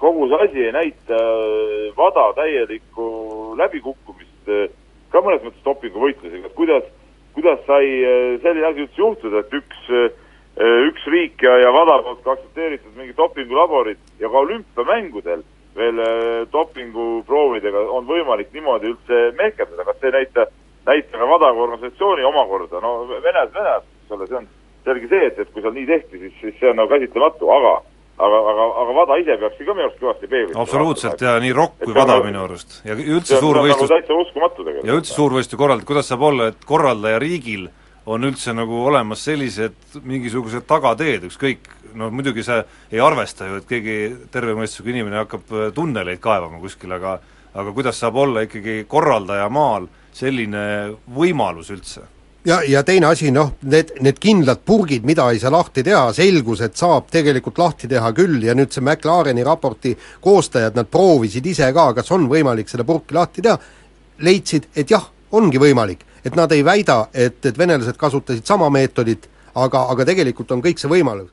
kogu 0.03 0.29
see 0.29 0.39
asi 0.45 0.65
ei 0.67 0.73
näita 0.73 1.15
äh, 1.15 1.97
WADA 1.97 2.33
täielikku 2.35 3.55
läbikukkumist 3.59 4.51
äh, 4.51 4.69
ka 5.15 5.23
mõnes 5.23 5.45
mõttes 5.45 5.63
dopinguvõitlusega, 5.65 6.51
et 6.51 6.57
kuidas, 6.59 6.89
kuidas 7.37 7.61
sai 7.69 7.87
äh, 8.03 8.37
selline 8.43 8.67
asi 8.67 8.87
üldse 8.87 9.03
juhtuda, 9.03 9.45
et 9.45 9.55
üks 9.61 9.91
äh, 9.95 10.09
üks 10.57 11.07
riik 11.13 11.43
ja, 11.45 11.55
ja 11.61 11.71
WADA 11.71 12.01
poolt 12.03 12.23
ka 12.25 12.35
aktsepteeritud 12.35 12.97
mingid 12.97 13.19
dopingulaborid 13.19 13.99
ja 14.19 14.31
ka 14.33 14.43
olümpiamängudel 14.43 15.43
veel 15.77 15.99
äh, 16.03 16.45
dopinguproovidega 16.53 17.87
on 17.93 18.07
võimalik 18.09 18.55
niimoodi 18.55 18.95
üldse 18.95 19.27
mehkerdada, 19.39 19.85
kas 19.85 20.01
see 20.01 20.11
ei 20.11 20.19
näita, 20.21 20.47
näita 20.89 21.19
ka 21.19 21.29
WADA 21.31 21.53
kui 21.53 21.67
organisatsiooni 21.69 22.25
omakorda, 22.27 22.81
no 22.83 22.97
Venes, 23.13 23.53
Venes, 23.55 23.91
eks 24.03 24.17
ole, 24.17 24.31
see 24.31 24.41
on 24.41 24.49
selge 24.87 25.11
see, 25.13 25.27
et, 25.29 25.39
et 25.45 25.53
kui 25.53 25.63
seal 25.63 25.77
nii 25.77 25.91
tehti, 25.93 26.23
siis, 26.25 26.41
siis 26.41 26.59
see 26.59 26.73
on 26.73 26.81
nagu 26.81 26.91
käsitlematu, 26.91 27.51
aga 27.53 27.77
aga, 28.19 28.39
aga, 28.53 28.67
aga 28.83 28.95
WADA 28.99 29.19
ise 29.23 29.37
peakski 29.41 29.67
ka 29.67 29.75
minu 29.77 29.87
arust 29.87 30.03
kõvasti 30.03 30.31
peeglisse 30.31 30.61
absoluutselt 30.61 31.25
ja 31.27 31.35
nii 31.43 31.57
ROK 31.57 31.75
kui 31.85 31.95
WADA 31.95 32.15
nagu- 32.15 32.29
minu 32.31 32.45
arust 32.45 32.79
ja 32.85 32.97
üldse 32.97 33.37
on 33.37 33.43
nagu 33.43 33.47
suurvõistlus 33.47 33.93
täitsa 33.93 34.21
uskumatu 34.23 34.65
tegelikult. 34.65 34.89
ja 34.89 35.01
üldse 35.01 35.15
suurvõistluste 35.15 35.61
korraldajad, 35.61 35.89
kuidas 35.91 36.09
saab 36.13 36.25
olla, 36.31 36.49
et 36.53 36.65
korraldaja 36.65 37.19
riigil 37.23 37.69
on 38.07 38.25
üldse 38.25 38.55
nagu 38.55 38.83
olemas 38.87 39.25
sellised 39.27 39.97
mingisugused 40.07 40.67
tagateed, 40.67 41.27
ükskõik, 41.27 41.67
no 41.99 42.11
muidugi 42.15 42.45
see 42.47 42.61
ei 42.93 43.01
arvesta 43.03 43.49
ju, 43.49 43.61
et 43.61 43.67
keegi 43.69 43.97
terve 44.31 44.55
mõistusega 44.55 44.93
inimene 44.95 45.25
hakkab 45.25 45.51
äh, 45.53 45.73
tunneleid 45.75 46.23
kaevama 46.23 46.63
kuskil, 46.63 46.93
aga 46.97 47.19
aga 47.57 47.73
kuidas 47.73 47.97
saab 48.01 48.19
olla 48.21 48.43
ikkagi 48.45 48.85
korraldaja 48.89 49.49
maal 49.49 49.89
selline 50.17 50.97
võimalus 51.17 51.73
üldse? 51.73 52.05
Ja, 52.47 52.61
ja 52.69 52.83
teine 52.87 53.11
asi, 53.11 53.31
noh, 53.35 53.55
need, 53.71 53.93
need 54.05 54.19
kindlad 54.23 54.63
purgid, 54.67 55.05
mida 55.07 55.29
ei 55.33 55.41
saa 55.43 55.53
lahti 55.53 55.85
teha, 55.87 56.09
selgus, 56.17 56.63
et 56.65 56.77
saab 56.79 57.11
tegelikult 57.13 57.59
lahti 57.61 57.91
teha 57.91 58.13
küll. 58.17 58.39
Ja 58.45 58.55
nüüd 58.57 58.75
see 58.75 58.85
McLareni 58.85 59.45
raporti 59.47 59.97
koostajad, 60.25 60.77
nad 60.79 60.91
proovisid 60.93 61.47
ise 61.47 61.71
ka, 61.77 61.91
kas 61.97 62.13
on 62.15 62.29
võimalik 62.31 62.71
seda 62.73 62.87
purki 62.87 63.17
lahti 63.17 63.45
teha, 63.47 63.57
leidsid, 64.27 64.71
et 64.77 64.91
jah, 64.91 65.09
ongi 65.37 65.61
võimalik. 65.63 66.05
et 66.27 66.35
nad 66.35 66.51
ei 66.51 66.65
väida, 66.67 67.07
et, 67.15 67.37
et 67.47 67.59
venelased 67.59 67.95
kasutasid 67.97 68.43
sama 68.47 68.67
meetodit, 68.75 69.29
aga, 69.55 69.85
aga 69.93 70.05
tegelikult 70.09 70.51
on 70.51 70.63
kõik 70.65 70.81
see 70.83 70.91
võimalus, 70.91 71.29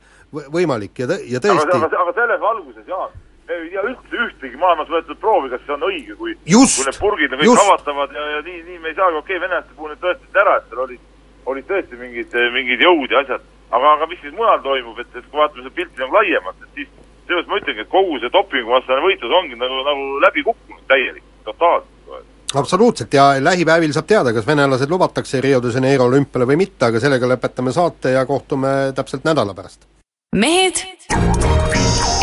võimalik. 0.53 0.99
Ja 0.99 1.07
tõ-, 1.09 1.23
ja 1.25 1.39
aga, 1.41 1.47
tõesti 1.47 1.77
aga, 1.79 2.01
aga 2.03 2.13
selles 2.13 2.41
valguses, 2.43 2.85
Jaan, 2.87 3.15
ei 3.61 3.69
tea 3.73 3.85
üldse 3.89 4.19
ühtegi 4.25 4.59
maailmas 4.59 4.91
võetud 4.91 5.19
proovi, 5.21 5.49
kas 5.53 5.63
see 5.65 5.75
on 5.75 5.87
õige, 5.89 6.17
kui 6.19 6.35
Just, 6.49 6.79
kui 6.79 6.89
need 6.89 6.99
purgid 7.01 7.33
on 7.33 7.41
kõik 7.41 7.49
just. 7.51 7.63
avatavad 7.63 8.17
ja, 8.17 8.27
ja 8.35 8.41
nii, 8.47 8.59
nii 8.67 8.79
me 8.83 8.91
ei 8.91 8.97
saagi, 8.99 9.19
okei 9.21 9.37
okay,, 9.37 9.43
venelaste 9.45 9.77
puhul 9.77 9.93
nüüd 9.93 10.03
tõestati 10.03 10.43
ära, 10.43 10.57
et 10.59 10.69
seal 10.69 10.83
olid, 10.85 11.07
olid 11.53 11.69
tõesti 11.71 11.99
mingid, 12.01 12.37
mingid 12.57 12.85
jõud 12.85 13.15
ja 13.15 13.23
asjad, 13.23 13.47
aga, 13.69 13.95
aga 13.97 14.09
mis 14.11 14.21
siis 14.25 14.35
mujal 14.37 14.61
toimub, 14.65 14.99
et, 15.03 15.15
et 15.15 15.29
kui 15.29 15.41
vaatame 15.41 15.65
seda 15.65 15.75
pilti 15.79 16.03
nagu 16.03 16.19
laiemalt, 16.19 16.67
et 16.67 16.79
siis 16.81 16.93
seepärast 17.23 17.49
ma 17.49 17.59
ütlengi, 17.61 17.85
et 17.85 17.91
kogu 17.91 18.19
see 18.19 18.31
dopinguvastane 18.33 19.03
võitlus 19.03 19.35
ongi 19.39 19.59
nagu, 19.59 19.81
nagu 19.87 20.07
läbi 20.23 20.43
kukkunud 20.43 20.85
täielikult, 20.91 21.33
totaalselt. 21.47 22.29
absoluutselt 22.55 23.13
ja 23.13 23.31
lähipäevil 23.39 23.93
saab 23.95 24.07
teada, 24.07 24.33
kas 24.33 24.47
venelased 24.47 24.91
lubatakse 24.91 25.41
Rio 25.41 25.61
de 25.63 25.73
Janeiro 25.73 26.09
olümpiale 26.11 26.47
või 26.49 26.59
mitte, 26.65 26.91
aga 26.91 27.01
sellega 27.03 27.29
lõpetame 27.35 27.73
saate 27.75 28.17
ja 28.17 28.25
kohtume 28.25 28.93
täpselt 28.95 29.23
nädala 29.23 29.55
pärast. 29.57 29.87
mehed 30.35 30.83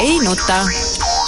ei 0.01 0.18
nuta. 0.24 0.64